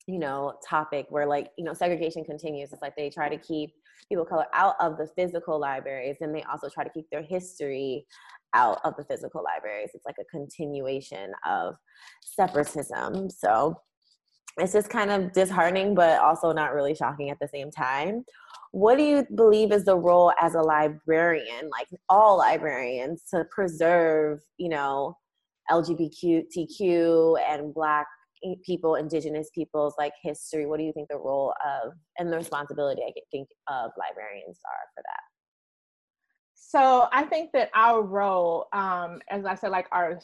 you 0.08 0.18
know, 0.18 0.54
topic 0.68 1.06
where 1.10 1.26
like 1.26 1.50
you 1.56 1.64
know 1.64 1.74
segregation 1.74 2.24
continues. 2.24 2.72
It's 2.72 2.82
like 2.82 2.96
they 2.96 3.10
try 3.10 3.28
to 3.28 3.38
keep 3.38 3.70
people 4.08 4.24
of 4.24 4.28
color 4.28 4.46
out 4.54 4.74
of 4.80 4.96
the 4.96 5.06
physical 5.16 5.60
libraries, 5.60 6.16
and 6.20 6.34
they 6.34 6.42
also 6.44 6.68
try 6.68 6.82
to 6.82 6.90
keep 6.90 7.06
their 7.10 7.22
history 7.22 8.06
out 8.54 8.80
of 8.84 8.94
the 8.96 9.04
physical 9.04 9.44
libraries. 9.44 9.90
It's 9.94 10.06
like 10.06 10.16
a 10.20 10.24
continuation 10.24 11.32
of 11.46 11.76
separatism. 12.22 13.30
So 13.30 13.80
it's 14.56 14.72
just 14.72 14.88
kind 14.88 15.10
of 15.10 15.32
disheartening, 15.32 15.94
but 15.94 16.18
also 16.20 16.52
not 16.52 16.74
really 16.74 16.94
shocking 16.94 17.30
at 17.30 17.38
the 17.40 17.48
same 17.48 17.70
time 17.70 18.24
what 18.72 18.98
do 18.98 19.04
you 19.04 19.26
believe 19.34 19.72
is 19.72 19.84
the 19.84 19.96
role 19.96 20.32
as 20.40 20.54
a 20.54 20.60
librarian 20.60 21.70
like 21.70 21.88
all 22.08 22.38
librarians 22.38 23.22
to 23.30 23.44
preserve 23.50 24.40
you 24.58 24.68
know 24.68 25.16
lgbtq 25.70 27.38
and 27.48 27.72
black 27.72 28.06
people 28.64 28.94
indigenous 28.94 29.50
people's 29.54 29.94
like 29.98 30.12
history 30.22 30.66
what 30.66 30.78
do 30.78 30.84
you 30.84 30.92
think 30.92 31.08
the 31.08 31.16
role 31.16 31.52
of 31.64 31.92
and 32.18 32.32
the 32.32 32.36
responsibility 32.36 33.02
i 33.02 33.12
think 33.30 33.48
of 33.68 33.90
librarians 33.98 34.58
are 34.66 34.86
for 34.94 35.02
that 35.02 35.22
so 36.54 37.08
i 37.12 37.22
think 37.22 37.50
that 37.52 37.70
our 37.74 38.02
role 38.02 38.66
um, 38.72 39.20
as 39.30 39.44
i 39.44 39.54
said 39.54 39.70
like 39.70 39.86
our 39.92 40.18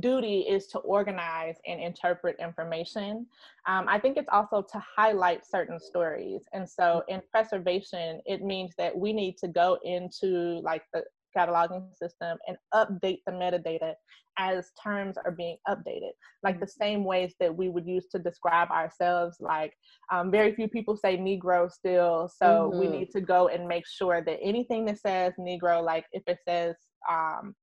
duty 0.00 0.40
is 0.40 0.66
to 0.68 0.78
organize 0.78 1.56
and 1.66 1.80
interpret 1.80 2.36
information. 2.40 3.26
Um, 3.66 3.86
I 3.88 3.98
think 3.98 4.16
it's 4.16 4.28
also 4.32 4.62
to 4.62 4.82
highlight 4.96 5.46
certain 5.46 5.78
stories. 5.78 6.42
And 6.52 6.68
so 6.68 7.02
in 7.08 7.20
preservation, 7.30 8.20
it 8.24 8.42
means 8.42 8.72
that 8.78 8.96
we 8.96 9.12
need 9.12 9.36
to 9.38 9.48
go 9.48 9.78
into 9.84 10.60
like 10.62 10.82
the 10.94 11.04
cataloging 11.36 11.96
system 11.96 12.38
and 12.46 12.56
update 12.74 13.18
the 13.26 13.32
metadata 13.32 13.94
as 14.38 14.70
terms 14.82 15.16
are 15.24 15.32
being 15.32 15.56
updated. 15.68 16.12
Like 16.42 16.60
the 16.60 16.66
same 16.66 17.04
ways 17.04 17.34
that 17.40 17.54
we 17.54 17.68
would 17.68 17.86
use 17.86 18.06
to 18.12 18.18
describe 18.18 18.70
ourselves, 18.70 19.36
like 19.40 19.74
um, 20.10 20.30
very 20.30 20.54
few 20.54 20.68
people 20.68 20.96
say 20.96 21.16
Negro 21.16 21.70
still. 21.70 22.28
So 22.34 22.70
we 22.76 22.86
Mhm. 22.86 22.90
need 22.92 23.10
to 23.12 23.20
go 23.20 23.48
and 23.48 23.68
make 23.68 23.86
sure 23.86 24.22
that 24.22 24.38
anything 24.42 24.84
that 24.86 24.98
says 24.98 25.34
Negro, 25.38 25.82
like 25.82 26.06
if 26.12 26.22
it 26.26 26.38
says, 26.46 26.76
um, 27.08 27.54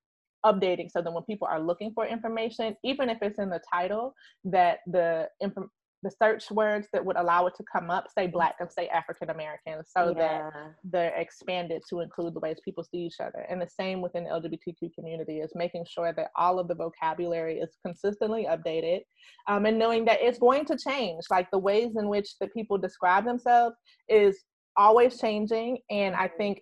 updating 0.46 0.90
so 0.90 1.02
that 1.02 1.12
when 1.12 1.24
people 1.24 1.46
are 1.48 1.60
looking 1.60 1.92
for 1.94 2.06
information 2.06 2.74
even 2.86 3.10
if 3.10 3.18
it's 3.22 3.40
in 3.40 3.50
the 3.50 3.60
title 3.70 4.14
that 4.46 4.80
the 4.88 5.28
inform 5.42 5.70
the 6.04 6.12
search 6.12 6.50
words 6.52 6.88
that 6.93 7.04
would 7.04 7.18
allow 7.18 7.45
it 7.47 7.54
to 7.56 7.64
come 7.72 7.89
up 7.89 8.08
say 8.16 8.28
black 8.28 8.56
and 8.60 8.72
say 8.72 8.88
african 8.88 9.30
american 9.30 9.82
so 9.86 10.14
that 10.14 10.52
they're 10.84 11.16
expanded 11.16 11.82
to 11.89 12.00
include 12.02 12.34
the 12.34 12.39
ways 12.39 12.58
people 12.64 12.84
see 12.84 12.97
each 13.00 13.20
other. 13.20 13.45
And 13.50 13.62
the 13.62 13.70
same 13.70 14.02
within 14.02 14.26
the 14.26 14.30
lgbtq 14.30 14.93
community 14.93 15.39
is 15.39 15.52
making 15.56 15.86
sure 15.89 16.14
that 16.14 16.32
all 16.36 16.60
of 16.60 16.68
the 16.68 16.76
vocabulary 16.76 17.60
is 17.60 17.78
consistently 17.86 18.47
updated 18.50 19.02
um, 19.47 19.66
and 19.66 19.78
knowing 19.78 20.06
that 20.06 20.20
it's 20.22 20.39
going 20.39 20.66
to 20.66 20.78
change. 20.78 21.24
Like 21.30 21.50
the 21.52 21.60
ways 21.60 21.95
in 21.97 22.08
which 22.08 22.38
the 22.39 22.47
people 22.47 22.78
describe 22.78 23.26
themselves 23.26 23.76
is 24.08 24.43
always 24.78 25.20
changing 25.20 25.78
and 25.90 26.16
i 26.16 26.28
think 26.28 26.62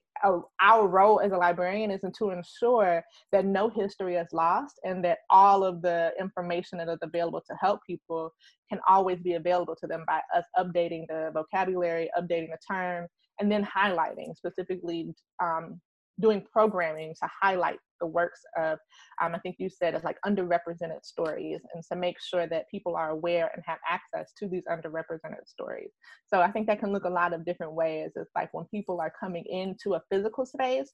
our 0.62 0.88
role 0.88 1.20
as 1.20 1.32
a 1.32 1.38
librarian 1.38 1.91
is 1.91 2.01
to 2.18 2.32
ensure 2.32 3.03
that 3.32 3.45
no 3.45 3.70
history 3.70 4.16
is 4.16 4.28
lost 4.34 4.80
and 4.84 5.03
that 5.03 5.20
all 5.30 5.64
of 5.64 5.82
the 5.82 6.12
information 6.20 6.78
that 6.78 6.89
is 6.89 6.97
available 7.01 7.41
to 7.47 7.55
help 7.62 7.80
people 7.86 8.32
can 8.70 8.80
always 8.88 9.20
be 9.20 9.34
available 9.34 9.76
to 9.76 9.88
them 9.88 10.03
by 10.08 10.20
us 10.36 10.45
updating 10.58 11.05
the 11.08 11.32
vocabulary 11.34 12.10
updating 12.18 12.49
the 12.49 12.58
term 12.68 13.08
and 13.39 13.51
then 13.51 13.66
highlighting 13.66 14.36
specifically 14.36 15.14
um, 15.41 15.80
doing 16.20 16.43
programming 16.51 17.14
to 17.22 17.30
highlight 17.41 17.78
the 17.99 18.07
works 18.07 18.41
of 18.57 18.79
um, 19.21 19.35
i 19.35 19.39
think 19.39 19.55
you 19.59 19.69
said 19.69 19.93
it's 19.93 20.03
like 20.03 20.17
underrepresented 20.25 21.03
stories 21.03 21.61
and 21.73 21.83
to 21.83 21.95
make 21.95 22.17
sure 22.21 22.47
that 22.47 22.69
people 22.69 22.95
are 22.95 23.11
aware 23.11 23.49
and 23.53 23.63
have 23.65 23.79
access 23.89 24.33
to 24.37 24.47
these 24.47 24.63
underrepresented 24.71 25.45
stories. 25.45 25.91
So 26.27 26.41
i 26.41 26.51
think 26.51 26.67
that 26.67 26.79
can 26.79 26.91
look 26.91 27.05
a 27.05 27.09
lot 27.09 27.33
of 27.33 27.45
different 27.45 27.73
ways. 27.73 28.11
It's 28.15 28.31
like 28.35 28.53
when 28.53 28.65
people 28.65 28.99
are 29.01 29.13
coming 29.19 29.45
into 29.45 29.95
a 29.95 30.01
physical 30.09 30.45
space 30.45 30.93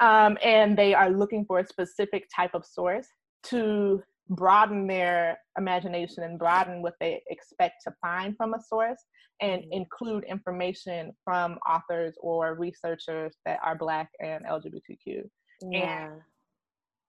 um, 0.00 0.36
and 0.42 0.76
they 0.76 0.94
are 0.94 1.10
looking 1.10 1.44
for 1.44 1.60
a 1.60 1.66
specific 1.66 2.28
type 2.34 2.54
of 2.54 2.64
source 2.66 3.06
to 3.44 4.02
broaden 4.30 4.86
their 4.86 5.38
imagination 5.58 6.22
and 6.22 6.38
broaden 6.38 6.82
what 6.82 6.94
they 6.98 7.22
expect 7.28 7.82
to 7.84 7.92
find 8.00 8.36
from 8.36 8.54
a 8.54 8.60
source 8.60 9.04
and 9.40 9.62
Mhm. 9.62 9.72
include 9.72 10.24
information 10.24 11.14
from 11.24 11.58
authors 11.68 12.16
or 12.20 12.54
researchers 12.54 13.36
that 13.44 13.60
are 13.62 13.76
black 13.76 14.10
and 14.20 14.44
lgbtq 14.46 15.28
yeah 15.70 16.10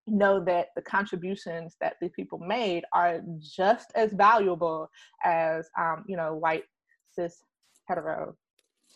know 0.08 0.40
that 0.44 0.68
the 0.76 0.82
contributions 0.82 1.76
that 1.82 1.96
these 2.00 2.12
people 2.16 2.38
made 2.38 2.84
are 2.94 3.22
just 3.40 3.92
as 3.96 4.14
valuable 4.14 4.88
as 5.24 5.68
um, 5.80 6.04
you 6.08 6.16
know 6.16 6.36
white 6.36 6.64
cis 7.12 7.44
hetero 7.88 8.36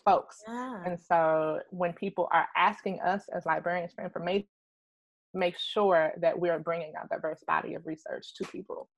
folks 0.04 0.42
yeah 0.46 0.82
and 0.86 0.98
so 0.98 1.58
when 1.70 1.92
people 1.92 2.28
are 2.32 2.46
asking 2.56 3.00
us 3.00 3.24
as 3.34 3.44
librarians 3.44 3.92
for 3.92 4.04
information 4.04 4.46
make 5.34 5.56
sure 5.58 6.12
that 6.20 6.38
we're 6.38 6.58
bringing 6.58 6.92
a 7.02 7.08
diverse 7.08 7.42
body 7.46 7.74
of 7.74 7.84
research 7.86 8.34
to 8.34 8.44
people 8.44 8.88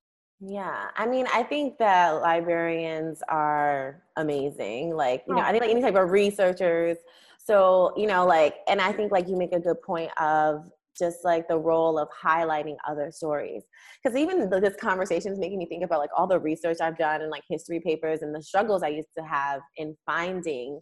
Yeah, 0.41 0.89
I 0.97 1.07
mean, 1.07 1.27
I 1.33 1.45
think 1.45 1.79
that 1.79 2.11
librarians 2.21 3.23
are 3.29 4.03
amazing. 4.17 4.97
Like, 4.97 5.23
you 5.29 5.35
know, 5.37 5.41
Oh. 5.41 5.45
I 5.45 5.53
think 5.53 5.63
like 5.63 5.71
any 5.71 5.83
type 5.83 5.95
of 5.95 6.11
researchers. 6.11 6.99
So, 7.45 7.93
you 7.97 8.07
know, 8.07 8.25
like, 8.27 8.57
and 8.69 8.81
I 8.81 8.93
think 8.93 9.13
like 9.13 9.29
you 9.29 9.37
make 9.37 9.53
a 9.53 9.61
good 9.61 9.81
point 9.83 10.11
of 10.21 10.65
just 10.99 11.19
like 11.25 11.49
the 11.49 11.59
role 11.59 11.99
of 11.99 12.09
highlighting 12.11 12.77
other 12.89 13.11
stories. 13.11 13.63
Because 14.03 14.17
even 14.17 14.51
this 14.51 14.77
conversation 14.77 15.33
is 15.33 15.39
making 15.39 15.59
me 15.59 15.67
think 15.67 15.85
about 15.85 15.99
like 15.99 16.11
all 16.17 16.27
the 16.27 16.39
research 16.39 16.79
i've 16.83 16.99
done 16.99 17.23
and 17.23 17.31
like 17.31 17.43
history 17.49 17.81
papers 17.81 18.21
and 18.21 18.35
the 18.35 18.43
struggles 18.43 18.83
i 18.83 18.89
used 18.89 19.09
to 19.17 19.25
have 19.25 19.63
in 19.79 19.97
finding 20.05 20.79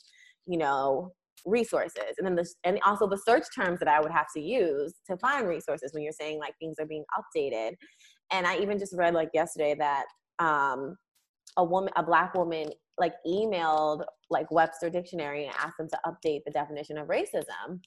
you 0.47 0.59
know 0.59 1.13
resources. 1.47 2.15
And 2.19 2.27
then 2.27 2.35
the 2.35 2.49
and 2.65 2.79
also 2.85 3.09
the 3.09 3.19
search 3.19 3.45
terms 3.55 3.79
that 3.79 3.89
i 3.89 4.01
would 4.01 4.13
have 4.13 4.27
to 4.35 4.41
use 4.41 4.95
to 5.09 5.17
find 5.17 5.49
resources 5.49 5.93
when 5.93 6.03
you're 6.03 6.13
saying 6.13 6.39
like 6.39 6.55
things 6.59 6.77
are 6.79 6.87
being 6.87 7.05
updated. 7.19 7.73
And 8.33 8.47
i 8.47 8.59
even 8.59 8.79
just 8.79 8.97
read 8.97 9.15
like 9.15 9.31
yesterday 9.35 9.75
that 9.79 10.05
um 10.39 10.97
a 11.57 11.65
woman 11.65 11.93
a 11.97 12.03
black 12.03 12.35
woman 12.35 12.71
like 13.01 13.15
emailed 13.27 14.05
like 14.31 14.49
webster 14.53 14.89
dictionary 14.89 15.47
and 15.47 15.55
asked 15.57 15.79
them 15.79 15.89
to 15.89 15.99
update 16.07 16.45
the 16.45 16.53
definition 16.53 16.99
of 16.99 17.09
racism 17.09 17.81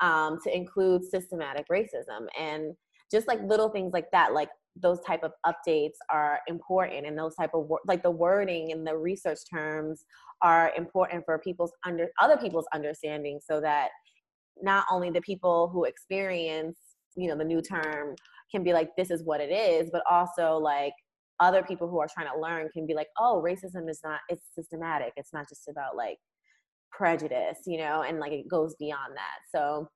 um, 0.00 0.38
to 0.42 0.56
include 0.56 1.04
systematic 1.04 1.66
racism. 1.70 2.26
And 2.38 2.74
just 3.10 3.28
like 3.28 3.42
little 3.42 3.68
things 3.68 3.92
like 3.92 4.10
that 4.12 4.32
like 4.32 4.48
those 4.76 5.00
type 5.00 5.22
of 5.24 5.32
updates 5.44 5.96
are 6.10 6.40
important 6.46 7.06
and 7.06 7.18
those 7.18 7.34
type 7.34 7.50
of 7.54 7.68
like 7.86 8.02
the 8.02 8.10
wording 8.10 8.72
and 8.72 8.86
the 8.86 8.96
research 8.96 9.40
terms 9.52 10.04
are 10.42 10.72
important 10.76 11.24
for 11.24 11.38
people's 11.38 11.72
under 11.84 12.08
other 12.20 12.36
people's 12.36 12.66
understanding 12.72 13.40
so 13.44 13.60
that 13.60 13.88
not 14.62 14.84
only 14.90 15.10
the 15.10 15.20
people 15.22 15.68
who 15.68 15.84
experience 15.84 16.78
you 17.16 17.28
know 17.28 17.36
the 17.36 17.44
new 17.44 17.60
term 17.60 18.14
can 18.50 18.62
be 18.62 18.72
like 18.72 18.90
this 18.96 19.10
is 19.10 19.24
what 19.24 19.40
it 19.40 19.50
is 19.50 19.90
but 19.92 20.02
also 20.08 20.56
like 20.56 20.94
other 21.40 21.62
people 21.62 21.88
who 21.88 21.98
are 22.00 22.08
trying 22.12 22.28
to 22.32 22.40
learn 22.40 22.68
can 22.72 22.86
be 22.86 22.94
like 22.94 23.08
oh 23.18 23.42
racism 23.44 23.88
is 23.88 24.00
not 24.04 24.20
it's 24.28 24.44
systematic. 24.54 25.12
It's 25.16 25.32
not 25.32 25.48
just 25.48 25.68
about 25.68 25.96
like 25.96 26.18
prejudice 26.92 27.58
you 27.66 27.78
know 27.78 28.02
and 28.02 28.18
like 28.18 28.32
it 28.32 28.48
goes 28.48 28.74
beyond 28.78 29.16
that. 29.16 29.38
So 29.54 29.88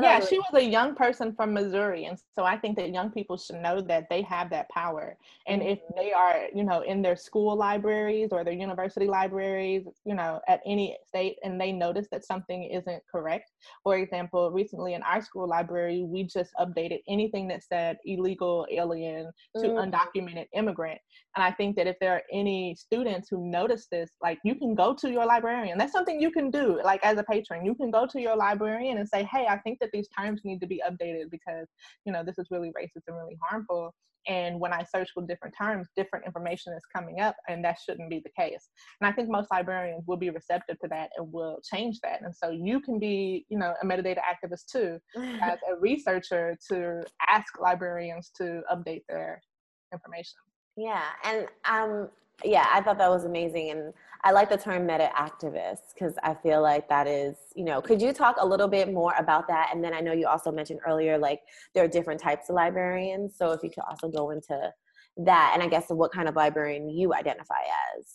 yeah, 0.00 0.20
she 0.20 0.38
was 0.38 0.54
a 0.54 0.64
young 0.64 0.94
person 0.94 1.34
from 1.34 1.52
Missouri, 1.52 2.04
and 2.06 2.18
so 2.34 2.44
I 2.44 2.56
think 2.56 2.76
that 2.76 2.92
young 2.92 3.10
people 3.10 3.36
should 3.36 3.56
know 3.56 3.80
that 3.82 4.08
they 4.08 4.22
have 4.22 4.50
that 4.50 4.68
power. 4.70 5.16
And 5.46 5.60
mm-hmm. 5.60 5.70
if 5.70 5.78
they 5.96 6.12
are, 6.12 6.46
you 6.54 6.64
know, 6.64 6.80
in 6.82 7.02
their 7.02 7.16
school 7.16 7.56
libraries 7.56 8.28
or 8.32 8.44
their 8.44 8.54
university 8.54 9.06
libraries, 9.06 9.84
you 10.04 10.14
know, 10.14 10.40
at 10.48 10.60
any 10.66 10.96
state, 11.06 11.36
and 11.44 11.60
they 11.60 11.72
notice 11.72 12.08
that 12.10 12.24
something 12.24 12.64
isn't 12.64 13.02
correct. 13.10 13.50
For 13.82 13.96
example, 13.96 14.50
recently 14.50 14.94
in 14.94 15.02
our 15.02 15.22
school 15.22 15.48
library, 15.48 16.04
we 16.06 16.24
just 16.24 16.52
updated 16.60 17.00
anything 17.08 17.48
that 17.48 17.62
said 17.62 17.98
illegal 18.04 18.66
alien 18.70 19.30
to 19.56 19.62
mm-hmm. 19.62 19.90
undocumented 19.90 20.46
immigrant. 20.54 21.00
And 21.36 21.42
I 21.42 21.50
think 21.50 21.76
that 21.76 21.86
if 21.86 21.98
there 21.98 22.12
are 22.12 22.22
any 22.32 22.74
students 22.74 23.28
who 23.28 23.50
notice 23.50 23.86
this, 23.90 24.10
like 24.22 24.38
you 24.44 24.54
can 24.54 24.74
go 24.74 24.94
to 24.94 25.10
your 25.10 25.24
librarian. 25.24 25.78
That's 25.78 25.92
something 25.92 26.20
you 26.20 26.30
can 26.30 26.50
do, 26.50 26.80
like 26.84 27.04
as 27.04 27.18
a 27.18 27.22
patron. 27.24 27.64
You 27.64 27.74
can 27.74 27.90
go 27.90 28.06
to 28.06 28.20
your 28.20 28.36
librarian 28.36 28.98
and 28.98 29.08
say, 29.08 29.24
"Hey, 29.24 29.46
I 29.46 29.58
think 29.58 29.78
that 29.82 29.90
these 29.92 30.08
terms 30.08 30.40
need 30.44 30.60
to 30.60 30.66
be 30.66 30.82
updated 30.88 31.30
because 31.30 31.66
you 32.06 32.12
know 32.12 32.24
this 32.24 32.38
is 32.38 32.46
really 32.50 32.70
racist 32.70 33.02
and 33.06 33.16
really 33.16 33.36
harmful. 33.42 33.94
And 34.28 34.60
when 34.60 34.72
i 34.72 34.84
search 34.84 35.10
for 35.12 35.26
different 35.26 35.52
terms 35.58 35.88
different 35.96 36.24
information 36.24 36.72
is 36.74 36.84
coming 36.94 37.20
up 37.20 37.34
and 37.48 37.64
that 37.64 37.78
shouldn't 37.84 38.08
be 38.08 38.20
the 38.20 38.30
case. 38.40 38.68
And 39.00 39.08
i 39.08 39.12
think 39.12 39.28
most 39.28 39.50
librarians 39.50 40.04
will 40.06 40.16
be 40.16 40.30
receptive 40.30 40.78
to 40.80 40.88
that 40.88 41.10
and 41.16 41.32
will 41.32 41.60
change 41.62 41.98
that. 42.00 42.22
And 42.22 42.34
so 42.34 42.50
you 42.50 42.80
can 42.80 42.98
be 42.98 43.44
you 43.48 43.58
know 43.58 43.74
a 43.82 43.86
metadata 43.86 44.20
activist 44.20 44.66
too 44.70 44.98
as 45.42 45.58
a 45.70 45.78
researcher 45.78 46.56
to 46.70 47.04
ask 47.28 47.60
librarians 47.60 48.30
to 48.36 48.62
update 48.72 49.02
their 49.08 49.42
information. 49.92 50.38
Yeah 50.76 51.08
and 51.24 51.48
um 51.68 52.08
yeah 52.44 52.66
i 52.72 52.80
thought 52.80 52.98
that 52.98 53.10
was 53.10 53.24
amazing 53.24 53.70
and 53.70 53.92
I 54.24 54.30
like 54.30 54.50
the 54.50 54.56
term 54.56 54.86
meta 54.86 55.10
activist 55.16 55.94
because 55.94 56.14
I 56.22 56.34
feel 56.34 56.62
like 56.62 56.88
that 56.88 57.08
is, 57.08 57.34
you 57.56 57.64
know, 57.64 57.82
could 57.82 58.00
you 58.00 58.12
talk 58.12 58.36
a 58.38 58.46
little 58.46 58.68
bit 58.68 58.92
more 58.92 59.14
about 59.18 59.48
that? 59.48 59.70
And 59.72 59.82
then 59.82 59.92
I 59.92 60.00
know 60.00 60.12
you 60.12 60.28
also 60.28 60.52
mentioned 60.52 60.78
earlier, 60.86 61.18
like 61.18 61.40
there 61.74 61.82
are 61.84 61.88
different 61.88 62.20
types 62.20 62.48
of 62.48 62.54
librarians. 62.54 63.34
So 63.36 63.50
if 63.50 63.64
you 63.64 63.70
could 63.70 63.82
also 63.88 64.08
go 64.08 64.30
into 64.30 64.72
that 65.16 65.50
and 65.54 65.62
I 65.62 65.66
guess 65.66 65.86
what 65.88 66.12
kind 66.12 66.28
of 66.28 66.36
librarian 66.36 66.88
you 66.88 67.12
identify 67.14 67.62
as. 67.98 68.14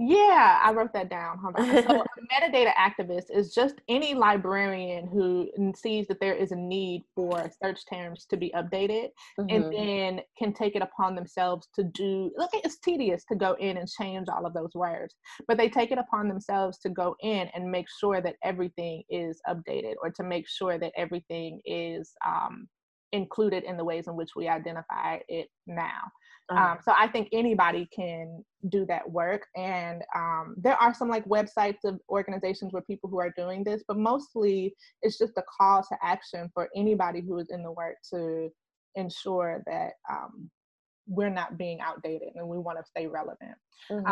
Yeah, 0.00 0.60
I 0.62 0.72
wrote 0.72 0.92
that 0.92 1.10
down. 1.10 1.38
Hold 1.38 1.56
on. 1.56 1.66
So, 1.66 2.04
a 2.18 2.32
metadata 2.32 2.72
activist 2.74 3.30
is 3.30 3.52
just 3.52 3.80
any 3.88 4.14
librarian 4.14 5.08
who 5.08 5.50
sees 5.74 6.06
that 6.06 6.20
there 6.20 6.34
is 6.34 6.52
a 6.52 6.56
need 6.56 7.02
for 7.16 7.50
search 7.60 7.80
terms 7.84 8.24
to 8.30 8.36
be 8.36 8.52
updated 8.54 9.08
mm-hmm. 9.38 9.50
and 9.50 9.72
then 9.72 10.20
can 10.38 10.52
take 10.52 10.76
it 10.76 10.82
upon 10.82 11.16
themselves 11.16 11.66
to 11.74 11.82
do. 11.82 12.30
Look, 12.36 12.50
it's 12.54 12.78
tedious 12.78 13.24
to 13.24 13.34
go 13.34 13.56
in 13.58 13.76
and 13.76 13.88
change 13.88 14.28
all 14.28 14.46
of 14.46 14.54
those 14.54 14.70
words, 14.76 15.16
but 15.48 15.58
they 15.58 15.68
take 15.68 15.90
it 15.90 15.98
upon 15.98 16.28
themselves 16.28 16.78
to 16.78 16.90
go 16.90 17.16
in 17.20 17.48
and 17.52 17.68
make 17.68 17.88
sure 17.98 18.20
that 18.20 18.36
everything 18.44 19.02
is 19.10 19.40
updated 19.48 19.94
or 20.00 20.10
to 20.10 20.22
make 20.22 20.48
sure 20.48 20.78
that 20.78 20.92
everything 20.96 21.60
is 21.64 22.12
um, 22.24 22.68
included 23.12 23.64
in 23.64 23.76
the 23.76 23.84
ways 23.84 24.06
in 24.06 24.14
which 24.14 24.30
we 24.36 24.48
identify 24.48 25.18
it 25.28 25.48
now. 25.66 26.02
Um, 26.50 26.78
so 26.82 26.92
I 26.96 27.08
think 27.08 27.28
anybody 27.32 27.88
can 27.94 28.42
do 28.70 28.86
that 28.86 29.08
work. 29.08 29.46
And 29.54 30.02
um, 30.14 30.54
there 30.56 30.76
are 30.76 30.94
some 30.94 31.08
like 31.08 31.24
websites 31.26 31.84
of 31.84 32.00
organizations 32.08 32.72
where 32.72 32.82
people 32.82 33.10
who 33.10 33.18
are 33.18 33.32
doing 33.36 33.64
this, 33.64 33.82
but 33.86 33.98
mostly 33.98 34.74
it's 35.02 35.18
just 35.18 35.34
a 35.36 35.42
call 35.42 35.82
to 35.82 35.96
action 36.02 36.50
for 36.54 36.68
anybody 36.74 37.20
who 37.20 37.38
is 37.38 37.50
in 37.50 37.62
the 37.62 37.72
work 37.72 37.96
to 38.14 38.48
ensure 38.94 39.62
that 39.66 39.92
um, 40.10 40.50
we're 41.06 41.30
not 41.30 41.58
being 41.58 41.80
outdated 41.80 42.30
and 42.34 42.48
we 42.48 42.58
want 42.58 42.78
to 42.78 42.84
stay 42.84 43.06
relevant. 43.06 43.54
Mm-hmm. 43.90 44.06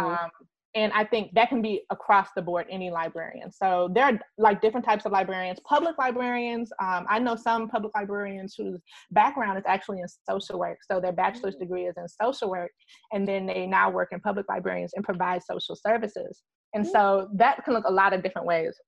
And 0.77 0.93
i 0.93 1.03
think 1.03 1.33
that 1.35 1.49
can 1.49 1.61
be 1.63 1.83
across 1.91 2.29
the 2.37 2.43
board 2.43 2.67
any 2.71 2.91
librarian. 2.91 3.51
So 3.51 3.91
there 3.93 4.05
are 4.05 4.21
like 4.39 4.61
different 4.61 4.87
types 4.87 5.07
of 5.07 5.13
librarians 5.13 5.59
public 5.69 5.97
librarians. 5.99 6.71
Um, 6.81 7.07
i 7.09 7.19
know 7.19 7.35
some 7.35 7.69
public 7.69 7.93
librarians 7.97 8.55
whose 8.57 8.81
background 9.11 9.59
is 9.59 9.65
actually 9.67 10.01
in 10.01 10.07
social 10.29 10.59
work. 10.59 10.79
So 10.89 11.01
their 11.01 11.13
bachelor's 11.13 11.57
mm. 11.57 11.61
degree 11.61 11.87
is 11.87 11.95
in 11.97 12.07
social 12.09 12.51
work 12.51 12.71
and 13.13 13.27
then 13.27 13.47
they 13.47 13.67
now 13.67 13.91
work 13.91 14.11
in 14.13 14.21
public 14.21 14.47
librarians 14.49 14.93
and 14.95 15.05
provide 15.05 15.43
social 15.43 15.75
services. 15.75 16.43
And 16.75 16.85
mm. 16.87 16.91
so 16.91 17.29
that 17.35 17.65
can 17.65 17.75
look 17.75 17.87
a 17.87 17.93
lot 17.93 18.13
of 18.13 18.23
different 18.23 18.47
ways. 18.47 18.79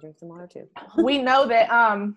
Drink 0.00 0.16
some 0.18 0.28
water 0.28 0.48
too. 0.50 0.66
We 1.02 1.18
know 1.18 1.46
that 1.46 1.70
um, 1.70 2.16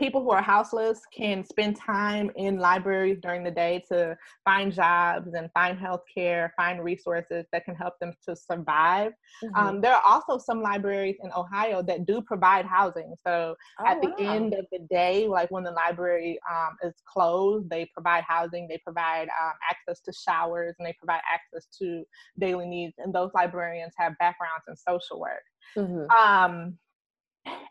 people 0.00 0.22
who 0.22 0.30
are 0.30 0.42
houseless 0.42 1.02
can 1.14 1.44
spend 1.44 1.76
time 1.76 2.30
in 2.34 2.58
libraries 2.58 3.18
during 3.22 3.44
the 3.44 3.50
day 3.50 3.84
to 3.86 4.16
find 4.44 4.72
jobs 4.72 5.34
and 5.34 5.50
find 5.52 5.78
health 5.78 6.00
care, 6.12 6.54
find 6.56 6.82
resources 6.82 7.44
that 7.52 7.64
can 7.66 7.74
help 7.74 7.94
them 8.00 8.14
to 8.26 8.34
survive. 8.34 9.12
Mm-hmm. 9.44 9.54
Um, 9.54 9.80
there 9.82 9.94
are 9.94 10.02
also 10.02 10.38
some 10.38 10.62
libraries 10.62 11.16
in 11.22 11.30
Ohio 11.36 11.82
that 11.82 12.06
do 12.06 12.22
provide 12.22 12.64
housing. 12.64 13.14
So 13.24 13.54
oh, 13.78 13.86
at 13.86 14.00
the 14.00 14.08
wow. 14.08 14.34
end 14.34 14.54
of 14.54 14.64
the 14.72 14.80
day, 14.90 15.28
like 15.28 15.50
when 15.50 15.64
the 15.64 15.70
library 15.70 16.40
um, 16.50 16.76
is 16.82 16.94
closed, 17.04 17.68
they 17.68 17.88
provide 17.92 18.24
housing, 18.26 18.66
they 18.66 18.78
provide 18.78 19.28
um, 19.28 19.52
access 19.70 20.00
to 20.00 20.12
showers, 20.12 20.74
and 20.78 20.86
they 20.86 20.94
provide 20.98 21.20
access 21.30 21.68
to 21.78 22.04
daily 22.38 22.66
needs. 22.66 22.94
And 22.96 23.14
those 23.14 23.30
librarians 23.34 23.92
have 23.98 24.16
backgrounds 24.18 24.64
in 24.66 24.76
social 24.76 25.20
work. 25.20 25.44
Mm-hmm. 25.76 26.10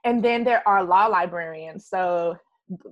And 0.04 0.24
then 0.24 0.44
there 0.44 0.68
are 0.68 0.84
law 0.84 1.08
librarians. 1.08 1.88
So 1.88 2.38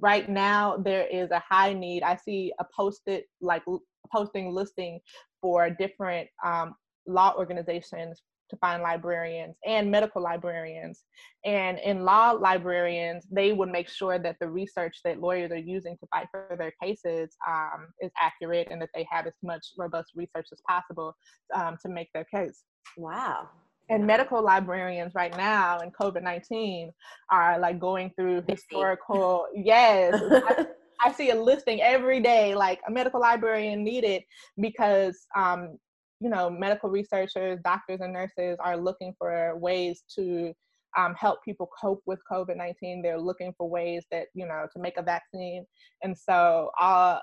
right 0.02 0.28
now 0.30 0.78
there 0.78 1.08
is 1.08 1.32
a 1.32 1.40
high 1.40 1.74
need. 1.74 2.04
I 2.04 2.16
see 2.16 2.52
a 2.60 2.66
posted 2.76 3.24
like 3.42 3.64
posting 4.12 4.52
listing 4.52 5.00
for 5.42 5.70
different 5.70 6.28
um, 6.44 6.76
law 7.06 7.34
organizations 7.38 8.22
to 8.50 8.56
find 8.58 8.82
librarians 8.82 9.58
and 9.66 9.92
medical 9.92 10.22
librarians. 10.22 11.04
And 11.44 11.80
in 11.80 12.06
law 12.06 12.32
librarians, 12.32 13.26
they 13.30 13.52
would 13.52 13.70
make 13.70 13.90
sure 13.90 14.20
that 14.20 14.38
the 14.40 14.48
research 14.48 15.00
that 15.04 15.20
lawyers 15.20 15.52
are 15.52 15.58
using 15.58 15.98
to 15.98 16.08
fight 16.08 16.28
for 16.32 16.56
their 16.58 16.74
cases 16.82 17.36
um, 17.48 17.88
is 18.00 18.12
accurate 18.20 18.70
and 18.72 18.82
that 18.82 18.90
they 18.96 19.06
have 19.12 19.28
as 19.28 19.34
much 19.44 19.68
robust 19.78 20.12
research 20.16 20.48
as 20.54 20.62
possible 20.68 21.14
um, 21.54 21.78
to 21.82 21.90
make 21.90 22.08
their 22.14 22.26
case. 22.26 22.64
Wow 22.96 23.50
and 23.90 24.06
medical 24.06 24.44
librarians 24.44 25.14
right 25.16 25.36
now 25.38 25.80
in 25.80 25.92
covid-19 25.92 26.90
are 27.32 27.60
like 27.60 27.80
going 27.80 28.12
through 28.16 28.44
historical 28.48 29.48
yes 29.56 30.14
I, 30.22 30.66
I, 31.06 31.12
see 31.12 31.30
a 31.30 31.36
listing 31.36 31.82
every 31.82 32.20
day 32.20 32.56
like 32.56 32.80
a 32.88 32.92
medical 32.92 33.20
librarian 33.20 33.84
needed 33.84 34.24
because 34.60 35.28
um, 35.36 35.78
you 36.20 36.30
know 36.30 36.50
medical 36.50 36.90
researchers 36.90 37.60
doctors 37.64 38.02
and 38.02 38.14
nurses 38.14 38.58
are 38.60 38.78
looking 38.78 39.14
for 39.18 39.58
ways 39.58 40.04
to 40.16 40.54
um, 40.98 41.14
help 41.16 41.44
people 41.44 41.70
cope 41.80 42.02
with 42.06 42.20
covid-19 42.32 43.04
they're 43.04 43.20
looking 43.20 43.54
for 43.58 43.70
ways 43.70 44.04
that 44.12 44.28
you 44.34 44.48
know 44.48 44.66
to 44.74 44.82
make 44.82 44.98
a 44.98 45.04
vaccine. 45.04 45.66
And 46.04 46.18
so 46.18 46.72
all, 46.80 47.22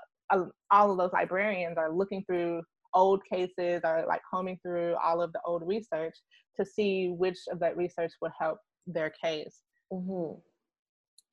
all 0.71 0.91
of 0.91 0.97
those 0.97 1.13
librarians 1.13 1.77
are 1.77 1.91
looking 1.91 2.23
through 2.25 2.61
old 2.95 3.21
cases 3.31 3.81
or 3.83 4.05
like 4.07 4.21
combing 4.33 4.57
through 4.63 4.95
all 5.03 5.21
of 5.21 5.31
the 5.33 5.41
old 5.45 5.61
research 5.65 6.15
to 6.57 6.65
see 6.65 7.09
which 7.09 7.37
of 7.51 7.59
that 7.59 7.77
research 7.77 8.11
would 8.21 8.31
help 8.39 8.57
their 8.87 9.11
case. 9.23 9.61
Mm-hmm. 9.91 10.39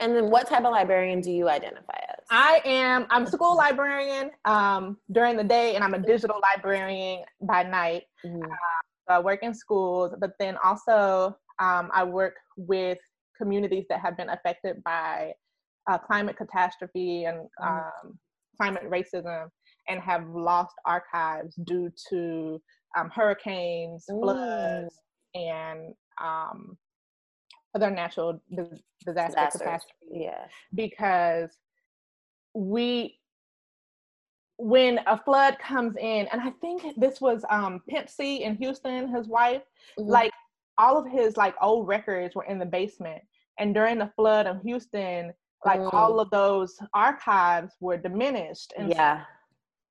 And 0.01 0.17
then 0.17 0.31
what 0.31 0.49
type 0.49 0.65
of 0.65 0.73
librarian 0.73 1.21
do 1.21 1.31
you 1.31 1.49
identify 1.49 1.99
as? 2.09 2.25
I 2.31 2.61
am, 2.65 3.07
I'm 3.11 3.23
a 3.23 3.31
school 3.31 3.57
librarian 3.57 4.33
um, 4.45 4.97
during 5.13 5.37
the 5.37 5.45
day 5.45 5.77
and 5.77 5.85
I'm 5.85 5.95
a 5.95 5.99
digital 5.99 6.41
librarian 6.43 7.23
by 7.41 7.63
night. 7.63 8.03
Mm-hmm. 8.27 8.43
Uh, 8.43 8.83
so 9.09 9.15
I 9.15 9.19
work 9.21 9.41
in 9.43 9.55
schools, 9.55 10.13
but 10.21 10.33
then 10.41 10.57
also 10.65 11.37
um, 11.61 11.91
I 11.95 12.03
work 12.03 12.35
with 12.57 12.99
communities 13.39 13.85
that 13.91 14.01
have 14.01 14.17
been 14.17 14.31
affected 14.31 14.83
by 14.83 15.33
uh, 15.89 15.99
climate 15.99 16.37
catastrophe 16.37 17.25
and 17.25 17.39
mm-hmm. 17.61 18.09
um, 18.09 18.19
climate 18.61 18.91
racism 18.91 19.49
and 19.89 20.01
have 20.01 20.29
lost 20.29 20.75
archives 20.85 21.55
due 21.65 21.91
to 22.11 22.61
um, 22.97 23.11
hurricanes, 23.11 24.05
floods, 24.09 24.99
and 25.35 25.95
um, 26.23 26.77
other 27.75 27.91
natural 27.91 28.41
disaster 29.05 29.37
catastrophes. 29.37 29.83
Yeah, 30.11 30.47
because 30.75 31.51
we 32.55 33.19
when 34.59 35.01
a 35.07 35.19
flood 35.19 35.59
comes 35.59 35.97
in, 35.97 36.29
and 36.31 36.41
I 36.41 36.51
think 36.61 36.83
this 36.97 37.21
was 37.21 37.45
um, 37.51 37.81
Pimp 37.89 38.09
C 38.09 38.45
in 38.45 38.55
Houston, 38.57 39.09
his 39.13 39.27
wife, 39.27 39.63
mm-hmm. 39.99 40.09
like 40.09 40.33
all 40.79 40.97
of 40.99 41.11
his 41.11 41.37
like 41.37 41.55
old 41.61 41.89
records 41.89 42.35
were 42.35 42.45
in 42.45 42.59
the 42.59 42.67
basement, 42.67 43.23
and 43.59 43.75
during 43.75 43.99
the 43.99 44.13
flood 44.17 44.47
of 44.47 44.63
Houston, 44.63 45.33
like 45.65 45.81
mm. 45.81 45.93
all 45.93 46.21
of 46.21 46.31
those 46.31 46.79
archives 46.95 47.75
were 47.81 47.97
diminished, 47.97 48.73
and 48.79 48.91
yeah. 48.91 49.21
So 49.21 49.27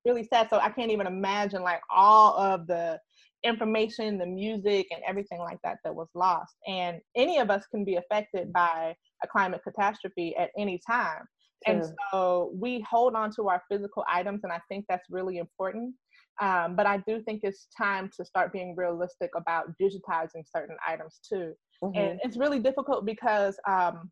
really 0.04 0.24
sad. 0.24 0.48
So 0.50 0.58
I 0.58 0.70
can't 0.70 0.90
even 0.90 1.06
imagine 1.06 1.62
like 1.62 1.80
all 1.90 2.36
of 2.36 2.66
the 2.66 2.98
information, 3.44 4.18
the 4.18 4.26
music, 4.26 4.86
and 4.90 5.00
everything 5.06 5.40
like 5.40 5.58
that 5.64 5.78
that 5.84 5.94
was 5.94 6.08
lost. 6.14 6.54
And 6.66 7.00
any 7.16 7.38
of 7.38 7.50
us 7.50 7.64
can 7.70 7.84
be 7.84 7.96
affected 7.96 8.52
by 8.52 8.94
a 9.22 9.26
climate 9.26 9.62
catastrophe 9.64 10.36
at 10.36 10.50
any 10.58 10.80
time. 10.86 11.24
And 11.66 11.84
so 12.10 12.50
we 12.54 12.84
hold 12.88 13.14
on 13.14 13.30
to 13.36 13.48
our 13.48 13.62
physical 13.70 14.04
items, 14.08 14.40
and 14.42 14.52
I 14.52 14.60
think 14.68 14.84
that's 14.88 15.06
really 15.10 15.38
important. 15.38 15.94
Um, 16.40 16.74
but 16.74 16.86
I 16.86 16.96
do 17.06 17.22
think 17.22 17.40
it's 17.44 17.68
time 17.76 18.10
to 18.16 18.24
start 18.24 18.52
being 18.52 18.74
realistic 18.74 19.30
about 19.36 19.66
digitizing 19.80 20.42
certain 20.44 20.76
items 20.86 21.20
too. 21.26 21.52
Mm-hmm. 21.84 21.98
And 21.98 22.20
it's 22.24 22.36
really 22.36 22.58
difficult 22.58 23.04
because 23.04 23.56
um, 23.68 24.10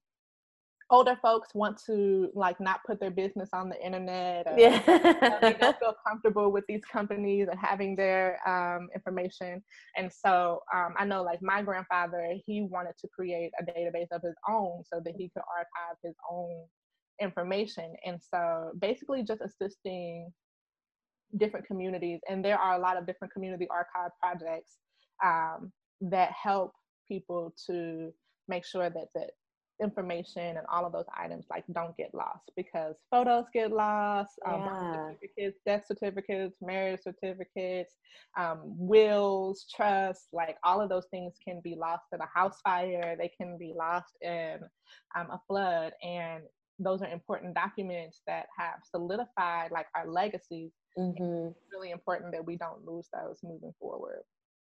older 0.90 1.16
folks 1.22 1.54
want 1.54 1.80
to 1.86 2.28
like 2.34 2.60
not 2.60 2.80
put 2.86 2.98
their 2.98 3.10
business 3.10 3.50
on 3.52 3.68
the 3.68 3.84
internet 3.84 4.46
or, 4.46 4.58
yeah. 4.58 5.38
they 5.40 5.52
don't 5.54 5.78
feel 5.80 5.94
comfortable 6.06 6.50
with 6.50 6.64
these 6.68 6.84
companies 6.84 7.46
and 7.48 7.58
having 7.58 7.94
their 7.94 8.38
um, 8.48 8.88
information 8.94 9.62
and 9.96 10.12
so 10.12 10.60
um, 10.74 10.94
i 10.98 11.04
know 11.04 11.22
like 11.22 11.40
my 11.42 11.62
grandfather 11.62 12.34
he 12.44 12.62
wanted 12.62 12.92
to 12.98 13.08
create 13.08 13.52
a 13.60 13.64
database 13.64 14.08
of 14.10 14.20
his 14.22 14.34
own 14.48 14.82
so 14.92 15.00
that 15.04 15.14
he 15.16 15.30
could 15.30 15.42
archive 15.56 15.96
his 16.02 16.14
own 16.30 16.64
information 17.20 17.94
and 18.04 18.18
so 18.20 18.72
basically 18.80 19.22
just 19.22 19.40
assisting 19.42 20.30
different 21.36 21.66
communities 21.66 22.18
and 22.28 22.44
there 22.44 22.58
are 22.58 22.74
a 22.74 22.80
lot 22.80 22.96
of 22.96 23.06
different 23.06 23.32
community 23.32 23.68
archive 23.70 24.10
projects 24.20 24.78
um, 25.24 25.70
that 26.00 26.32
help 26.32 26.72
people 27.06 27.54
to 27.66 28.10
make 28.48 28.64
sure 28.64 28.90
that 28.90 29.06
that 29.14 29.30
information 29.80 30.56
and 30.56 30.66
all 30.70 30.84
of 30.84 30.92
those 30.92 31.06
items 31.16 31.46
like 31.50 31.64
don't 31.72 31.96
get 31.96 32.14
lost 32.14 32.50
because 32.56 32.96
photos 33.10 33.44
get 33.52 33.72
lost 33.72 34.32
um, 34.46 34.60
yeah. 34.60 35.06
certificates 35.08 35.58
death 35.66 35.84
certificates 35.86 36.56
marriage 36.60 37.00
certificates 37.02 37.94
um, 38.38 38.60
wills 38.64 39.66
trusts 39.74 40.28
like 40.32 40.56
all 40.64 40.80
of 40.80 40.88
those 40.88 41.06
things 41.10 41.34
can 41.42 41.60
be 41.62 41.74
lost 41.74 42.04
in 42.12 42.20
a 42.20 42.26
house 42.32 42.60
fire 42.62 43.16
they 43.18 43.30
can 43.40 43.56
be 43.58 43.72
lost 43.76 44.16
in 44.22 44.58
um, 45.16 45.28
a 45.30 45.40
flood 45.48 45.92
and 46.02 46.42
those 46.78 47.02
are 47.02 47.10
important 47.10 47.54
documents 47.54 48.22
that 48.26 48.46
have 48.56 48.80
solidified 48.90 49.70
like 49.70 49.86
our 49.94 50.08
legacies 50.08 50.70
mm-hmm. 50.98 51.48
it's 51.48 51.72
really 51.72 51.90
important 51.90 52.32
that 52.32 52.44
we 52.44 52.56
don't 52.56 52.84
lose 52.86 53.08
those 53.12 53.38
moving 53.42 53.72
forward 53.78 54.22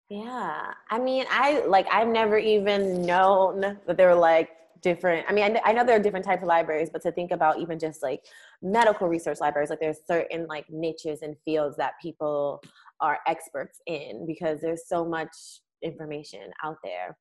yeah 0.09 0.73
i 0.91 0.99
mean 0.99 1.25
i 1.31 1.65
like 1.67 1.87
i've 1.91 2.09
never 2.09 2.39
even 2.39 3.03
known 3.03 3.61
that 3.87 3.97
there 3.97 4.09
were 4.09 4.15
like 4.15 4.51
different 4.83 5.27
i 5.29 5.33
mean 5.33 5.57
I, 5.57 5.71
I 5.71 5.73
know 5.73 5.85
there 5.85 5.97
are 5.97 6.03
different 6.03 6.25
types 6.25 6.43
of 6.43 6.49
libraries 6.49 6.91
but 6.93 7.03
to 7.03 7.13
think 7.13 7.33
about 7.33 7.59
even 7.59 7.79
just 7.79 8.03
like 8.03 8.21
medical 8.63 9.09
research 9.09 9.41
libraries 9.41 9.71
like 9.71 9.81
there's 9.81 9.99
certain 10.07 10.47
like 10.47 10.67
niches 10.71 11.23
and 11.23 11.35
fields 11.45 11.77
that 11.79 11.95
people 12.01 12.63
are 13.01 13.19
experts 13.27 13.81
in 13.87 14.27
because 14.27 14.61
there's 14.61 14.87
so 14.87 15.05
much 15.05 15.61
information 15.83 16.51
out 16.63 16.77
there 16.85 17.17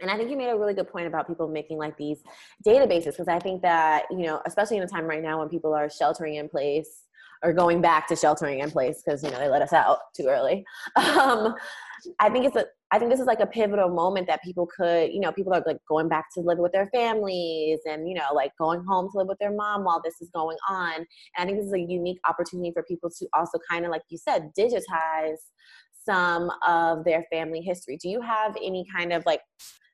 and 0.00 0.10
I 0.10 0.16
think 0.16 0.30
you 0.30 0.36
made 0.36 0.50
a 0.50 0.56
really 0.56 0.74
good 0.74 0.88
point 0.88 1.06
about 1.06 1.26
people 1.26 1.48
making 1.48 1.78
like 1.78 1.96
these 1.96 2.22
databases 2.66 3.06
because 3.06 3.28
I 3.28 3.38
think 3.38 3.62
that, 3.62 4.04
you 4.10 4.18
know, 4.18 4.40
especially 4.46 4.76
in 4.76 4.82
a 4.82 4.86
time 4.86 5.06
right 5.06 5.22
now 5.22 5.40
when 5.40 5.48
people 5.48 5.74
are 5.74 5.90
sheltering 5.90 6.36
in 6.36 6.48
place 6.48 7.04
or 7.42 7.52
going 7.52 7.80
back 7.80 8.06
to 8.08 8.16
sheltering 8.16 8.60
in 8.60 8.70
place 8.70 9.02
because, 9.04 9.22
you 9.22 9.30
know, 9.30 9.38
they 9.38 9.48
let 9.48 9.62
us 9.62 9.72
out 9.72 9.98
too 10.16 10.26
early. 10.26 10.64
Um, 10.96 11.54
I 12.20 12.30
think 12.30 12.44
it's 12.44 12.56
a 12.56 12.66
I 12.90 12.98
think 12.98 13.10
this 13.10 13.20
is 13.20 13.26
like 13.26 13.40
a 13.40 13.46
pivotal 13.46 13.90
moment 13.90 14.26
that 14.28 14.42
people 14.42 14.66
could, 14.66 15.12
you 15.12 15.20
know, 15.20 15.30
people 15.30 15.52
are 15.52 15.62
like 15.66 15.78
going 15.88 16.08
back 16.08 16.26
to 16.34 16.40
live 16.40 16.58
with 16.58 16.72
their 16.72 16.86
families 16.86 17.80
and, 17.84 18.08
you 18.08 18.14
know, 18.14 18.32
like 18.34 18.52
going 18.58 18.82
home 18.84 19.10
to 19.12 19.18
live 19.18 19.28
with 19.28 19.38
their 19.38 19.52
mom 19.52 19.84
while 19.84 20.00
this 20.02 20.14
is 20.22 20.30
going 20.34 20.56
on. 20.68 20.94
And 20.94 21.06
I 21.36 21.44
think 21.44 21.58
this 21.58 21.66
is 21.66 21.74
a 21.74 21.80
unique 21.80 22.18
opportunity 22.26 22.70
for 22.72 22.82
people 22.84 23.10
to 23.10 23.28
also 23.34 23.58
kind 23.70 23.84
of, 23.84 23.90
like 23.90 24.02
you 24.08 24.16
said, 24.16 24.52
digitize 24.58 25.36
some 26.02 26.50
of 26.66 27.04
their 27.04 27.26
family 27.30 27.60
history. 27.60 27.98
Do 27.98 28.08
you 28.08 28.22
have 28.22 28.56
any 28.56 28.86
kind 28.94 29.12
of 29.12 29.26
like 29.26 29.42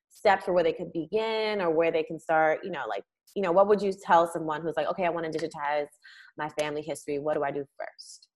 steps 0.09 0.45
for 0.45 0.53
where 0.53 0.63
they 0.63 0.73
could 0.73 0.93
begin 0.93 1.61
or 1.61 1.71
where 1.71 1.91
they 1.91 2.05
can 2.05 2.21
start, 2.21 2.61
you 2.63 2.71
know, 2.71 2.85
like, 2.89 3.03
you 3.35 3.43
know, 3.43 3.51
what 3.51 3.67
would 3.67 3.83
you 3.83 3.93
tell 3.93 4.31
someone 4.33 4.63
who's 4.63 4.77
like, 4.77 4.87
okay, 4.87 5.05
I 5.05 5.11
want 5.11 5.31
to 5.33 5.37
digitize 5.37 5.89
my 6.39 6.49
family 6.51 6.83
history. 6.83 7.19
What 7.19 7.35
do 7.35 7.43
I 7.43 7.51
do 7.51 7.65
first? 7.77 8.29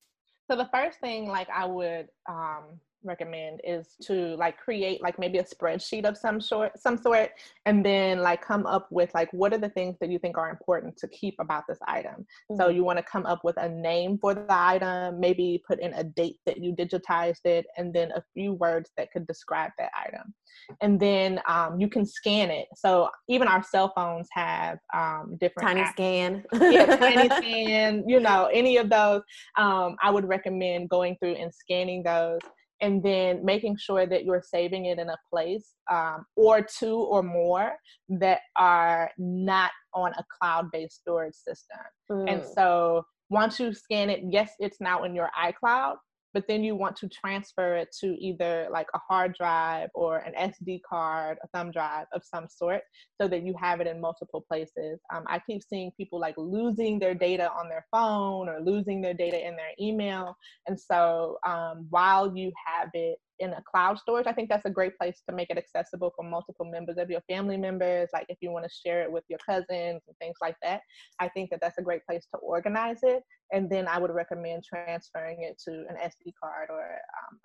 So 0.50 0.56
the 0.56 0.68
first 0.72 0.98
thing 0.98 1.28
like 1.28 1.48
I 1.54 1.66
would 1.66 2.08
um 2.28 2.80
recommend 3.04 3.60
is 3.64 3.96
to 4.02 4.36
like 4.36 4.58
create 4.58 5.02
like 5.02 5.18
maybe 5.18 5.38
a 5.38 5.44
spreadsheet 5.44 6.04
of 6.04 6.16
some 6.16 6.40
sort 6.40 6.78
some 6.78 6.96
sort 6.96 7.30
and 7.66 7.84
then 7.84 8.20
like 8.20 8.42
come 8.42 8.66
up 8.66 8.86
with 8.90 9.12
like 9.14 9.32
what 9.32 9.52
are 9.52 9.58
the 9.58 9.68
things 9.70 9.96
that 10.00 10.10
you 10.10 10.18
think 10.18 10.36
are 10.36 10.50
important 10.50 10.96
to 10.96 11.08
keep 11.08 11.34
about 11.40 11.64
this 11.68 11.78
item. 11.86 12.26
Mm-hmm. 12.50 12.56
so 12.56 12.68
you 12.68 12.84
want 12.84 12.98
to 12.98 13.02
come 13.02 13.26
up 13.26 13.44
with 13.44 13.56
a 13.58 13.68
name 13.68 14.18
for 14.20 14.34
the 14.34 14.46
item 14.48 15.20
maybe 15.20 15.62
put 15.66 15.80
in 15.80 15.92
a 15.94 16.04
date 16.04 16.38
that 16.46 16.62
you 16.62 16.74
digitized 16.74 17.44
it 17.44 17.66
and 17.76 17.92
then 17.94 18.10
a 18.12 18.22
few 18.34 18.52
words 18.52 18.90
that 18.96 19.10
could 19.12 19.26
describe 19.26 19.70
that 19.78 19.90
item. 19.98 20.34
And 20.80 20.98
then 20.98 21.40
um, 21.48 21.80
you 21.80 21.88
can 21.88 22.04
scan 22.04 22.50
it. 22.50 22.66
So 22.74 23.08
even 23.28 23.48
our 23.48 23.62
cell 23.62 23.92
phones 23.94 24.28
have 24.32 24.78
um, 24.94 25.36
different 25.40 25.68
tiny 25.68 25.82
apps. 25.82 25.92
scan. 25.92 26.44
Yeah 26.52 26.96
tiny 26.96 27.28
scan 27.36 28.04
you 28.08 28.20
know 28.20 28.48
any 28.52 28.76
of 28.76 28.90
those. 28.90 29.22
Um, 29.56 29.96
i 30.02 30.10
would 30.10 30.26
recommend 30.28 30.88
going 30.88 31.16
through 31.20 31.34
and 31.34 31.52
scanning 31.52 32.02
those 32.02 32.40
and 32.80 33.02
then 33.02 33.44
making 33.44 33.76
sure 33.76 34.06
that 34.06 34.24
you're 34.24 34.42
saving 34.42 34.86
it 34.86 34.98
in 34.98 35.08
a 35.08 35.16
place 35.30 35.74
um, 35.90 36.24
or 36.36 36.62
two 36.62 36.96
or 36.96 37.22
more 37.22 37.72
that 38.08 38.40
are 38.56 39.10
not 39.18 39.70
on 39.94 40.12
a 40.12 40.24
cloud-based 40.38 40.94
storage 40.94 41.34
system. 41.34 41.78
Mm. 42.10 42.32
And 42.32 42.44
so 42.44 43.04
once 43.30 43.58
you 43.60 43.74
scan 43.74 44.10
it, 44.10 44.20
yes, 44.28 44.52
it's 44.58 44.80
now 44.80 45.04
in 45.04 45.14
your 45.14 45.30
iCloud, 45.38 45.96
but 46.34 46.44
then 46.48 46.62
you 46.62 46.74
want 46.74 46.96
to 46.96 47.08
transfer 47.08 47.76
it 47.76 47.88
to 48.00 48.14
either 48.22 48.68
like 48.70 48.88
a 48.94 48.98
hard 48.98 49.34
drive 49.34 49.88
or 49.94 50.18
an 50.18 50.34
SD 50.34 50.80
card, 50.88 51.38
a 51.42 51.48
thumb 51.48 51.70
drive 51.70 52.06
of 52.12 52.22
some 52.24 52.46
sort, 52.48 52.82
so 53.20 53.28
that 53.28 53.42
you 53.44 53.54
have 53.60 53.80
it 53.80 53.86
in 53.86 54.00
multiple 54.00 54.44
places. 54.46 55.00
Um, 55.14 55.24
I 55.26 55.38
keep 55.38 55.62
seeing 55.62 55.90
people 55.96 56.20
like 56.20 56.34
losing 56.36 56.98
their 56.98 57.14
data 57.14 57.50
on 57.52 57.68
their 57.68 57.86
phone 57.90 58.48
or 58.48 58.60
losing 58.60 59.00
their 59.00 59.14
data 59.14 59.46
in 59.46 59.56
their 59.56 59.72
email. 59.80 60.36
And 60.66 60.78
so 60.78 61.38
um, 61.46 61.86
while 61.90 62.36
you 62.36 62.52
have 62.66 62.90
it 62.94 63.18
in 63.40 63.52
a 63.52 63.62
cloud 63.62 63.98
storage, 63.98 64.26
I 64.26 64.32
think 64.32 64.48
that's 64.48 64.64
a 64.64 64.70
great 64.70 64.96
place 64.98 65.22
to 65.28 65.34
make 65.34 65.50
it 65.50 65.58
accessible 65.58 66.12
for 66.14 66.24
multiple 66.24 66.66
members 66.66 66.96
of 66.98 67.10
your 67.10 67.20
family 67.22 67.56
members. 67.56 68.08
Like 68.12 68.26
if 68.28 68.38
you 68.40 68.50
want 68.50 68.64
to 68.64 68.70
share 68.70 69.02
it 69.02 69.12
with 69.12 69.24
your 69.28 69.38
cousins 69.44 70.02
and 70.06 70.16
things 70.20 70.36
like 70.40 70.56
that, 70.62 70.80
I 71.20 71.28
think 71.28 71.50
that 71.50 71.60
that's 71.60 71.78
a 71.78 71.82
great 71.82 72.04
place 72.06 72.26
to 72.34 72.38
organize 72.38 72.98
it. 73.02 73.22
And 73.52 73.70
then 73.70 73.86
I 73.88 73.98
would 73.98 74.10
recommend 74.10 74.64
transferring 74.64 75.42
it 75.42 75.60
to 75.66 75.70
an 75.88 75.96
SD 75.96 76.32
card 76.42 76.68
or 76.70 76.82
um, 76.82 77.38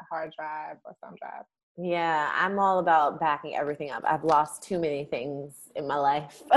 a 0.00 0.04
hard 0.10 0.32
drive 0.36 0.76
or 0.84 0.94
thumb 1.02 1.14
drive. 1.20 1.44
Yeah, 1.82 2.30
I'm 2.34 2.58
all 2.58 2.78
about 2.78 3.20
backing 3.20 3.56
everything 3.56 3.90
up. 3.90 4.02
I've 4.06 4.24
lost 4.24 4.62
too 4.62 4.78
many 4.78 5.04
things 5.04 5.54
in 5.76 5.86
my 5.86 5.96
life. 5.96 6.42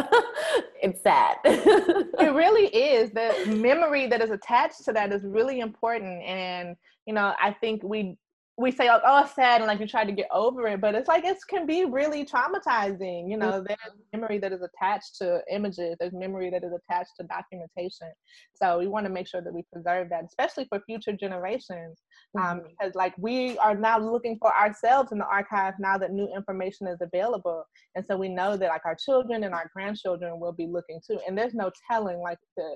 it's 0.82 1.02
sad. 1.02 1.38
it 1.46 2.34
really 2.36 2.68
is. 2.68 3.12
The 3.12 3.56
memory 3.56 4.08
that 4.08 4.22
is 4.22 4.32
attached 4.32 4.84
to 4.86 4.94
that 4.94 5.14
is 5.14 5.24
really 5.24 5.62
important. 5.62 6.22
And, 6.24 6.76
you 7.06 7.14
know, 7.14 7.34
I 7.40 7.52
think 7.52 7.84
we 7.84 8.18
we 8.58 8.70
say 8.70 8.88
like, 8.88 9.02
oh 9.06 9.24
it's 9.24 9.34
sad 9.34 9.62
and 9.62 9.68
like 9.68 9.80
you 9.80 9.88
try 9.88 10.06
to 10.06 10.12
get 10.12 10.28
over 10.32 10.68
it 10.68 10.80
but 10.80 10.94
it's 10.94 11.08
like 11.08 11.26
it 11.26 11.38
can 11.50 11.66
be 11.66 11.86
really 11.86 12.24
traumatizing 12.24 13.30
you 13.30 13.36
know 13.36 13.54
mm-hmm. 13.54 13.66
there's 13.68 13.98
memory 14.14 14.38
that 14.38 14.54
is 14.54 14.62
attached 14.62 15.16
to 15.18 15.42
images 15.52 15.96
there's 16.00 16.14
memory 16.14 16.52
that 16.52 16.64
is 16.64 16.72
attached 16.72 17.12
to 17.20 17.26
documentation 17.26 18.08
so 18.54 18.78
we 18.78 18.88
want 18.88 19.06
to 19.06 19.12
make 19.12 19.28
sure 19.28 19.42
that 19.42 19.54
we 19.54 19.64
preserve 19.74 20.08
that 20.10 20.24
especially 20.26 20.66
for 20.66 20.80
future 20.86 21.14
generations 21.14 22.02
um, 22.38 22.60
mm-hmm. 22.60 22.68
because 22.70 22.94
like 22.94 23.16
we 23.18 23.58
are 23.58 23.76
now 23.76 23.98
looking 23.98 24.38
for 24.40 24.54
ourselves 24.56 25.12
in 25.12 25.18
the 25.18 25.26
archive 25.26 25.74
now 25.80 25.98
that 25.98 26.12
new 26.12 26.32
information 26.36 26.86
is 26.86 27.00
available 27.02 27.64
and 27.96 28.06
so 28.06 28.16
we 28.16 28.30
know 28.30 28.56
that 28.56 28.70
like 28.70 28.86
our 28.86 28.96
children 29.04 29.46
and 29.46 29.56
our 29.56 29.70
grandchildren 29.74 30.40
will 30.40 30.54
be 30.54 30.68
looking 30.68 31.02
too 31.06 31.20
and 31.28 31.36
there's 31.36 31.56
no 31.56 31.72
telling 31.90 32.20
like 32.20 32.38
the 32.56 32.76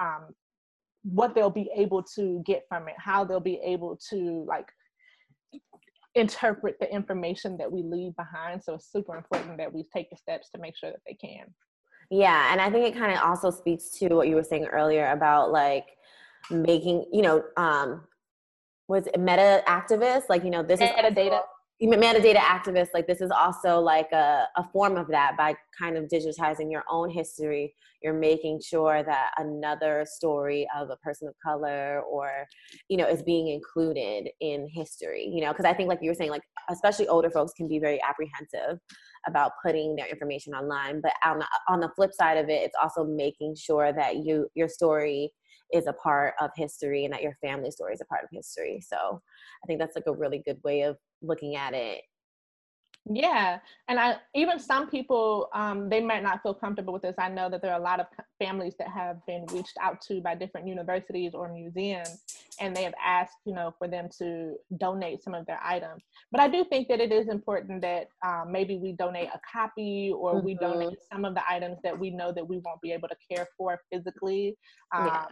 um, 0.00 0.28
what 1.02 1.34
they'll 1.34 1.50
be 1.50 1.68
able 1.76 2.02
to 2.02 2.42
get 2.46 2.62
from 2.68 2.88
it 2.88 2.94
how 2.96 3.24
they'll 3.24 3.40
be 3.40 3.60
able 3.62 3.98
to 4.08 4.44
like 4.48 4.68
interpret 6.14 6.76
the 6.80 6.92
information 6.92 7.56
that 7.58 7.70
we 7.70 7.82
leave 7.82 8.14
behind. 8.16 8.62
So 8.62 8.74
it's 8.74 8.90
super 8.90 9.16
important 9.16 9.56
that 9.58 9.72
we 9.72 9.84
take 9.94 10.10
the 10.10 10.16
steps 10.16 10.50
to 10.50 10.58
make 10.60 10.76
sure 10.76 10.90
that 10.90 11.00
they 11.06 11.14
can. 11.14 11.46
Yeah, 12.10 12.52
and 12.52 12.60
I 12.60 12.70
think 12.70 12.94
it 12.94 12.98
kind 12.98 13.12
of 13.12 13.22
also 13.24 13.50
speaks 13.50 13.90
to 13.98 14.08
what 14.08 14.28
you 14.28 14.34
were 14.34 14.44
saying 14.44 14.66
earlier 14.66 15.10
about 15.12 15.50
like 15.50 15.86
making, 16.50 17.06
you 17.12 17.22
know, 17.22 17.42
um 17.56 18.02
was 18.88 19.04
meta 19.18 19.62
activists 19.66 20.24
like 20.28 20.44
you 20.44 20.50
know 20.50 20.62
this 20.62 20.80
is 20.80 20.88
metadata. 20.90 21.38
is 21.38 21.40
metadata 21.88 22.36
activists 22.36 22.90
like 22.94 23.06
this 23.06 23.20
is 23.20 23.30
also 23.30 23.80
like 23.80 24.10
a, 24.12 24.46
a 24.56 24.64
form 24.72 24.96
of 24.96 25.08
that 25.08 25.36
by 25.36 25.54
kind 25.78 25.96
of 25.96 26.04
digitizing 26.04 26.70
your 26.70 26.84
own 26.90 27.10
history. 27.10 27.74
You're 28.02 28.14
making 28.14 28.60
sure 28.60 29.02
that 29.02 29.30
another 29.38 30.04
story 30.06 30.68
of 30.76 30.90
a 30.90 30.96
person 30.96 31.28
of 31.28 31.34
color 31.44 32.02
or 32.02 32.30
you 32.88 32.96
know 32.96 33.06
is 33.06 33.22
being 33.22 33.48
included 33.48 34.28
in 34.40 34.68
history 34.72 35.30
you 35.32 35.40
know 35.40 35.52
because 35.52 35.64
i 35.64 35.72
think 35.72 35.88
like 35.88 36.00
you 36.02 36.10
were 36.10 36.14
saying 36.14 36.30
like 36.30 36.42
especially 36.68 37.06
older 37.06 37.30
folks 37.30 37.52
can 37.52 37.68
be 37.68 37.78
very 37.78 38.00
apprehensive 38.02 38.80
about 39.26 39.52
putting 39.64 39.96
their 39.96 40.06
information 40.08 40.54
online. 40.54 41.00
But 41.00 41.12
on 41.24 41.38
the, 41.38 41.46
on 41.68 41.80
the 41.80 41.90
flip 41.94 42.12
side 42.12 42.38
of 42.38 42.48
it 42.48 42.62
it's 42.62 42.76
also 42.80 43.04
making 43.04 43.56
sure 43.56 43.92
that 43.92 44.16
you 44.16 44.48
your 44.54 44.68
story 44.68 45.32
is 45.72 45.86
a 45.86 45.92
part 45.92 46.34
of 46.40 46.50
history 46.56 47.04
and 47.04 47.12
that 47.12 47.22
your 47.22 47.36
family 47.40 47.70
story 47.70 47.94
is 47.94 48.00
a 48.00 48.06
part 48.06 48.24
of 48.24 48.30
history 48.32 48.80
so 48.80 49.20
i 49.62 49.66
think 49.66 49.78
that's 49.78 49.96
like 49.96 50.06
a 50.06 50.12
really 50.12 50.42
good 50.44 50.58
way 50.64 50.82
of 50.82 50.96
looking 51.22 51.56
at 51.56 51.74
it 51.74 52.02
yeah, 53.10 53.58
and 53.88 53.98
I 53.98 54.16
even 54.34 54.60
some 54.60 54.88
people 54.88 55.48
um, 55.52 55.88
they 55.88 56.00
might 56.00 56.22
not 56.22 56.40
feel 56.42 56.54
comfortable 56.54 56.92
with 56.92 57.02
this. 57.02 57.16
I 57.18 57.28
know 57.28 57.50
that 57.50 57.60
there 57.60 57.72
are 57.72 57.80
a 57.80 57.82
lot 57.82 57.98
of 57.98 58.06
families 58.38 58.74
that 58.78 58.88
have 58.88 59.16
been 59.26 59.44
reached 59.52 59.76
out 59.80 60.00
to 60.02 60.20
by 60.20 60.36
different 60.36 60.68
universities 60.68 61.32
or 61.34 61.52
museums, 61.52 62.22
and 62.60 62.76
they 62.76 62.84
have 62.84 62.94
asked, 63.04 63.38
you 63.44 63.54
know, 63.54 63.74
for 63.76 63.88
them 63.88 64.08
to 64.18 64.54
donate 64.78 65.24
some 65.24 65.34
of 65.34 65.46
their 65.46 65.58
items. 65.64 66.04
But 66.30 66.42
I 66.42 66.48
do 66.48 66.64
think 66.64 66.86
that 66.88 67.00
it 67.00 67.10
is 67.10 67.26
important 67.26 67.82
that 67.82 68.06
um, 68.24 68.52
maybe 68.52 68.76
we 68.76 68.92
donate 68.92 69.30
a 69.34 69.40
copy 69.52 70.12
or 70.16 70.34
mm-hmm. 70.34 70.46
we 70.46 70.54
donate 70.54 70.98
some 71.12 71.24
of 71.24 71.34
the 71.34 71.42
items 71.48 71.78
that 71.82 71.98
we 71.98 72.10
know 72.10 72.30
that 72.30 72.46
we 72.46 72.58
won't 72.58 72.80
be 72.82 72.92
able 72.92 73.08
to 73.08 73.16
care 73.28 73.48
for 73.58 73.80
physically. 73.90 74.56
Um, 74.94 75.06
yeah 75.06 75.24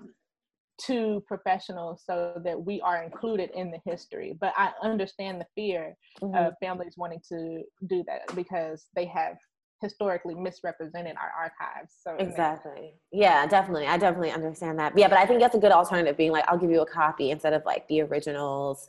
to 0.87 1.22
professionals 1.26 2.03
so 2.05 2.41
that 2.45 2.61
we 2.61 2.81
are 2.81 3.03
included 3.03 3.51
in 3.55 3.70
the 3.70 3.78
history. 3.85 4.37
But 4.41 4.53
I 4.57 4.72
understand 4.83 5.41
the 5.41 5.47
fear 5.55 5.97
mm-hmm. 6.22 6.35
of 6.35 6.55
families 6.61 6.95
wanting 6.97 7.20
to 7.28 7.62
do 7.87 8.05
that 8.07 8.35
because 8.35 8.87
they 8.95 9.07
have 9.07 9.37
historically 9.81 10.35
misrepresented 10.35 11.16
our 11.16 11.33
archives. 11.37 11.95
So 12.03 12.14
exactly. 12.16 12.95
Yeah, 13.12 13.47
definitely. 13.47 13.87
I 13.87 13.97
definitely 13.97 14.31
understand 14.31 14.78
that. 14.78 14.97
Yeah, 14.97 15.09
but 15.09 15.18
I 15.18 15.26
think 15.26 15.41
that's 15.41 15.55
a 15.55 15.59
good 15.59 15.72
alternative 15.72 16.16
being 16.16 16.33
like, 16.33 16.45
I'll 16.49 16.59
give 16.59 16.70
you 16.70 16.83
a 16.83 16.87
copy 16.87 17.31
instead 17.31 17.55
of 17.55 17.64
like 17.64 17.89
the 17.89 18.03
originals 18.03 18.89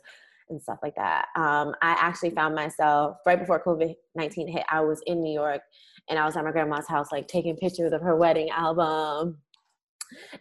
and 0.50 0.62
stuff 0.62 0.78
like 0.82 0.94
that. 0.96 1.26
Um, 1.34 1.74
I 1.80 1.96
actually 1.98 2.30
found 2.30 2.54
myself 2.54 3.18
right 3.24 3.38
before 3.38 3.62
COVID 3.62 3.94
19 4.14 4.48
hit, 4.48 4.64
I 4.70 4.80
was 4.80 5.00
in 5.06 5.22
New 5.22 5.32
York 5.32 5.62
and 6.10 6.18
I 6.18 6.26
was 6.26 6.36
at 6.36 6.44
my 6.44 6.52
grandma's 6.52 6.88
house, 6.88 7.10
like 7.10 7.26
taking 7.26 7.56
pictures 7.56 7.92
of 7.92 8.02
her 8.02 8.16
wedding 8.16 8.50
album 8.50 9.38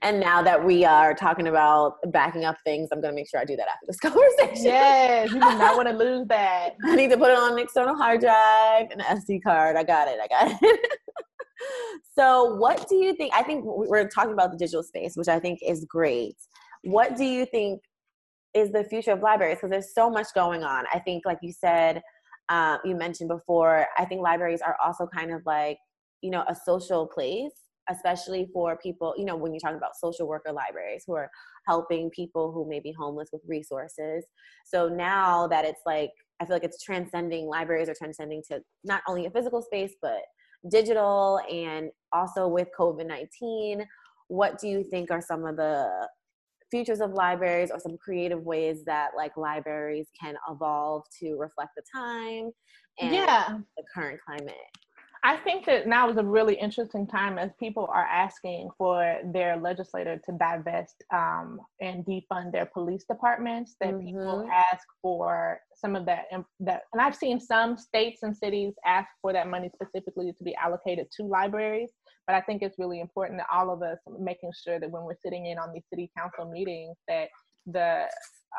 and 0.02 0.20
now 0.20 0.42
that 0.42 0.64
we 0.64 0.86
are 0.86 1.14
talking 1.14 1.48
about 1.48 1.96
backing 2.12 2.46
up 2.46 2.58
things, 2.64 2.90
I'm 2.92 3.02
going 3.02 3.12
to 3.12 3.16
make 3.16 3.30
sure 3.30 3.40
I 3.40 3.46
do 3.46 3.56
that 3.56 3.68
after 3.68 3.86
this 3.88 3.98
conversation. 4.00 4.66
Yes, 4.66 5.30
you 5.30 5.36
do 5.36 5.40
not 5.40 5.76
want 5.76 5.88
to 5.90 5.96
lose 5.96 6.28
that. 6.28 6.76
I 6.86 6.96
need 6.96 7.12
to 7.12 7.18
put 7.18 7.32
it 7.32 7.38
on 7.38 7.54
an 7.54 7.60
external 7.60 7.96
hard 7.96 8.22
drive 8.22 8.88
and 8.92 9.02
an 9.02 9.18
SD 9.18 9.44
card. 9.44 9.76
I 9.76 9.84
got 9.84 10.08
it. 10.08 10.20
I 10.22 10.28
got 10.28 10.58
it. 10.62 10.90
so, 12.18 12.56
what 12.56 12.88
do 12.90 12.96
you 12.96 13.14
think? 13.16 13.34
I 13.34 13.44
think 13.44 13.64
we're 13.66 14.08
talking 14.08 14.34
about 14.34 14.52
the 14.52 14.58
digital 14.58 14.84
space, 14.84 15.14
which 15.16 15.28
I 15.28 15.40
think 15.40 15.60
is 15.66 15.86
great. 15.86 16.36
What 16.84 17.16
do 17.16 17.24
you 17.24 17.46
think 17.46 17.82
is 18.54 18.72
the 18.72 18.84
future 18.84 19.12
of 19.12 19.22
libraries? 19.22 19.58
Because 19.58 19.70
there's 19.70 19.94
so 19.94 20.10
much 20.10 20.28
going 20.34 20.64
on. 20.64 20.86
I 20.94 21.00
think, 21.00 21.26
like 21.26 21.40
you 21.42 21.54
said, 21.54 22.02
uh, 22.50 22.78
you 22.84 22.96
mentioned 22.96 23.30
before, 23.30 23.88
I 23.98 24.06
think 24.06 24.22
libraries 24.22 24.62
are 24.62 24.76
also 24.84 25.08
kind 25.08 25.32
of 25.32 25.42
like, 25.46 25.78
you 26.22 26.32
know, 26.32 26.44
a 26.48 26.56
social 26.56 27.08
place 27.08 27.52
especially 27.92 28.50
for 28.54 28.78
people, 28.78 29.14
you 29.18 29.26
know, 29.26 29.36
when 29.36 29.54
you're 29.54 29.60
talking 29.60 29.78
about 29.78 29.96
social 30.00 30.28
worker 30.28 30.52
libraries 30.52 31.04
who 31.06 31.14
are 31.14 31.30
helping 31.68 32.10
people 32.10 32.52
who 32.52 32.68
may 32.68 32.80
be 32.80 32.94
homeless 32.98 33.30
with 33.32 33.42
resources. 33.48 34.26
So 34.66 34.88
now 34.88 35.48
that 35.48 35.66
it's 35.66 35.82
like, 35.86 36.12
I 36.40 36.46
feel 36.46 36.56
like 36.56 36.64
it's 36.64 36.84
transcending, 36.84 37.48
libraries 37.48 37.90
are 37.90 37.96
transcending 37.96 38.42
to 38.50 38.62
not 38.84 39.02
only 39.08 39.26
a 39.26 39.32
physical 39.32 39.62
space, 39.62 39.94
but 40.02 40.22
digital 40.70 41.40
and 41.52 41.90
also 42.14 42.48
with 42.48 42.68
COVID 42.78 43.08
19. 43.08 43.86
What 44.28 44.60
do 44.60 44.68
you 44.68 44.84
think 44.84 45.12
are 45.12 45.22
some 45.22 45.46
of 45.46 45.58
the 45.58 46.08
futures 46.70 47.02
of 47.02 47.12
libraries 47.12 47.70
or 47.70 47.80
some 47.80 47.98
creative 47.98 48.44
ways 48.44 48.84
that 48.86 49.12
like 49.16 49.36
libraries 49.36 50.08
can 50.20 50.36
evolve 50.50 51.04
to 51.20 51.36
reflect 51.38 51.72
the 51.76 51.84
time 51.94 52.50
and 53.00 53.14
yeah. 53.14 53.58
the 53.78 53.84
current 53.94 54.20
climate? 54.26 54.56
I 55.24 55.38
think 55.38 55.68
that 55.68 55.88
now 55.88 56.10
is 56.10 56.18
a 56.18 56.24
really 56.24 56.56
interesting 56.56 57.06
time 57.06 57.38
as 57.38 57.52
people 57.60 57.88
are 57.94 58.06
asking 58.06 58.70
for 58.76 59.18
their 59.26 59.56
legislator 59.56 60.20
to 60.26 60.32
divest 60.32 61.04
um, 61.14 61.60
and 61.80 62.04
defund 62.04 62.52
their 62.52 62.66
police 62.66 63.04
departments. 63.08 63.76
That 63.80 63.94
mm-hmm. 63.94 64.06
people 64.08 64.50
ask 64.52 64.84
for 65.00 65.60
some 65.76 65.96
of 65.96 66.08
that, 66.08 66.26
that, 66.62 66.84
and 66.92 67.02
I've 67.02 67.16
seen 67.16 67.40
some 67.40 67.78
states 67.78 68.24
and 68.24 68.36
cities 68.36 68.74
ask 68.84 69.10
for 69.22 69.32
that 69.32 69.48
money 69.48 69.70
specifically 69.72 70.34
to 70.34 70.44
be 70.44 70.56
allocated 70.56 71.08
to 71.18 71.24
libraries. 71.24 71.92
But 72.26 72.36
I 72.36 72.42
think 72.42 72.64
it's 72.64 72.80
really 72.80 73.00
important 73.00 73.40
that 73.40 73.48
all 73.54 73.70
of 73.72 73.84
us 73.84 74.00
making 74.20 74.52
sure 74.64 74.80
that 74.80 74.90
when 74.90 75.04
we're 75.04 75.20
sitting 75.22 75.46
in 75.46 75.60
on 75.60 75.72
these 75.72 75.86
city 75.92 76.10
council 76.18 76.50
meetings, 76.50 76.98
that 77.08 77.30
the 77.68 78.06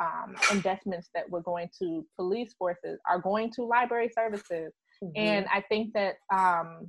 um, 0.00 0.36
investments 0.52 1.08
that 1.14 1.28
we're 1.28 1.40
going 1.40 1.68
to 1.80 2.06
police 2.16 2.54
forces 2.56 3.00
are 3.08 3.18
going 3.18 3.50
to 3.52 3.64
library 3.64 4.10
services 4.14 4.72
Mm-hmm. 5.02 5.12
And 5.16 5.46
I 5.52 5.62
think 5.62 5.92
that 5.94 6.16
um, 6.32 6.88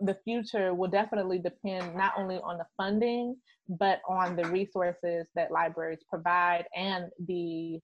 the 0.00 0.16
future 0.24 0.74
will 0.74 0.88
definitely 0.88 1.38
depend 1.38 1.94
not 1.94 2.14
only 2.16 2.36
on 2.36 2.58
the 2.58 2.66
funding, 2.76 3.36
but 3.68 4.00
on 4.08 4.34
the 4.36 4.44
resources 4.46 5.26
that 5.34 5.50
libraries 5.50 6.00
provide 6.08 6.64
and 6.74 7.10
the 7.26 7.78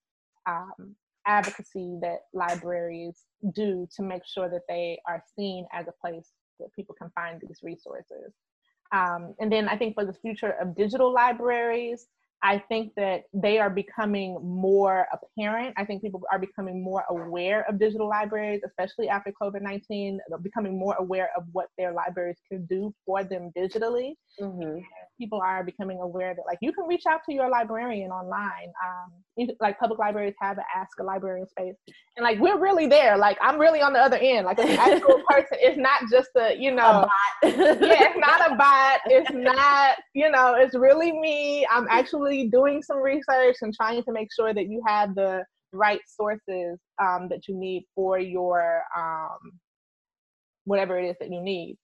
um, 0.49 0.97
advocacy 1.27 1.99
that 2.01 2.21
libraries 2.33 3.25
do 3.53 3.87
to 3.95 4.03
make 4.03 4.23
sure 4.27 4.49
that 4.49 4.63
they 4.69 4.99
are 5.07 5.23
seen 5.37 5.67
as 5.73 5.87
a 5.89 5.93
place 6.01 6.31
that 6.59 6.73
people 6.75 6.95
can 6.99 7.11
find 7.15 7.41
these 7.47 7.59
resources. 7.63 8.33
Um, 8.93 9.35
and 9.41 9.51
then 9.53 9.69
I 9.69 9.77
think 9.77 9.95
for 9.95 10.07
the 10.07 10.13
future 10.13 10.55
of 10.61 10.77
digital 10.77 11.13
libraries, 11.13 12.07
I 12.47 12.63
think 12.69 12.93
that 12.95 13.25
they 13.35 13.59
are 13.59 13.69
becoming 13.69 14.39
more 14.41 15.09
apparent. 15.13 15.75
I 15.77 15.85
think 15.85 16.01
people 16.01 16.23
are 16.31 16.39
becoming 16.39 16.81
more 16.81 17.03
aware 17.11 17.69
of 17.69 17.81
digital 17.81 18.09
libraries, 18.09 18.61
especially 18.65 19.09
after 19.09 19.33
COVID 19.43 19.63
19, 19.63 20.21
becoming 20.43 20.79
more 20.79 20.95
aware 21.01 21.31
of 21.37 21.43
what 21.51 21.67
their 21.77 21.93
libraries 21.93 22.37
can 22.49 22.65
do 22.67 22.95
for 23.05 23.25
them 23.25 23.51
digitally. 23.59 24.13
Mm-hmm. 24.41 24.79
People 25.19 25.41
are 25.41 25.65
becoming 25.65 26.01
aware 26.01 26.35
that, 26.35 26.43
like, 26.47 26.59
you 26.61 26.73
can 26.73 26.87
reach 26.87 27.05
out 27.09 27.21
to 27.29 27.35
your 27.35 27.49
librarian 27.49 28.11
online. 28.11 28.73
Um, 28.85 29.13
you, 29.37 29.49
like, 29.61 29.79
public 29.79 29.99
libraries 29.99 30.35
have 30.41 30.59
an 30.59 30.65
Ask 30.75 30.99
a 31.01 31.03
Librarian 31.03 31.49
space. 31.49 31.75
And, 32.17 32.25
like, 32.25 32.39
we're 32.39 32.59
really 32.59 32.87
there. 32.87 33.17
Like, 33.17 33.39
I'm 33.41 33.59
really 33.59 33.81
on 33.81 33.93
the 33.93 33.99
other 33.99 34.17
end. 34.17 34.47
Like, 34.47 34.59
an 34.59 34.69
actual 34.69 35.23
person. 35.29 35.59
It's 35.61 35.79
not 35.79 36.03
just 36.11 36.31
a, 36.37 36.57
you 36.57 36.73
know, 36.75 37.09
a 37.43 37.49
yeah, 37.49 37.53
it's 38.11 38.19
not 38.19 38.53
a 38.53 38.55
bot. 38.57 39.01
It's 39.07 39.31
not, 39.33 39.97
you 40.15 40.31
know, 40.31 40.55
it's 40.55 40.75
really 40.75 41.13
me. 41.13 41.67
I'm 41.71 41.87
actually 41.91 42.49
doing 42.49 42.83
some 42.83 42.99
research 42.99 43.57
and 43.63 43.75
trying 43.75 44.03
to 44.05 44.13
make 44.13 44.29
sure 44.35 44.53
that 44.53 44.69
you 44.69 44.83
have 44.87 45.15
the 45.15 45.45
right 45.73 46.01
sources 46.07 46.79
um, 47.01 47.29
that 47.31 47.49
you 47.49 47.57
need 47.57 47.85
for 47.95 48.19
your 48.19 48.83
um, 48.97 49.39
whatever 50.65 50.99
it 50.99 51.09
is 51.09 51.17
that 51.21 51.31
you 51.31 51.41
need. 51.41 51.77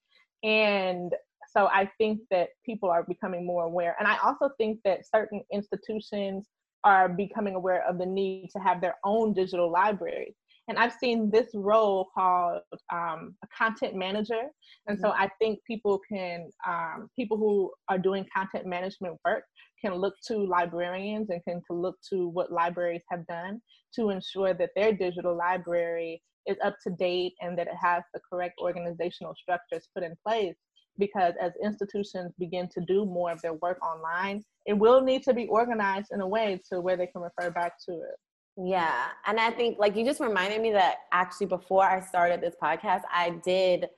And 0.42 1.12
so 1.54 1.66
I 1.66 1.90
think 1.98 2.20
that 2.30 2.48
people 2.64 2.88
are 2.88 3.04
becoming 3.04 3.46
more 3.46 3.64
aware. 3.64 3.94
And 3.98 4.08
I 4.08 4.16
also 4.24 4.50
think 4.58 4.78
that 4.84 5.00
certain 5.06 5.42
institutions 5.52 6.48
are 6.84 7.08
becoming 7.08 7.54
aware 7.54 7.86
of 7.88 7.98
the 7.98 8.06
need 8.06 8.48
to 8.56 8.58
have 8.58 8.80
their 8.80 8.96
own 9.04 9.32
digital 9.32 9.70
libraries. 9.70 10.34
And 10.68 10.78
I've 10.78 10.92
seen 10.92 11.30
this 11.30 11.48
role 11.54 12.08
called 12.14 12.62
um, 12.92 13.34
a 13.42 13.46
content 13.56 13.94
manager. 13.96 14.42
And 14.86 14.98
so 14.98 15.08
mm-hmm. 15.08 15.22
I 15.22 15.30
think 15.40 15.58
people 15.66 16.00
can, 16.08 16.50
um, 16.66 17.08
people 17.16 17.36
who 17.36 17.72
are 17.88 17.98
doing 17.98 18.24
content 18.34 18.66
management 18.66 19.16
work 19.24 19.44
can 19.80 19.94
look 19.94 20.14
to 20.28 20.38
librarians 20.46 21.30
and 21.30 21.42
can 21.44 21.60
to 21.68 21.76
look 21.76 21.96
to 22.10 22.28
what 22.28 22.52
libraries 22.52 23.02
have 23.10 23.26
done 23.26 23.60
to 23.96 24.10
ensure 24.10 24.54
that 24.54 24.70
their 24.76 24.92
digital 24.92 25.36
library 25.36 26.22
is 26.46 26.56
up 26.64 26.76
to 26.84 26.90
date 26.90 27.34
and 27.40 27.58
that 27.58 27.66
it 27.66 27.76
has 27.80 28.02
the 28.14 28.20
correct 28.28 28.54
organizational 28.60 29.34
structures 29.34 29.88
put 29.94 30.04
in 30.04 30.14
place 30.26 30.56
because 30.98 31.34
as 31.40 31.52
institutions 31.62 32.32
begin 32.38 32.68
to 32.68 32.80
do 32.86 33.04
more 33.04 33.30
of 33.32 33.40
their 33.42 33.54
work 33.54 33.78
online 33.84 34.42
it 34.66 34.74
will 34.74 35.00
need 35.00 35.22
to 35.22 35.34
be 35.34 35.46
organized 35.48 36.08
in 36.12 36.20
a 36.20 36.26
way 36.26 36.60
to 36.68 36.80
where 36.80 36.96
they 36.96 37.06
can 37.06 37.22
refer 37.22 37.50
back 37.50 37.74
to 37.78 37.92
it 37.92 38.16
yeah 38.56 39.06
and 39.26 39.40
i 39.40 39.50
think 39.50 39.78
like 39.78 39.96
you 39.96 40.04
just 40.04 40.20
reminded 40.20 40.60
me 40.60 40.70
that 40.70 40.96
actually 41.12 41.46
before 41.46 41.84
i 41.84 42.00
started 42.00 42.40
this 42.40 42.54
podcast 42.62 43.02
i 43.12 43.30
did 43.44 43.88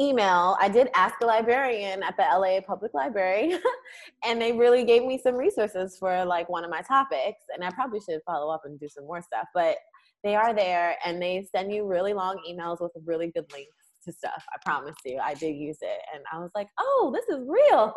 email, 0.00 0.56
I 0.60 0.68
did 0.68 0.88
ask 0.94 1.16
a 1.20 1.26
librarian 1.26 2.02
at 2.02 2.16
the 2.16 2.22
LA 2.22 2.60
Public 2.60 2.94
Library, 2.94 3.58
and 4.24 4.40
they 4.40 4.52
really 4.52 4.84
gave 4.84 5.04
me 5.04 5.18
some 5.18 5.34
resources 5.34 5.96
for 5.98 6.24
like 6.24 6.48
one 6.48 6.64
of 6.64 6.70
my 6.70 6.80
topics. 6.80 7.42
And 7.52 7.62
I 7.62 7.70
probably 7.70 8.00
should 8.00 8.20
follow 8.24 8.52
up 8.52 8.62
and 8.64 8.80
do 8.80 8.88
some 8.88 9.04
more 9.04 9.20
stuff, 9.20 9.46
but 9.54 9.76
they 10.24 10.34
are 10.34 10.54
there 10.54 10.96
and 11.04 11.20
they 11.20 11.46
send 11.54 11.72
you 11.72 11.86
really 11.86 12.12
long 12.12 12.40
emails 12.48 12.80
with 12.80 12.92
really 13.04 13.30
good 13.30 13.50
links. 13.52 13.79
To 14.04 14.12
stuff. 14.12 14.44
I 14.52 14.58
promise 14.64 14.96
you, 15.04 15.18
I 15.22 15.34
did 15.34 15.56
use 15.56 15.78
it, 15.80 16.00
and 16.14 16.22
I 16.32 16.38
was 16.38 16.50
like, 16.54 16.68
oh, 16.78 17.12
this 17.14 17.24
is 17.28 17.46
real. 17.46 17.92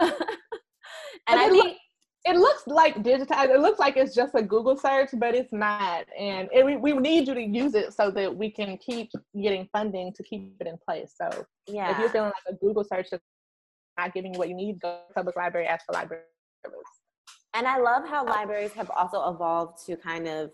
and 1.28 1.40
I 1.40 1.48
think 1.48 1.78
it 2.24 2.36
looks 2.36 2.62
like 2.66 3.02
digitized. 3.02 3.54
It 3.54 3.60
looks 3.60 3.78
like 3.78 3.96
it's 3.96 4.14
just 4.14 4.34
a 4.34 4.42
Google 4.42 4.76
search, 4.76 5.10
but 5.14 5.34
it's 5.34 5.52
not. 5.52 6.06
And 6.18 6.48
it, 6.52 6.64
we, 6.64 6.76
we 6.76 6.92
need 6.92 7.26
you 7.26 7.34
to 7.34 7.42
use 7.42 7.74
it 7.74 7.92
so 7.92 8.10
that 8.12 8.34
we 8.34 8.50
can 8.50 8.78
keep 8.78 9.10
getting 9.40 9.68
funding 9.72 10.12
to 10.14 10.22
keep 10.22 10.54
it 10.60 10.66
in 10.66 10.76
place. 10.86 11.14
So 11.20 11.44
yeah. 11.66 11.90
if 11.90 11.98
you're 11.98 12.10
feeling 12.10 12.30
like 12.30 12.54
a 12.54 12.64
Google 12.64 12.84
search 12.84 13.08
is 13.12 13.20
not 13.98 14.14
giving 14.14 14.34
you 14.34 14.38
what 14.38 14.48
you 14.48 14.54
need, 14.54 14.80
go 14.80 15.00
to 15.08 15.14
public 15.14 15.36
library, 15.36 15.66
ask 15.66 15.84
for 15.84 15.92
library 15.92 16.22
service. 16.64 16.78
And 17.54 17.66
I 17.66 17.78
love 17.78 18.08
how 18.08 18.24
libraries 18.24 18.72
have 18.72 18.90
also 18.90 19.28
evolved 19.30 19.84
to 19.86 19.96
kind 19.96 20.28
of 20.28 20.52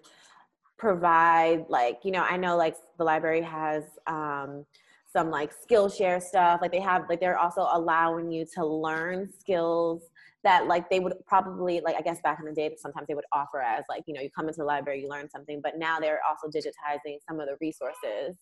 provide 0.78 1.64
like, 1.68 2.00
you 2.04 2.12
know, 2.12 2.22
I 2.22 2.36
know 2.36 2.56
like 2.56 2.76
the 2.98 3.04
library 3.04 3.42
has 3.42 3.84
um, 4.06 4.64
some 5.12 5.30
like 5.30 5.52
Skillshare 5.52 6.22
stuff. 6.22 6.60
Like 6.62 6.72
they 6.72 6.80
have 6.80 7.04
like 7.08 7.20
they're 7.20 7.38
also 7.38 7.66
allowing 7.72 8.30
you 8.30 8.46
to 8.54 8.64
learn 8.64 9.28
skills 9.38 10.02
that 10.44 10.66
like 10.66 10.88
they 10.88 11.00
would 11.00 11.14
probably 11.26 11.80
like 11.80 11.96
i 11.96 12.00
guess 12.00 12.20
back 12.22 12.38
in 12.38 12.46
the 12.46 12.52
day 12.52 12.74
sometimes 12.78 13.06
they 13.08 13.14
would 13.14 13.24
offer 13.32 13.60
as 13.60 13.84
like 13.88 14.02
you 14.06 14.14
know 14.14 14.20
you 14.20 14.30
come 14.30 14.46
into 14.46 14.58
the 14.58 14.64
library 14.64 15.02
you 15.02 15.08
learn 15.08 15.28
something 15.28 15.60
but 15.62 15.78
now 15.78 15.98
they're 15.98 16.20
also 16.28 16.46
digitizing 16.46 17.16
some 17.28 17.40
of 17.40 17.46
the 17.46 17.56
resources 17.60 18.36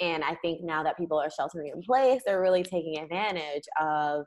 and 0.00 0.24
i 0.24 0.34
think 0.42 0.62
now 0.62 0.82
that 0.82 0.96
people 0.96 1.18
are 1.18 1.30
sheltering 1.30 1.70
in 1.72 1.80
place 1.82 2.20
they're 2.26 2.40
really 2.40 2.62
taking 2.62 2.98
advantage 2.98 3.62
of 3.80 4.26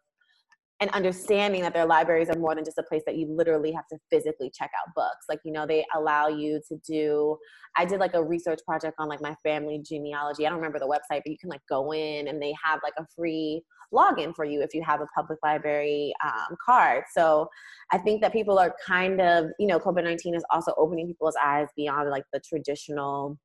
and 0.79 0.89
understanding 0.91 1.61
that 1.61 1.73
their 1.73 1.85
libraries 1.85 2.29
are 2.29 2.37
more 2.37 2.55
than 2.55 2.63
just 2.63 2.77
a 2.77 2.83
place 2.83 3.01
that 3.05 3.17
you 3.17 3.27
literally 3.27 3.71
have 3.71 3.87
to 3.87 3.97
physically 4.09 4.51
check 4.57 4.71
out 4.79 4.93
books. 4.95 5.25
Like 5.27 5.39
you 5.43 5.51
know 5.51 5.65
they 5.65 5.85
allow 5.95 6.27
you 6.27 6.61
to 6.69 6.77
do 6.87 7.37
i 7.77 7.85
did 7.85 7.99
like 7.99 8.15
a 8.15 8.23
research 8.23 8.59
project 8.65 8.95
on 8.99 9.07
like 9.07 9.21
my 9.21 9.35
family 9.43 9.81
genealogy. 9.83 10.45
I 10.45 10.49
don't 10.49 10.57
remember 10.57 10.79
the 10.79 10.87
website 10.87 11.21
but 11.23 11.27
you 11.27 11.37
can 11.39 11.49
like 11.49 11.61
go 11.69 11.93
in 11.93 12.27
and 12.27 12.41
they 12.41 12.53
have 12.63 12.79
like 12.83 12.93
a 12.97 13.05
free 13.15 13.61
login 13.93 14.35
for 14.35 14.45
you 14.45 14.61
if 14.61 14.73
you 14.73 14.83
have 14.83 15.01
a 15.01 15.07
public 15.15 15.39
library 15.43 16.13
um, 16.23 16.55
card. 16.65 17.03
So 17.13 17.47
i 17.91 17.97
think 17.97 18.21
that 18.21 18.33
people 18.33 18.59
are 18.59 18.75
kind 18.85 19.19
of 19.21 19.45
you 19.59 19.67
know 19.67 19.79
covid-19 19.79 20.35
is 20.35 20.43
also 20.51 20.73
opening 20.77 21.07
people's 21.07 21.35
eyes 21.43 21.67
beyond 21.75 22.09
like 22.09 22.23
the 22.33 22.39
traditional 22.47 23.37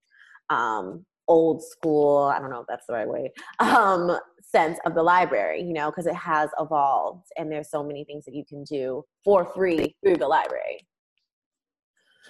um, 0.51 1.05
old 1.29 1.63
school 1.63 2.25
i 2.35 2.39
don't 2.39 2.51
know 2.51 2.61
if 2.61 2.67
that's 2.69 2.87
the 2.87 2.93
right 2.93 3.09
way 3.09 3.33
um, 3.61 4.19
sense 4.43 4.79
of 4.87 4.95
the 4.95 5.03
library 5.03 5.63
you 5.63 5.73
know 5.73 5.91
because 5.91 6.07
it 6.07 6.15
has 6.15 6.51
evolved 6.61 7.27
and 7.37 7.51
there's 7.51 7.71
so 7.71 7.83
many 7.83 8.05
things 8.05 8.25
that 8.25 8.35
you 8.35 8.45
can 8.45 8.63
do 8.65 9.03
for 9.25 9.45
free 9.45 9.97
through 10.03 10.17
the 10.17 10.29
library. 10.29 10.87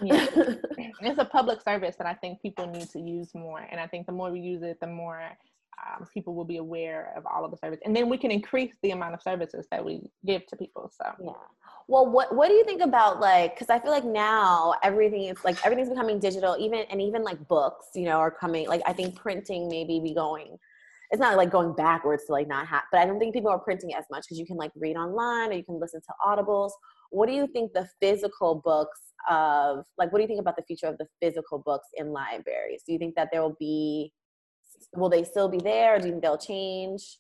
Yeah. 0.03 0.27
It's 1.01 1.19
a 1.19 1.25
public 1.25 1.61
service 1.61 1.97
that 1.97 2.07
i 2.07 2.15
think 2.15 2.41
people 2.41 2.67
need 2.67 2.89
to 2.91 3.01
use 3.01 3.35
more 3.35 3.61
and 3.71 3.79
i 3.79 3.87
think 3.87 4.07
the 4.07 4.13
more 4.13 4.31
we 4.33 4.41
use 4.41 4.63
it 4.63 4.79
the 4.81 4.87
more 4.87 5.21
um, 5.83 6.07
people 6.13 6.35
will 6.35 6.45
be 6.45 6.59
aware 6.59 7.13
of 7.17 7.25
all 7.27 7.45
of 7.45 7.51
the 7.51 7.57
services 7.57 7.83
and 7.85 7.95
then 7.95 8.09
we 8.09 8.19
can 8.19 8.31
increase 8.31 8.75
the 8.83 8.91
amount 8.91 9.15
of 9.15 9.23
services 9.23 9.67
that 9.71 9.85
we 9.85 10.01
give 10.27 10.47
to 10.47 10.57
people 10.57 10.91
so 10.95 11.11
yeah 11.23 11.33
well, 11.87 12.11
what 12.11 12.35
what 12.35 12.49
do 12.49 12.55
you 12.55 12.65
think 12.65 12.81
about 12.81 13.21
like? 13.21 13.55
Because 13.55 13.69
I 13.69 13.79
feel 13.79 13.91
like 13.91 14.05
now 14.05 14.75
everything 14.83 15.25
is 15.25 15.45
like 15.45 15.65
everything's 15.65 15.91
becoming 15.91 16.19
digital. 16.19 16.57
Even 16.59 16.81
and 16.91 17.01
even 17.01 17.23
like 17.23 17.47
books, 17.47 17.89
you 17.95 18.05
know, 18.05 18.19
are 18.19 18.31
coming. 18.31 18.67
Like 18.69 18.81
I 18.87 18.93
think 18.93 19.17
printing 19.17 19.69
maybe 19.69 20.01
be 20.01 20.15
going. 20.15 20.57
It's 21.11 21.21
not 21.21 21.37
like 21.37 21.51
going 21.51 21.75
backwards 21.75 22.25
to 22.27 22.33
like 22.33 22.49
not 22.49 22.67
have, 22.67 22.85
but 22.91 23.01
I 23.01 23.07
don't 23.07 23.19
think 23.19 23.35
people 23.35 23.51
are 23.51 23.59
printing 23.59 23.95
as 23.95 24.05
much 24.11 24.25
because 24.25 24.39
you 24.39 24.47
can 24.47 24.57
like 24.57 24.73
read 24.75 24.97
online 24.97 25.51
or 25.51 25.53
you 25.53 25.63
can 25.63 25.79
listen 25.79 26.01
to 26.01 26.15
audibles. 26.27 26.71
What 27.11 27.29
do 27.29 27.35
you 27.35 27.47
think 27.47 27.73
the 27.73 27.87
physical 28.01 28.63
books 28.65 29.01
of 29.29 29.85
like? 29.99 30.11
What 30.11 30.19
do 30.19 30.23
you 30.23 30.29
think 30.29 30.41
about 30.41 30.57
the 30.57 30.63
future 30.63 30.87
of 30.87 30.97
the 30.97 31.07
physical 31.21 31.59
books 31.59 31.89
in 31.95 32.13
libraries? 32.13 32.83
Do 32.87 32.95
you 32.95 32.99
think 32.99 33.15
that 33.17 33.29
there 33.31 33.43
will 33.43 33.57
be? 33.61 34.13
Will 34.95 35.09
they 35.09 35.25
still 35.25 35.49
be 35.49 35.59
there? 35.59 35.97
Or 35.97 35.99
do 35.99 36.07
you 36.07 36.13
think 36.13 36.23
they'll 36.23 36.39
change? 36.39 37.19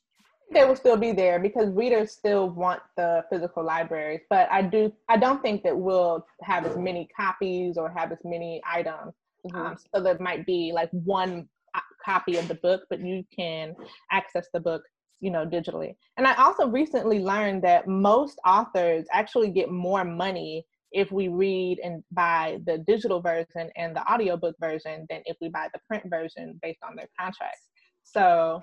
they 0.52 0.64
will 0.64 0.76
still 0.76 0.96
be 0.96 1.12
there 1.12 1.38
because 1.38 1.68
readers 1.70 2.12
still 2.12 2.50
want 2.50 2.80
the 2.96 3.24
physical 3.30 3.64
libraries 3.64 4.20
but 4.30 4.48
i 4.50 4.60
do 4.60 4.92
i 5.08 5.16
don't 5.16 5.42
think 5.42 5.62
that 5.62 5.76
we'll 5.76 6.24
have 6.42 6.66
as 6.66 6.76
many 6.76 7.08
copies 7.16 7.76
or 7.76 7.90
have 7.90 8.12
as 8.12 8.18
many 8.24 8.60
items 8.70 9.14
mm-hmm. 9.46 9.56
um, 9.56 9.76
so 9.94 10.02
there 10.02 10.18
might 10.20 10.44
be 10.46 10.70
like 10.74 10.90
one 10.90 11.48
uh, 11.74 11.80
copy 12.04 12.36
of 12.36 12.46
the 12.48 12.54
book 12.56 12.82
but 12.90 13.00
you 13.00 13.24
can 13.34 13.74
access 14.10 14.48
the 14.52 14.60
book 14.60 14.82
you 15.20 15.30
know 15.30 15.46
digitally 15.46 15.94
and 16.16 16.26
i 16.26 16.34
also 16.34 16.68
recently 16.68 17.18
learned 17.18 17.62
that 17.62 17.88
most 17.88 18.38
authors 18.46 19.06
actually 19.12 19.50
get 19.50 19.70
more 19.70 20.04
money 20.04 20.64
if 20.94 21.12
we 21.12 21.28
read 21.28 21.78
and 21.84 22.02
buy 22.12 22.58
the 22.64 22.78
digital 22.78 23.20
version 23.20 23.68
and 23.76 23.94
the 23.94 24.10
audiobook 24.10 24.54
version 24.60 25.06
than 25.10 25.20
if 25.26 25.36
we 25.40 25.48
buy 25.48 25.68
the 25.74 25.80
print 25.86 26.04
version 26.08 26.58
based 26.62 26.80
on 26.88 26.96
their 26.96 27.08
contracts 27.18 27.68
so 28.04 28.62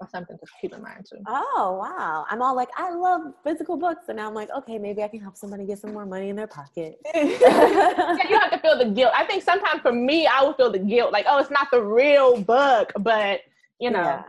or 0.00 0.08
something 0.10 0.36
to 0.36 0.46
keep 0.60 0.72
in 0.74 0.82
mind 0.82 1.04
too. 1.10 1.18
Oh 1.26 1.78
wow! 1.80 2.24
I'm 2.30 2.40
all 2.40 2.54
like, 2.54 2.68
I 2.76 2.94
love 2.94 3.34
physical 3.44 3.76
books, 3.76 4.04
and 4.08 4.16
now 4.16 4.28
I'm 4.28 4.34
like, 4.34 4.48
okay, 4.56 4.78
maybe 4.78 5.02
I 5.02 5.08
can 5.08 5.20
help 5.20 5.36
somebody 5.36 5.66
get 5.66 5.78
some 5.78 5.92
more 5.92 6.06
money 6.06 6.28
in 6.28 6.36
their 6.36 6.46
pocket. 6.46 6.96
yeah, 7.14 8.16
you 8.28 8.38
have 8.38 8.50
to 8.52 8.58
feel 8.62 8.78
the 8.78 8.92
guilt. 8.94 9.12
I 9.16 9.24
think 9.24 9.42
sometimes 9.42 9.80
for 9.80 9.92
me, 9.92 10.26
I 10.26 10.44
would 10.44 10.56
feel 10.56 10.70
the 10.70 10.78
guilt, 10.78 11.12
like, 11.12 11.26
oh, 11.28 11.38
it's 11.38 11.50
not 11.50 11.68
the 11.72 11.82
real 11.82 12.40
book, 12.40 12.92
but 13.00 13.40
you 13.80 13.90
know. 13.90 14.02
Yeah. 14.02 14.22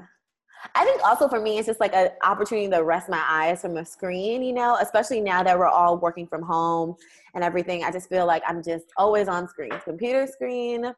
I 0.75 0.83
think 0.83 1.01
also 1.05 1.27
for 1.27 1.39
me, 1.39 1.57
it's 1.57 1.67
just 1.67 1.79
like 1.79 1.93
an 1.93 2.09
opportunity 2.23 2.69
to 2.69 2.83
rest 2.83 3.09
my 3.09 3.23
eyes 3.27 3.61
from 3.61 3.77
a 3.77 3.85
screen, 3.85 4.43
you 4.43 4.53
know, 4.53 4.77
especially 4.81 5.21
now 5.21 5.43
that 5.43 5.57
we're 5.57 5.67
all 5.67 5.97
working 5.97 6.27
from 6.27 6.41
home 6.41 6.95
and 7.33 7.43
everything. 7.43 7.83
I 7.83 7.91
just 7.91 8.09
feel 8.09 8.25
like 8.25 8.43
I'm 8.47 8.61
just 8.61 8.85
always 8.97 9.27
on 9.27 9.47
screen, 9.47 9.71
computer 9.83 10.27
screen, 10.27 10.93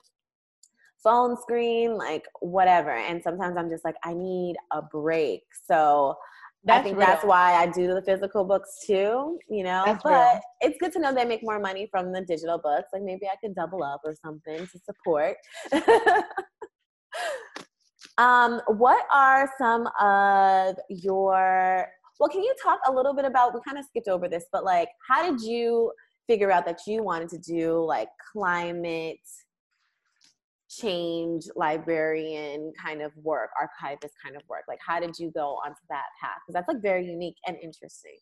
phone 1.03 1.37
screen, 1.41 1.95
like 1.95 2.25
whatever. 2.39 2.91
And 2.91 3.21
sometimes 3.21 3.55
I'm 3.57 3.69
just 3.69 3.85
like, 3.85 3.95
I 4.03 4.13
need 4.13 4.55
a 4.71 4.81
break. 4.81 5.43
So 5.65 6.15
that's 6.63 6.81
I 6.81 6.83
think 6.83 6.97
real. 6.97 7.07
that's 7.07 7.23
why 7.23 7.53
I 7.53 7.65
do 7.67 7.93
the 7.93 8.01
physical 8.03 8.43
books 8.43 8.79
too, 8.85 9.39
you 9.49 9.63
know. 9.63 9.83
That's 9.85 10.03
but 10.03 10.11
real. 10.11 10.41
it's 10.61 10.77
good 10.79 10.91
to 10.93 10.99
know 10.99 11.13
they 11.13 11.25
make 11.25 11.41
more 11.43 11.59
money 11.59 11.87
from 11.89 12.11
the 12.13 12.21
digital 12.21 12.59
books. 12.59 12.89
Like 12.93 13.01
maybe 13.03 13.25
I 13.25 13.35
could 13.43 13.55
double 13.55 13.83
up 13.83 14.01
or 14.03 14.15
something 14.23 14.67
to 14.67 14.79
support. 14.85 15.37
um, 18.21 18.61
what 18.67 19.03
are 19.11 19.51
some 19.57 19.87
of 19.99 20.75
your 20.89 21.87
well, 22.19 22.29
can 22.29 22.43
you 22.43 22.53
talk 22.61 22.79
a 22.87 22.91
little 22.91 23.15
bit 23.15 23.25
about 23.25 23.51
we 23.55 23.61
kind 23.65 23.79
of 23.79 23.85
skipped 23.85 24.07
over 24.07 24.27
this, 24.27 24.45
but 24.51 24.63
like 24.63 24.89
how 25.07 25.27
did 25.29 25.41
you 25.41 25.91
figure 26.27 26.51
out 26.51 26.65
that 26.65 26.81
you 26.85 27.03
wanted 27.03 27.29
to 27.29 27.39
do 27.39 27.83
like 27.83 28.09
climate 28.31 29.17
change 30.69 31.45
librarian 31.55 32.71
kind 32.81 33.01
of 33.01 33.11
work, 33.17 33.49
archivist 33.59 34.13
kind 34.23 34.35
of 34.35 34.43
work? 34.47 34.65
Like, 34.67 34.79
how 34.85 34.99
did 34.99 35.17
you 35.17 35.31
go 35.31 35.57
onto 35.65 35.81
that 35.89 36.05
path? 36.21 36.37
Because 36.45 36.53
that's 36.53 36.67
like 36.67 36.81
very 36.81 37.05
unique 37.05 37.37
and 37.47 37.57
interesting. 37.61 38.17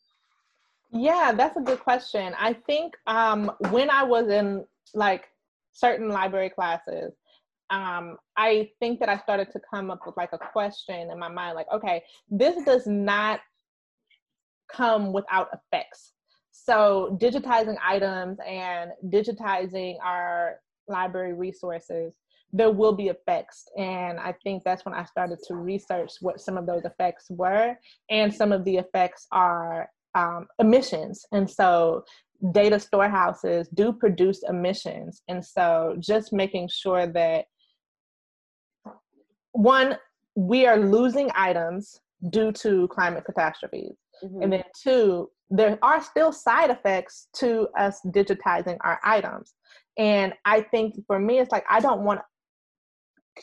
Yeah, 0.91 1.33
that's 1.35 1.57
a 1.57 1.61
good 1.61 1.81
question. 1.81 2.33
I 2.39 2.53
think 2.53 2.93
um, 3.05 3.51
when 3.69 3.89
I 3.89 4.03
was 4.03 4.29
in 4.29 4.65
like 4.93 5.27
certain 5.73 6.09
library 6.09 6.49
classes, 6.49 7.11
um, 7.69 8.17
I 8.35 8.69
think 8.79 8.99
that 8.99 9.09
I 9.09 9.17
started 9.17 9.51
to 9.51 9.59
come 9.71 9.91
up 9.91 9.99
with 10.05 10.17
like 10.17 10.33
a 10.33 10.37
question 10.37 11.11
in 11.11 11.19
my 11.19 11.29
mind, 11.29 11.55
like, 11.55 11.71
okay, 11.73 12.03
this 12.29 12.63
does 12.63 12.87
not 12.87 13.39
come 14.71 15.13
without 15.13 15.49
effects. 15.53 16.13
So 16.51 17.17
digitizing 17.21 17.77
items 17.83 18.37
and 18.45 18.91
digitizing 19.05 19.95
our 20.03 20.57
library 20.87 21.33
resources 21.33 22.13
there 22.51 22.71
will 22.71 22.93
be 22.93 23.07
effects. 23.07 23.67
And 23.77 24.19
I 24.19 24.33
think 24.43 24.63
that's 24.63 24.85
when 24.85 24.93
I 24.93 25.05
started 25.05 25.39
to 25.47 25.55
research 25.55 26.13
what 26.19 26.41
some 26.41 26.57
of 26.57 26.65
those 26.65 26.83
effects 26.85 27.27
were. 27.29 27.75
And 28.09 28.33
some 28.33 28.51
of 28.51 28.65
the 28.65 28.77
effects 28.77 29.27
are 29.31 29.89
um, 30.15 30.47
emissions. 30.57 31.25
And 31.31 31.49
so 31.49 32.03
data 32.51 32.79
storehouses 32.79 33.67
do 33.73 33.93
produce 33.93 34.41
emissions. 34.47 35.21
And 35.27 35.45
so 35.45 35.95
just 35.99 36.33
making 36.33 36.69
sure 36.69 37.05
that 37.07 37.45
one, 39.51 39.97
we 40.35 40.65
are 40.65 40.77
losing 40.77 41.29
items 41.35 41.99
due 42.29 42.51
to 42.51 42.87
climate 42.89 43.25
catastrophes. 43.25 43.95
Mm-hmm. 44.23 44.41
And 44.41 44.53
then 44.53 44.63
two, 44.81 45.29
there 45.49 45.79
are 45.81 46.01
still 46.03 46.31
side 46.31 46.69
effects 46.69 47.27
to 47.37 47.67
us 47.77 47.99
digitizing 48.07 48.77
our 48.81 48.99
items. 49.03 49.53
And 49.97 50.33
I 50.45 50.61
think 50.61 50.95
for 51.07 51.19
me, 51.19 51.39
it's 51.39 51.51
like 51.51 51.65
I 51.69 51.79
don't 51.79 52.01
want 52.01 52.21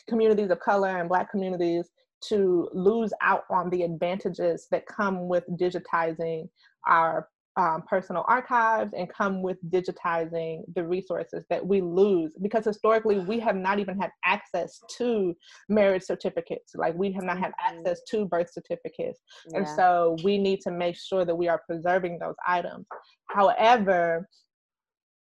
communities 0.07 0.51
of 0.51 0.59
color 0.59 0.97
and 0.99 1.09
black 1.09 1.29
communities 1.31 1.89
to 2.29 2.69
lose 2.73 3.13
out 3.21 3.43
on 3.49 3.69
the 3.69 3.83
advantages 3.83 4.67
that 4.71 4.85
come 4.85 5.27
with 5.27 5.43
digitizing 5.59 6.49
our 6.87 7.27
um, 7.57 7.81
personal 7.87 8.23
archives 8.27 8.93
and 8.95 9.09
come 9.09 9.41
with 9.41 9.57
digitizing 9.69 10.61
the 10.75 10.83
resources 10.83 11.43
that 11.49 11.65
we 11.65 11.81
lose 11.81 12.33
because 12.41 12.63
historically 12.63 13.17
we 13.19 13.39
have 13.39 13.55
not 13.55 13.79
even 13.79 13.99
had 13.99 14.11
access 14.23 14.79
to 14.95 15.35
marriage 15.67 16.03
certificates 16.03 16.73
like 16.75 16.93
we 16.95 17.11
have 17.11 17.23
not 17.23 17.39
had 17.39 17.51
mm-hmm. 17.51 17.79
access 17.79 18.01
to 18.07 18.25
birth 18.25 18.51
certificates 18.51 19.19
yeah. 19.49 19.57
and 19.57 19.67
so 19.67 20.15
we 20.23 20.37
need 20.37 20.61
to 20.61 20.69
make 20.71 20.95
sure 20.95 21.25
that 21.25 21.35
we 21.35 21.47
are 21.47 21.61
preserving 21.65 22.19
those 22.19 22.35
items 22.47 22.85
however 23.29 24.29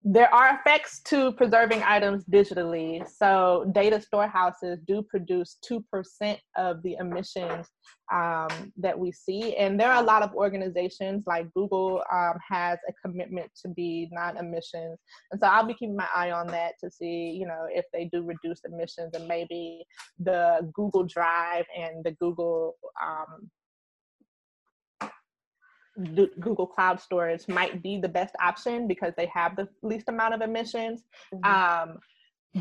there 0.02 0.32
are 0.32 0.58
effects 0.58 1.00
to 1.00 1.32
preserving 1.32 1.82
items 1.82 2.24
digitally. 2.24 3.06
So, 3.06 3.70
data 3.72 4.00
storehouses 4.00 4.78
do 4.86 5.02
produce 5.02 5.58
2% 5.70 6.38
of 6.56 6.82
the 6.82 6.96
emissions 6.98 7.66
um, 8.10 8.48
that 8.78 8.98
we 8.98 9.12
see. 9.12 9.54
And 9.56 9.78
there 9.78 9.90
are 9.90 10.02
a 10.02 10.06
lot 10.06 10.22
of 10.22 10.34
organizations 10.34 11.24
like 11.26 11.52
Google 11.52 12.02
um, 12.10 12.38
has 12.48 12.78
a 12.88 12.92
commitment 13.04 13.50
to 13.62 13.68
be 13.68 14.08
non 14.10 14.38
emissions. 14.38 14.98
And 15.32 15.40
so, 15.40 15.46
I'll 15.46 15.66
be 15.66 15.74
keeping 15.74 15.96
my 15.96 16.08
eye 16.14 16.30
on 16.30 16.46
that 16.46 16.74
to 16.82 16.90
see, 16.90 17.36
you 17.38 17.46
know, 17.46 17.66
if 17.68 17.84
they 17.92 18.08
do 18.10 18.22
reduce 18.22 18.60
emissions 18.64 19.10
and 19.12 19.28
maybe 19.28 19.84
the 20.18 20.70
Google 20.72 21.04
Drive 21.04 21.66
and 21.76 22.02
the 22.02 22.12
Google 22.12 22.76
um, 23.02 23.50
Google 26.40 26.66
Cloud 26.66 27.00
Storage 27.00 27.46
might 27.48 27.82
be 27.82 27.98
the 27.98 28.08
best 28.08 28.34
option 28.42 28.86
because 28.86 29.12
they 29.16 29.30
have 29.32 29.56
the 29.56 29.68
least 29.82 30.08
amount 30.08 30.34
of 30.34 30.40
emissions. 30.40 31.04
Mm-hmm. 31.34 31.90
Um, 31.90 31.98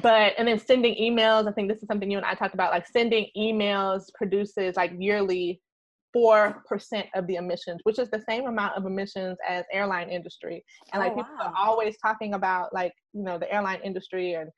but 0.01 0.33
and 0.37 0.47
then 0.47 0.59
sending 0.59 0.95
emails, 0.95 1.47
I 1.47 1.51
think 1.51 1.69
this 1.69 1.81
is 1.81 1.87
something 1.87 2.11
you 2.11 2.17
and 2.17 2.25
I 2.25 2.35
talked 2.35 2.53
about. 2.53 2.71
Like 2.71 2.87
sending 2.87 3.27
emails 3.35 4.13
produces 4.13 4.75
like 4.75 4.91
yearly 4.97 5.61
four 6.13 6.63
percent 6.67 7.07
of 7.15 7.25
the 7.27 7.35
emissions, 7.35 7.79
which 7.83 7.97
is 7.97 8.09
the 8.09 8.21
same 8.27 8.45
amount 8.45 8.75
of 8.75 8.85
emissions 8.85 9.37
as 9.47 9.63
airline 9.71 10.09
industry. 10.09 10.63
And 10.93 11.01
like 11.01 11.13
oh, 11.13 11.17
people 11.17 11.35
are 11.41 11.53
always 11.57 11.97
talking 11.97 12.35
about 12.35 12.73
like 12.73 12.93
you 13.13 13.23
know 13.23 13.37
the 13.37 13.51
airline 13.51 13.79
industry 13.83 14.33
and 14.33 14.49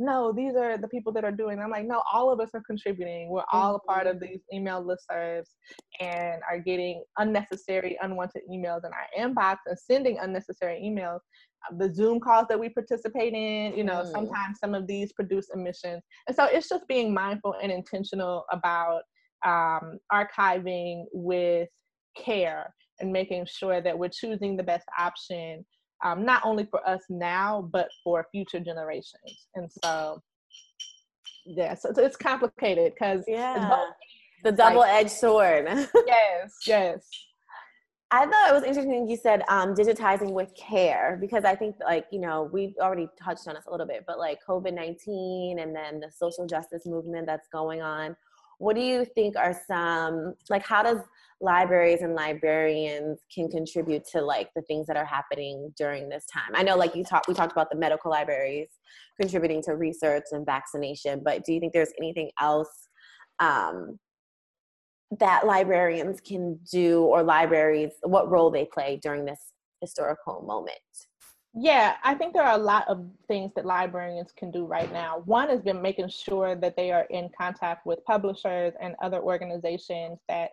no, 0.00 0.32
these 0.32 0.56
are 0.56 0.78
the 0.78 0.88
people 0.88 1.12
that 1.12 1.24
are 1.24 1.30
doing. 1.30 1.60
I'm 1.60 1.70
like, 1.70 1.86
no, 1.86 2.02
all 2.10 2.32
of 2.32 2.40
us 2.40 2.48
are 2.54 2.62
contributing. 2.66 3.28
We're 3.28 3.44
all 3.52 3.76
a 3.76 3.80
part 3.80 4.06
of 4.06 4.16
mm-hmm. 4.16 4.32
these 4.32 4.40
email 4.52 4.82
listservs 4.82 5.50
and 6.00 6.40
are 6.50 6.58
getting 6.58 7.04
unnecessary, 7.18 7.98
unwanted 8.00 8.42
emails 8.50 8.80
in 8.84 8.92
our 8.92 9.06
inbox 9.18 9.58
and 9.66 9.78
sending 9.78 10.18
unnecessary 10.18 10.80
emails. 10.82 11.20
Uh, 11.70 11.76
the 11.76 11.92
Zoom 11.92 12.18
calls 12.18 12.46
that 12.48 12.58
we 12.58 12.70
participate 12.70 13.34
in, 13.34 13.76
you 13.76 13.84
know, 13.84 14.02
mm. 14.02 14.10
sometimes 14.10 14.58
some 14.58 14.74
of 14.74 14.86
these 14.86 15.12
produce 15.12 15.48
emissions. 15.54 16.02
And 16.26 16.34
so 16.34 16.46
it's 16.46 16.70
just 16.70 16.88
being 16.88 17.12
mindful 17.12 17.56
and 17.62 17.70
intentional 17.70 18.46
about 18.50 19.02
um, 19.44 19.98
archiving 20.10 21.04
with 21.12 21.68
care 22.16 22.72
and 23.00 23.12
making 23.12 23.46
sure 23.46 23.82
that 23.82 23.98
we're 23.98 24.08
choosing 24.08 24.56
the 24.56 24.62
best 24.62 24.86
option 24.98 25.64
um, 26.02 26.24
not 26.24 26.42
only 26.44 26.64
for 26.64 26.86
us 26.88 27.02
now, 27.08 27.68
but 27.72 27.88
for 28.02 28.26
future 28.30 28.60
generations. 28.60 29.46
And 29.54 29.70
so, 29.84 30.22
yeah, 31.46 31.74
so, 31.74 31.92
so 31.94 32.02
it's 32.02 32.16
complicated 32.16 32.92
because 32.94 33.24
yeah, 33.26 33.84
the 34.44 34.52
double-edged 34.52 35.04
like, 35.04 35.10
sword. 35.10 35.64
yes, 36.06 36.56
yes. 36.66 37.08
I 38.12 38.26
thought 38.26 38.50
it 38.50 38.54
was 38.54 38.64
interesting 38.64 39.08
you 39.08 39.16
said 39.16 39.44
um, 39.48 39.72
digitizing 39.72 40.32
with 40.32 40.52
care 40.56 41.16
because 41.20 41.44
I 41.44 41.54
think 41.54 41.76
like 41.84 42.06
you 42.10 42.18
know 42.18 42.50
we've 42.52 42.74
already 42.80 43.08
touched 43.22 43.46
on 43.46 43.54
this 43.54 43.66
a 43.66 43.70
little 43.70 43.86
bit, 43.86 44.04
but 44.06 44.18
like 44.18 44.40
COVID 44.46 44.74
nineteen 44.74 45.60
and 45.60 45.74
then 45.74 46.00
the 46.00 46.10
social 46.10 46.46
justice 46.46 46.86
movement 46.86 47.26
that's 47.26 47.46
going 47.52 47.82
on. 47.82 48.16
What 48.58 48.74
do 48.74 48.82
you 48.82 49.04
think 49.04 49.36
are 49.36 49.58
some 49.66 50.34
like 50.48 50.66
how 50.66 50.82
does 50.82 50.98
libraries 51.40 52.02
and 52.02 52.14
librarians 52.14 53.20
can 53.34 53.48
contribute 53.48 54.04
to 54.04 54.20
like 54.20 54.50
the 54.54 54.62
things 54.62 54.86
that 54.86 54.96
are 54.96 55.06
happening 55.06 55.72
during 55.76 56.08
this 56.08 56.26
time 56.26 56.50
i 56.54 56.62
know 56.62 56.76
like 56.76 56.94
you 56.94 57.02
talked 57.02 57.28
we 57.28 57.34
talked 57.34 57.52
about 57.52 57.70
the 57.70 57.76
medical 57.76 58.10
libraries 58.10 58.68
contributing 59.18 59.62
to 59.62 59.72
research 59.72 60.24
and 60.32 60.44
vaccination 60.44 61.22
but 61.24 61.44
do 61.44 61.52
you 61.52 61.60
think 61.60 61.72
there's 61.72 61.92
anything 61.98 62.30
else 62.40 62.88
um, 63.38 63.98
that 65.18 65.46
librarians 65.46 66.20
can 66.20 66.58
do 66.70 67.02
or 67.02 67.22
libraries 67.22 67.92
what 68.02 68.30
role 68.30 68.50
they 68.50 68.66
play 68.66 69.00
during 69.02 69.24
this 69.24 69.52
historical 69.80 70.42
moment 70.42 70.76
yeah, 71.52 71.96
I 72.04 72.14
think 72.14 72.32
there 72.32 72.44
are 72.44 72.54
a 72.54 72.62
lot 72.62 72.86
of 72.86 73.04
things 73.26 73.50
that 73.56 73.66
librarians 73.66 74.30
can 74.36 74.52
do 74.52 74.66
right 74.66 74.92
now. 74.92 75.22
One 75.24 75.48
has 75.48 75.60
been 75.60 75.82
making 75.82 76.08
sure 76.08 76.54
that 76.54 76.76
they 76.76 76.92
are 76.92 77.06
in 77.10 77.28
contact 77.36 77.86
with 77.86 78.04
publishers 78.04 78.72
and 78.80 78.94
other 79.02 79.20
organizations 79.20 80.20
that 80.28 80.50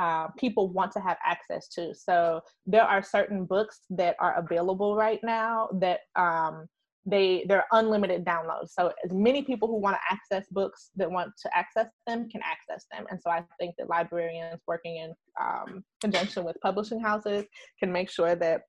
uh, 0.00 0.28
people 0.38 0.70
want 0.70 0.90
to 0.92 1.00
have 1.00 1.18
access 1.22 1.68
to. 1.68 1.94
So 1.94 2.40
there 2.66 2.84
are 2.84 3.02
certain 3.02 3.44
books 3.44 3.80
that 3.90 4.16
are 4.18 4.34
available 4.38 4.96
right 4.96 5.20
now 5.22 5.68
that 5.74 6.00
um, 6.16 6.66
they 7.04 7.44
they're 7.46 7.66
unlimited 7.72 8.24
downloads. 8.24 8.70
So 8.70 8.92
as 9.04 9.12
many 9.12 9.42
people 9.42 9.68
who 9.68 9.76
want 9.76 9.96
to 9.96 10.14
access 10.14 10.48
books 10.50 10.90
that 10.96 11.10
want 11.10 11.32
to 11.42 11.54
access 11.54 11.88
them 12.06 12.30
can 12.30 12.40
access 12.42 12.86
them. 12.90 13.04
And 13.10 13.20
so 13.22 13.30
I 13.30 13.44
think 13.58 13.74
that 13.76 13.90
librarians 13.90 14.62
working 14.66 14.96
in 14.96 15.12
um, 15.38 15.84
conjunction 16.00 16.44
with 16.44 16.56
publishing 16.62 17.00
houses 17.00 17.44
can 17.78 17.92
make 17.92 18.08
sure 18.08 18.34
that 18.36 18.62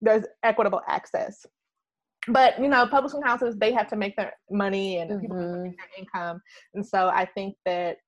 there's 0.00 0.24
equitable 0.42 0.80
access. 0.88 1.44
But 2.28 2.58
you 2.58 2.68
know, 2.68 2.86
publishing 2.86 3.20
houses 3.22 3.56
they 3.58 3.72
have 3.72 3.88
to 3.88 3.96
make 3.96 4.16
their 4.16 4.32
money 4.50 4.98
and 5.00 5.10
mm-hmm. 5.10 5.20
people 5.20 5.36
their 5.36 5.74
income, 5.98 6.40
and 6.72 6.86
so 6.86 7.08
I 7.08 7.26
think 7.26 7.56
that 7.66 7.98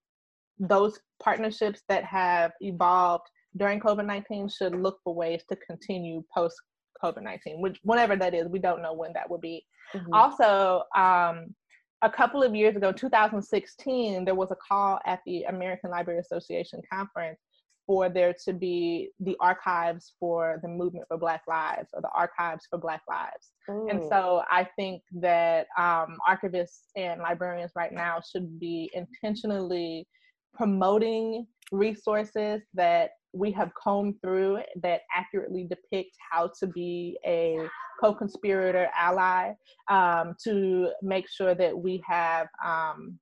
those 0.60 1.00
partnerships 1.22 1.82
that 1.88 2.04
have 2.04 2.52
evolved 2.60 3.24
during 3.56 3.80
COVID 3.80 4.06
19 4.06 4.48
should 4.48 4.74
look 4.74 4.98
for 5.02 5.14
ways 5.14 5.42
to 5.48 5.56
continue 5.56 6.22
post 6.32 6.56
COVID 7.02 7.22
19, 7.22 7.60
which, 7.60 7.80
whatever 7.82 8.14
that 8.16 8.34
is, 8.34 8.46
we 8.48 8.58
don't 8.58 8.82
know 8.82 8.92
when 8.92 9.12
that 9.14 9.28
will 9.28 9.38
be. 9.38 9.64
Mm-hmm. 9.94 10.12
Also, 10.12 10.82
um, 10.96 11.54
a 12.02 12.10
couple 12.10 12.42
of 12.42 12.54
years 12.54 12.76
ago, 12.76 12.92
2016, 12.92 14.24
there 14.24 14.34
was 14.34 14.50
a 14.50 14.56
call 14.56 15.00
at 15.06 15.20
the 15.26 15.42
American 15.44 15.90
Library 15.90 16.20
Association 16.20 16.80
conference 16.92 17.40
for 17.86 18.08
there 18.08 18.34
to 18.44 18.52
be 18.52 19.10
the 19.18 19.36
archives 19.40 20.12
for 20.20 20.60
the 20.62 20.68
movement 20.68 21.06
for 21.08 21.18
Black 21.18 21.42
Lives 21.48 21.88
or 21.92 22.00
the 22.00 22.10
archives 22.14 22.66
for 22.70 22.78
Black 22.78 23.02
Lives. 23.08 23.50
Ooh. 23.68 23.88
And 23.88 24.02
so 24.08 24.42
I 24.50 24.68
think 24.76 25.02
that 25.20 25.66
um, 25.76 26.16
archivists 26.28 26.84
and 26.96 27.20
librarians 27.20 27.72
right 27.74 27.92
now 27.92 28.20
should 28.20 28.60
be 28.60 28.90
intentionally 28.94 30.06
promoting 30.54 31.46
resources 31.72 32.62
that 32.74 33.10
we 33.32 33.52
have 33.52 33.70
combed 33.80 34.14
through 34.22 34.58
that 34.82 35.02
accurately 35.16 35.64
depict 35.64 36.16
how 36.30 36.50
to 36.58 36.66
be 36.66 37.18
a 37.24 37.58
co-conspirator 38.00 38.88
ally 38.96 39.52
um, 39.88 40.34
to 40.42 40.88
make 41.02 41.28
sure 41.28 41.54
that 41.54 41.76
we 41.76 42.02
have 42.06 42.48
um, 42.64 43.18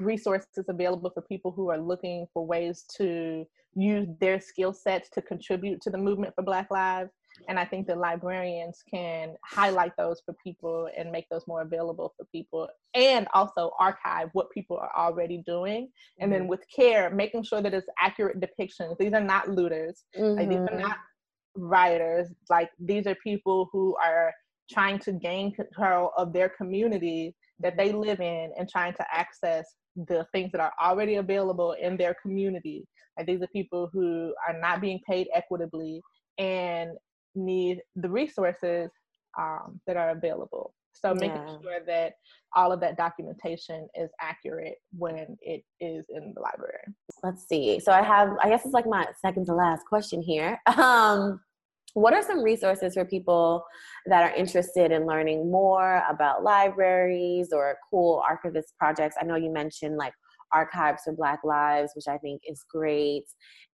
resources 0.00 0.64
available 0.68 1.10
for 1.14 1.22
people 1.22 1.52
who 1.52 1.70
are 1.70 1.78
looking 1.78 2.26
for 2.32 2.44
ways 2.44 2.84
to 2.96 3.44
use 3.76 4.08
their 4.20 4.40
skill 4.40 4.72
sets 4.72 5.08
to 5.10 5.22
contribute 5.22 5.80
to 5.80 5.90
the 5.90 5.98
movement 5.98 6.34
for 6.34 6.42
black 6.42 6.68
lives 6.70 7.10
and 7.48 7.58
i 7.58 7.64
think 7.64 7.86
that 7.86 7.98
librarians 7.98 8.82
can 8.90 9.34
highlight 9.44 9.92
those 9.96 10.20
for 10.24 10.34
people 10.42 10.88
and 10.96 11.10
make 11.10 11.28
those 11.30 11.46
more 11.46 11.62
available 11.62 12.12
for 12.16 12.24
people 12.26 12.68
and 12.94 13.26
also 13.34 13.70
archive 13.78 14.28
what 14.32 14.50
people 14.50 14.76
are 14.76 14.92
already 14.96 15.42
doing 15.46 15.88
and 16.20 16.30
mm-hmm. 16.30 16.40
then 16.40 16.48
with 16.48 16.60
care 16.74 17.10
making 17.10 17.42
sure 17.42 17.60
that 17.60 17.74
it's 17.74 17.88
accurate 18.00 18.40
depictions 18.40 18.96
these 18.98 19.12
are 19.12 19.20
not 19.20 19.48
looters 19.48 20.04
mm-hmm. 20.16 20.38
like 20.38 20.48
these 20.48 20.58
are 20.58 20.68
mm-hmm. 20.68 20.80
not 20.80 20.96
rioters 21.56 22.28
like 22.50 22.70
these 22.78 23.06
are 23.06 23.16
people 23.16 23.68
who 23.72 23.96
are 24.04 24.32
trying 24.70 24.98
to 24.98 25.12
gain 25.12 25.52
control 25.52 26.10
of 26.16 26.32
their 26.32 26.48
community 26.48 27.34
that 27.60 27.76
they 27.76 27.92
live 27.92 28.20
in 28.20 28.50
and 28.58 28.68
trying 28.68 28.92
to 28.92 29.04
access 29.12 29.74
the 30.08 30.26
things 30.32 30.50
that 30.50 30.60
are 30.60 30.72
already 30.82 31.16
available 31.16 31.72
in 31.80 31.96
their 31.96 32.16
community 32.20 32.84
like 33.16 33.26
these 33.26 33.42
are 33.42 33.48
people 33.48 33.88
who 33.92 34.34
are 34.48 34.58
not 34.58 34.80
being 34.80 35.00
paid 35.08 35.28
equitably 35.32 36.02
and 36.38 36.90
need 37.34 37.82
the 37.96 38.08
resources 38.08 38.90
um, 39.38 39.80
that 39.86 39.96
are 39.96 40.10
available. 40.10 40.74
So 40.92 41.14
making 41.14 41.36
yeah. 41.36 41.56
sure 41.60 41.80
that 41.86 42.14
all 42.54 42.72
of 42.72 42.80
that 42.80 42.96
documentation 42.96 43.88
is 43.94 44.10
accurate 44.20 44.76
when 44.96 45.36
it 45.42 45.64
is 45.80 46.04
in 46.08 46.32
the 46.34 46.40
library. 46.40 46.84
Let's 47.22 47.46
see. 47.48 47.80
So 47.80 47.92
I 47.92 48.02
have, 48.02 48.30
I 48.42 48.48
guess 48.48 48.64
it's 48.64 48.74
like 48.74 48.86
my 48.86 49.06
second 49.20 49.46
to 49.46 49.54
last 49.54 49.84
question 49.86 50.22
here. 50.22 50.60
Um, 50.78 51.40
what 51.94 52.12
are 52.12 52.22
some 52.22 52.42
resources 52.42 52.94
for 52.94 53.04
people 53.04 53.64
that 54.06 54.22
are 54.24 54.34
interested 54.34 54.90
in 54.90 55.06
learning 55.06 55.50
more 55.50 56.02
about 56.10 56.42
libraries 56.42 57.50
or 57.52 57.76
cool 57.88 58.22
archivist 58.28 58.74
projects? 58.78 59.16
I 59.20 59.24
know 59.24 59.36
you 59.36 59.52
mentioned 59.52 59.96
like 59.96 60.12
archives 60.52 61.02
for 61.04 61.12
Black 61.12 61.40
Lives, 61.44 61.92
which 61.94 62.08
I 62.08 62.18
think 62.18 62.42
is 62.48 62.64
great. 62.70 63.24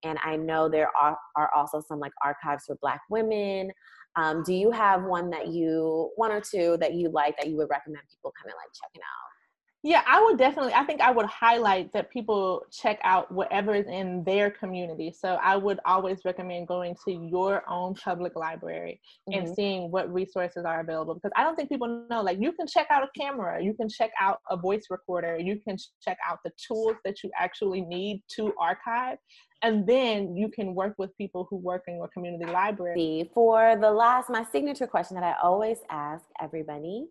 And 0.02 0.18
I 0.24 0.36
know 0.36 0.68
there 0.68 0.90
are, 1.00 1.16
are 1.36 1.50
also 1.54 1.80
some 1.86 1.98
like 1.98 2.12
archives 2.24 2.64
for 2.66 2.76
Black 2.80 3.00
women. 3.10 3.70
Um, 4.16 4.42
do 4.42 4.54
you 4.54 4.70
have 4.70 5.04
one 5.04 5.30
that 5.30 5.48
you, 5.48 6.10
one 6.16 6.32
or 6.32 6.40
two 6.40 6.76
that 6.80 6.94
you 6.94 7.10
like 7.10 7.36
that 7.38 7.48
you 7.48 7.56
would 7.56 7.68
recommend 7.70 8.02
people 8.10 8.32
kind 8.40 8.52
of 8.52 8.56
like 8.56 8.70
checking 8.74 9.02
out? 9.02 9.39
Yeah, 9.82 10.02
I 10.06 10.22
would 10.22 10.36
definitely. 10.36 10.74
I 10.74 10.84
think 10.84 11.00
I 11.00 11.10
would 11.10 11.24
highlight 11.24 11.90
that 11.94 12.10
people 12.10 12.66
check 12.70 13.00
out 13.02 13.32
whatever 13.32 13.74
is 13.74 13.86
in 13.86 14.22
their 14.24 14.50
community. 14.50 15.10
So 15.18 15.38
I 15.42 15.56
would 15.56 15.80
always 15.86 16.18
recommend 16.26 16.68
going 16.68 16.96
to 17.06 17.12
your 17.12 17.62
own 17.66 17.94
public 17.94 18.36
library 18.36 19.00
mm-hmm. 19.26 19.38
and 19.38 19.54
seeing 19.56 19.90
what 19.90 20.12
resources 20.12 20.66
are 20.66 20.80
available 20.80 21.14
because 21.14 21.32
I 21.34 21.44
don't 21.44 21.56
think 21.56 21.70
people 21.70 22.06
know. 22.10 22.20
Like, 22.20 22.38
you 22.40 22.52
can 22.52 22.66
check 22.66 22.88
out 22.90 23.02
a 23.02 23.08
camera, 23.18 23.62
you 23.62 23.72
can 23.72 23.88
check 23.88 24.10
out 24.20 24.40
a 24.50 24.56
voice 24.56 24.84
recorder, 24.90 25.38
you 25.38 25.58
can 25.66 25.78
check 26.04 26.18
out 26.28 26.40
the 26.44 26.50
tools 26.68 26.96
that 27.06 27.24
you 27.24 27.30
actually 27.38 27.80
need 27.80 28.22
to 28.36 28.52
archive. 28.60 29.16
And 29.62 29.86
then 29.86 30.36
you 30.36 30.48
can 30.48 30.74
work 30.74 30.94
with 30.96 31.16
people 31.18 31.46
who 31.50 31.56
work 31.56 31.84
in 31.86 31.96
your 31.96 32.08
community 32.08 32.50
library. 32.50 33.30
For 33.34 33.76
the 33.78 33.90
last, 33.90 34.30
my 34.30 34.44
signature 34.50 34.86
question 34.86 35.16
that 35.16 35.24
I 35.24 35.34
always 35.42 35.78
ask 35.90 36.24
everybody 36.40 37.06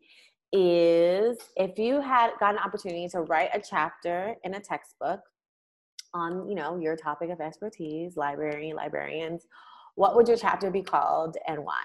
is 0.52 1.38
if 1.56 1.78
you 1.78 2.02
had 2.02 2.32
got 2.40 2.54
an 2.54 2.60
opportunity 2.60 3.08
to 3.08 3.22
write 3.22 3.50
a 3.54 3.62
chapter 3.62 4.36
in 4.44 4.56
a 4.56 4.60
textbook 4.60 5.22
on 6.14 6.50
you 6.50 6.56
know 6.56 6.78
your 6.78 6.96
topic 6.96 7.30
of 7.30 7.40
expertise 7.40 8.18
library 8.18 8.74
librarians 8.74 9.46
what 9.96 10.16
would 10.16 10.28
your 10.28 10.38
chapter 10.38 10.72
be 10.72 10.82
called 10.82 11.38
and 11.48 11.64
why 11.64 11.82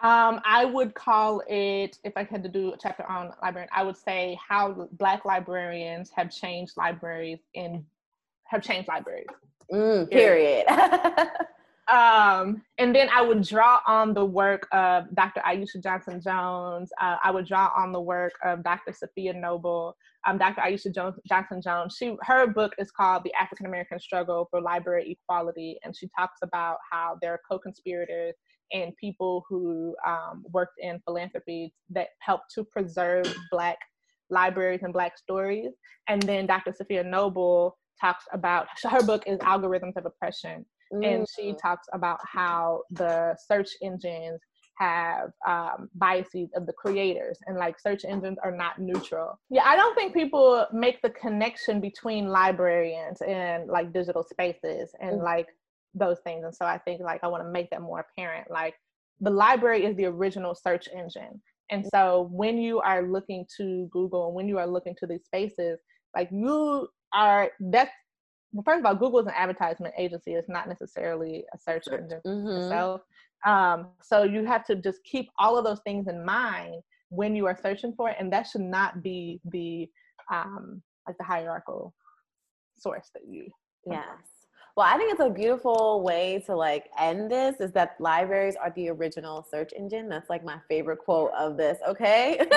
um, 0.00 0.42
I 0.44 0.66
would 0.66 0.94
call 0.94 1.42
it, 1.48 1.96
if 2.04 2.12
I 2.16 2.24
had 2.24 2.42
to 2.42 2.50
do 2.50 2.74
a 2.74 2.76
chapter 2.76 3.10
on 3.10 3.32
librarian, 3.40 3.70
I 3.74 3.82
would 3.82 3.96
say 3.96 4.38
how 4.46 4.88
Black 4.92 5.24
librarians 5.24 6.10
have 6.14 6.30
changed 6.30 6.76
libraries 6.76 7.38
in 7.54 7.82
have 8.44 8.62
changed 8.62 8.88
libraries. 8.88 9.26
Mm, 9.72 10.10
period. 10.10 10.66
Um, 11.88 12.62
and 12.78 12.94
then 12.94 13.08
I 13.14 13.22
would 13.22 13.42
draw 13.42 13.80
on 13.86 14.12
the 14.12 14.24
work 14.24 14.66
of 14.72 15.04
Dr. 15.14 15.40
Aisha 15.46 15.80
Johnson 15.80 16.20
Jones. 16.20 16.90
Uh, 17.00 17.16
I 17.22 17.30
would 17.30 17.46
draw 17.46 17.70
on 17.76 17.92
the 17.92 18.00
work 18.00 18.32
of 18.44 18.64
Dr. 18.64 18.92
Safiya 18.92 19.40
Noble. 19.40 19.96
Um, 20.26 20.38
Dr. 20.38 20.62
Jones, 20.92 21.14
Johnson 21.28 21.62
Jones. 21.62 21.94
She 21.96 22.16
her 22.22 22.48
book 22.48 22.74
is 22.78 22.90
called 22.90 23.22
The 23.22 23.32
African 23.34 23.66
American 23.66 24.00
Struggle 24.00 24.48
for 24.50 24.60
Library 24.60 25.12
Equality, 25.12 25.78
and 25.84 25.96
she 25.96 26.08
talks 26.18 26.38
about 26.42 26.78
how 26.90 27.18
there 27.22 27.32
are 27.32 27.40
co-conspirators 27.48 28.34
and 28.72 28.92
people 28.96 29.44
who 29.48 29.94
um, 30.04 30.44
worked 30.50 30.80
in 30.80 31.00
philanthropy 31.04 31.72
that 31.90 32.08
helped 32.18 32.52
to 32.54 32.64
preserve 32.64 33.32
Black 33.52 33.78
libraries 34.28 34.80
and 34.82 34.92
Black 34.92 35.16
stories. 35.16 35.70
And 36.08 36.20
then 36.22 36.46
Dr. 36.46 36.72
Safiya 36.72 37.06
Noble 37.06 37.78
talks 38.00 38.24
about 38.32 38.66
her 38.82 39.02
book 39.04 39.22
is 39.28 39.38
Algorithms 39.38 39.96
of 39.96 40.04
Oppression 40.04 40.66
Mm. 40.92 41.06
And 41.06 41.26
she 41.34 41.54
talks 41.54 41.86
about 41.92 42.18
how 42.24 42.82
the 42.90 43.36
search 43.46 43.70
engines 43.82 44.40
have 44.78 45.30
um, 45.46 45.88
biases 45.94 46.50
of 46.54 46.66
the 46.66 46.72
creators 46.72 47.38
and 47.46 47.56
like 47.56 47.80
search 47.80 48.04
engines 48.04 48.38
are 48.42 48.54
not 48.54 48.78
neutral. 48.78 49.38
Yeah, 49.48 49.62
I 49.64 49.74
don't 49.74 49.94
think 49.94 50.12
people 50.12 50.66
make 50.72 51.00
the 51.02 51.10
connection 51.10 51.80
between 51.80 52.28
librarians 52.28 53.22
and 53.22 53.68
like 53.68 53.92
digital 53.92 54.22
spaces 54.22 54.90
and 55.00 55.20
mm. 55.20 55.24
like 55.24 55.48
those 55.94 56.18
things. 56.20 56.44
And 56.44 56.54
so 56.54 56.66
I 56.66 56.78
think 56.78 57.00
like 57.00 57.24
I 57.24 57.28
want 57.28 57.42
to 57.42 57.50
make 57.50 57.70
that 57.70 57.80
more 57.80 58.00
apparent. 58.00 58.50
Like 58.50 58.74
the 59.20 59.30
library 59.30 59.86
is 59.86 59.96
the 59.96 60.04
original 60.06 60.54
search 60.54 60.88
engine. 60.94 61.40
And 61.70 61.84
mm. 61.84 61.88
so 61.90 62.28
when 62.30 62.58
you 62.58 62.80
are 62.80 63.02
looking 63.08 63.46
to 63.56 63.88
Google 63.90 64.26
and 64.26 64.34
when 64.34 64.46
you 64.46 64.58
are 64.58 64.66
looking 64.66 64.94
to 64.98 65.06
these 65.06 65.24
spaces, 65.24 65.78
like 66.14 66.28
you 66.30 66.88
are 67.14 67.50
that's 67.60 67.92
well, 68.56 68.64
first 68.64 68.80
of 68.80 68.86
all, 68.86 68.94
Google 68.94 69.20
is 69.20 69.26
an 69.26 69.34
advertisement 69.36 69.92
agency. 69.98 70.32
It's 70.32 70.48
not 70.48 70.66
necessarily 70.66 71.44
a 71.52 71.58
search 71.58 71.88
engine 71.92 72.22
mm-hmm. 72.26 72.62
itself. 72.62 73.02
Um, 73.44 73.88
so 74.02 74.22
you 74.22 74.46
have 74.46 74.64
to 74.66 74.76
just 74.76 75.04
keep 75.04 75.28
all 75.38 75.58
of 75.58 75.64
those 75.64 75.80
things 75.80 76.08
in 76.08 76.24
mind 76.24 76.82
when 77.10 77.36
you 77.36 77.44
are 77.46 77.58
searching 77.62 77.92
for 77.94 78.08
it, 78.08 78.16
and 78.18 78.32
that 78.32 78.46
should 78.46 78.62
not 78.62 79.02
be 79.02 79.40
the 79.44 79.88
um, 80.32 80.82
like 81.06 81.18
the 81.18 81.24
hierarchical 81.24 81.92
source 82.78 83.10
that 83.12 83.24
you. 83.28 83.48
Yes. 83.86 84.06
Well, 84.74 84.86
I 84.86 84.98
think 84.98 85.10
it's 85.10 85.22
a 85.22 85.30
beautiful 85.30 86.02
way 86.02 86.42
to 86.44 86.54
like 86.54 86.84
end 86.98 87.30
this 87.30 87.60
is 87.60 87.72
that 87.72 87.96
libraries 87.98 88.56
are 88.56 88.72
the 88.76 88.90
original 88.90 89.46
search 89.50 89.72
engine. 89.74 90.06
That's 90.08 90.28
like 90.28 90.44
my 90.44 90.58
favorite 90.68 90.98
quote 90.98 91.30
of 91.38 91.56
this. 91.56 91.78
Okay. 91.86 92.40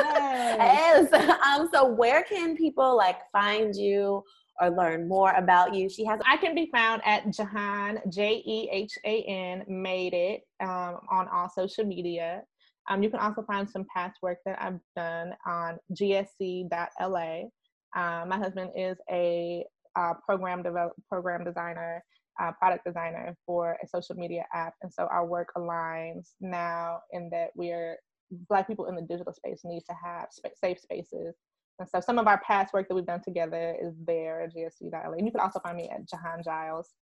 Yes. 0.59 1.13
um, 1.45 1.69
so 1.73 1.85
where 1.85 2.23
can 2.23 2.57
people 2.57 2.97
like 2.97 3.19
find 3.31 3.75
you 3.75 4.23
or 4.61 4.69
learn 4.69 5.07
more 5.07 5.31
about 5.31 5.73
you, 5.73 5.89
she 5.89 6.05
has. 6.05 6.19
I 6.25 6.37
can 6.37 6.55
be 6.55 6.69
found 6.73 7.01
at 7.05 7.31
Jehan, 7.31 7.99
J 8.09 8.43
E 8.45 8.69
H 8.71 8.97
A 9.05 9.23
N 9.23 9.63
made 9.67 10.13
it 10.13 10.41
um, 10.61 10.99
on 11.09 11.27
all 11.31 11.49
social 11.49 11.85
media. 11.85 12.41
Um, 12.89 13.03
you 13.03 13.09
can 13.09 13.19
also 13.19 13.43
find 13.43 13.69
some 13.69 13.85
past 13.93 14.17
work 14.21 14.39
that 14.45 14.61
I've 14.61 14.79
done 14.95 15.33
on 15.45 15.77
gsc.la. 15.93 17.41
Um, 17.95 18.29
my 18.29 18.37
husband 18.37 18.71
is 18.75 18.97
a 19.11 19.63
uh, 19.95 20.13
program 20.25 20.63
develop 20.63 20.93
program 21.07 21.43
designer, 21.43 22.03
uh, 22.41 22.51
product 22.53 22.85
designer 22.85 23.35
for 23.45 23.77
a 23.83 23.87
social 23.87 24.15
media 24.15 24.45
app, 24.53 24.73
and 24.81 24.91
so 24.91 25.07
our 25.11 25.25
work 25.25 25.49
aligns 25.57 26.31
now 26.41 26.99
in 27.11 27.29
that 27.31 27.49
we 27.55 27.71
are 27.71 27.97
Black 28.47 28.67
people 28.67 28.85
in 28.85 28.95
the 28.95 29.01
digital 29.01 29.33
space 29.33 29.61
need 29.63 29.81
to 29.89 29.95
have 30.03 30.27
sp- 30.29 30.53
safe 30.63 30.79
spaces 30.79 31.35
and 31.79 31.89
so 31.89 31.99
some 31.99 32.19
of 32.19 32.27
our 32.27 32.39
past 32.41 32.73
work 32.73 32.87
that 32.87 32.95
we've 32.95 33.05
done 33.05 33.21
together 33.21 33.75
is 33.81 33.93
there 34.05 34.41
at 34.41 34.53
gsc.la. 34.53 35.11
And 35.13 35.25
you 35.25 35.31
can 35.31 35.39
also 35.39 35.59
find 35.59 35.77
me 35.77 35.89
at 35.89 36.07
Jehan 36.09 36.43
Giles, 36.43 36.93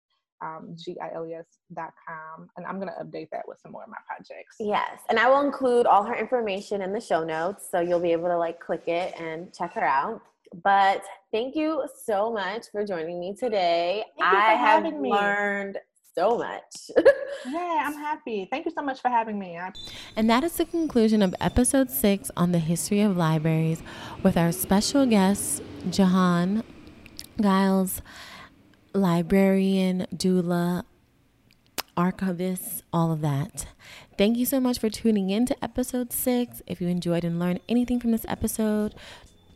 um, 0.41 0.75
G-I-L-E-S.com. 0.77 2.49
And 2.55 2.65
I'm 2.65 2.79
going 2.79 2.89
to 2.89 3.03
update 3.03 3.29
that 3.31 3.47
with 3.47 3.59
some 3.61 3.71
more 3.71 3.83
of 3.83 3.89
my 3.89 3.97
projects. 4.05 4.57
Yes. 4.59 5.01
And 5.09 5.19
I 5.19 5.29
will 5.29 5.41
include 5.41 5.87
all 5.87 6.03
her 6.03 6.15
information 6.15 6.81
in 6.81 6.93
the 6.93 7.01
show 7.01 7.23
notes. 7.23 7.67
So 7.71 7.79
you'll 7.79 7.99
be 7.99 8.11
able 8.11 8.27
to 8.29 8.37
like 8.37 8.59
click 8.59 8.87
it 8.87 9.19
and 9.19 9.53
check 9.53 9.73
her 9.73 9.83
out. 9.83 10.21
But 10.63 11.03
thank 11.31 11.55
you 11.55 11.83
so 12.05 12.31
much 12.31 12.65
for 12.71 12.85
joining 12.85 13.19
me 13.19 13.35
today. 13.37 14.05
I 14.21 14.53
have 14.53 14.85
learned 14.93 15.77
so 16.17 16.37
much. 16.37 16.91
yeah, 17.45 17.83
I'm 17.85 17.93
happy. 17.93 18.47
Thank 18.49 18.65
you 18.65 18.71
so 18.71 18.81
much 18.81 19.01
for 19.01 19.09
having 19.09 19.37
me. 19.37 19.57
I- 19.57 19.71
and 20.15 20.29
that 20.29 20.43
is 20.43 20.53
the 20.57 20.65
conclusion 20.65 21.21
of 21.21 21.35
episode 21.39 21.91
six 21.91 22.31
on 22.35 22.51
the 22.51 22.59
history 22.59 23.01
of 23.01 23.15
libraries 23.15 23.81
with 24.23 24.35
our 24.37 24.51
special 24.51 25.05
guest, 25.05 25.61
Jehan 25.89 26.63
Giles, 27.39 28.01
librarian, 28.93 30.07
doula, 30.15 30.83
archivist, 31.95 32.83
all 32.91 33.11
of 33.11 33.21
that. 33.21 33.67
Thank 34.17 34.37
you 34.37 34.45
so 34.47 34.59
much 34.59 34.79
for 34.79 34.89
tuning 34.89 35.29
in 35.29 35.45
to 35.45 35.63
episode 35.63 36.11
six. 36.11 36.63
If 36.65 36.81
you 36.81 36.87
enjoyed 36.87 37.23
and 37.23 37.39
learned 37.39 37.59
anything 37.69 37.99
from 37.99 38.11
this 38.11 38.25
episode, 38.27 38.95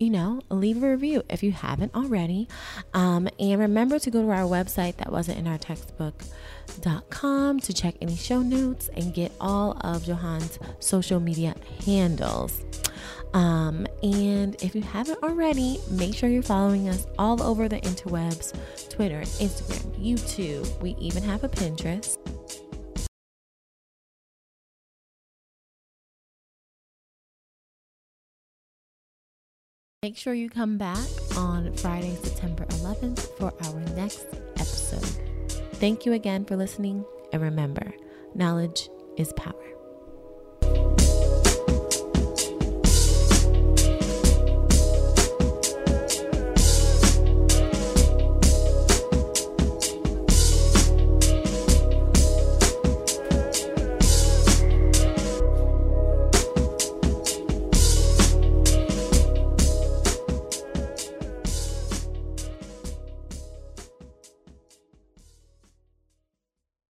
you 0.01 0.09
know, 0.09 0.41
leave 0.49 0.81
a 0.81 0.89
review 0.89 1.21
if 1.29 1.43
you 1.43 1.51
haven't 1.51 1.93
already. 1.93 2.47
Um, 2.93 3.29
and 3.39 3.59
remember 3.59 3.99
to 3.99 4.09
go 4.09 4.23
to 4.23 4.31
our 4.31 4.43
website 4.43 4.97
that 4.97 5.11
wasn't 5.11 5.37
in 5.37 5.47
our 5.47 5.59
textbook.com 5.59 7.59
to 7.59 7.73
check 7.73 7.95
any 8.01 8.15
show 8.15 8.41
notes 8.41 8.89
and 8.95 9.13
get 9.13 9.31
all 9.39 9.77
of 9.81 10.03
Jehan's 10.03 10.57
social 10.79 11.19
media 11.19 11.55
handles. 11.85 12.63
Um, 13.33 13.87
and 14.01 14.61
if 14.61 14.75
you 14.75 14.81
haven't 14.81 15.23
already, 15.23 15.79
make 15.89 16.15
sure 16.15 16.29
you're 16.29 16.43
following 16.43 16.89
us 16.89 17.05
all 17.17 17.41
over 17.41 17.69
the 17.69 17.79
interwebs 17.81 18.53
Twitter, 18.89 19.21
Instagram, 19.21 20.03
YouTube. 20.03 20.81
We 20.81 20.95
even 20.99 21.23
have 21.23 21.43
a 21.43 21.49
Pinterest. 21.49 22.17
Make 30.03 30.17
sure 30.17 30.33
you 30.33 30.49
come 30.49 30.79
back 30.79 30.97
on 31.37 31.71
Friday, 31.73 32.15
September 32.23 32.65
11th 32.65 33.37
for 33.37 33.53
our 33.67 33.79
next 33.95 34.25
episode. 34.55 35.05
Thank 35.75 36.07
you 36.07 36.13
again 36.13 36.43
for 36.43 36.55
listening, 36.55 37.05
and 37.31 37.39
remember, 37.39 37.93
knowledge 38.33 38.89
is 39.17 39.31
power. 39.33 39.53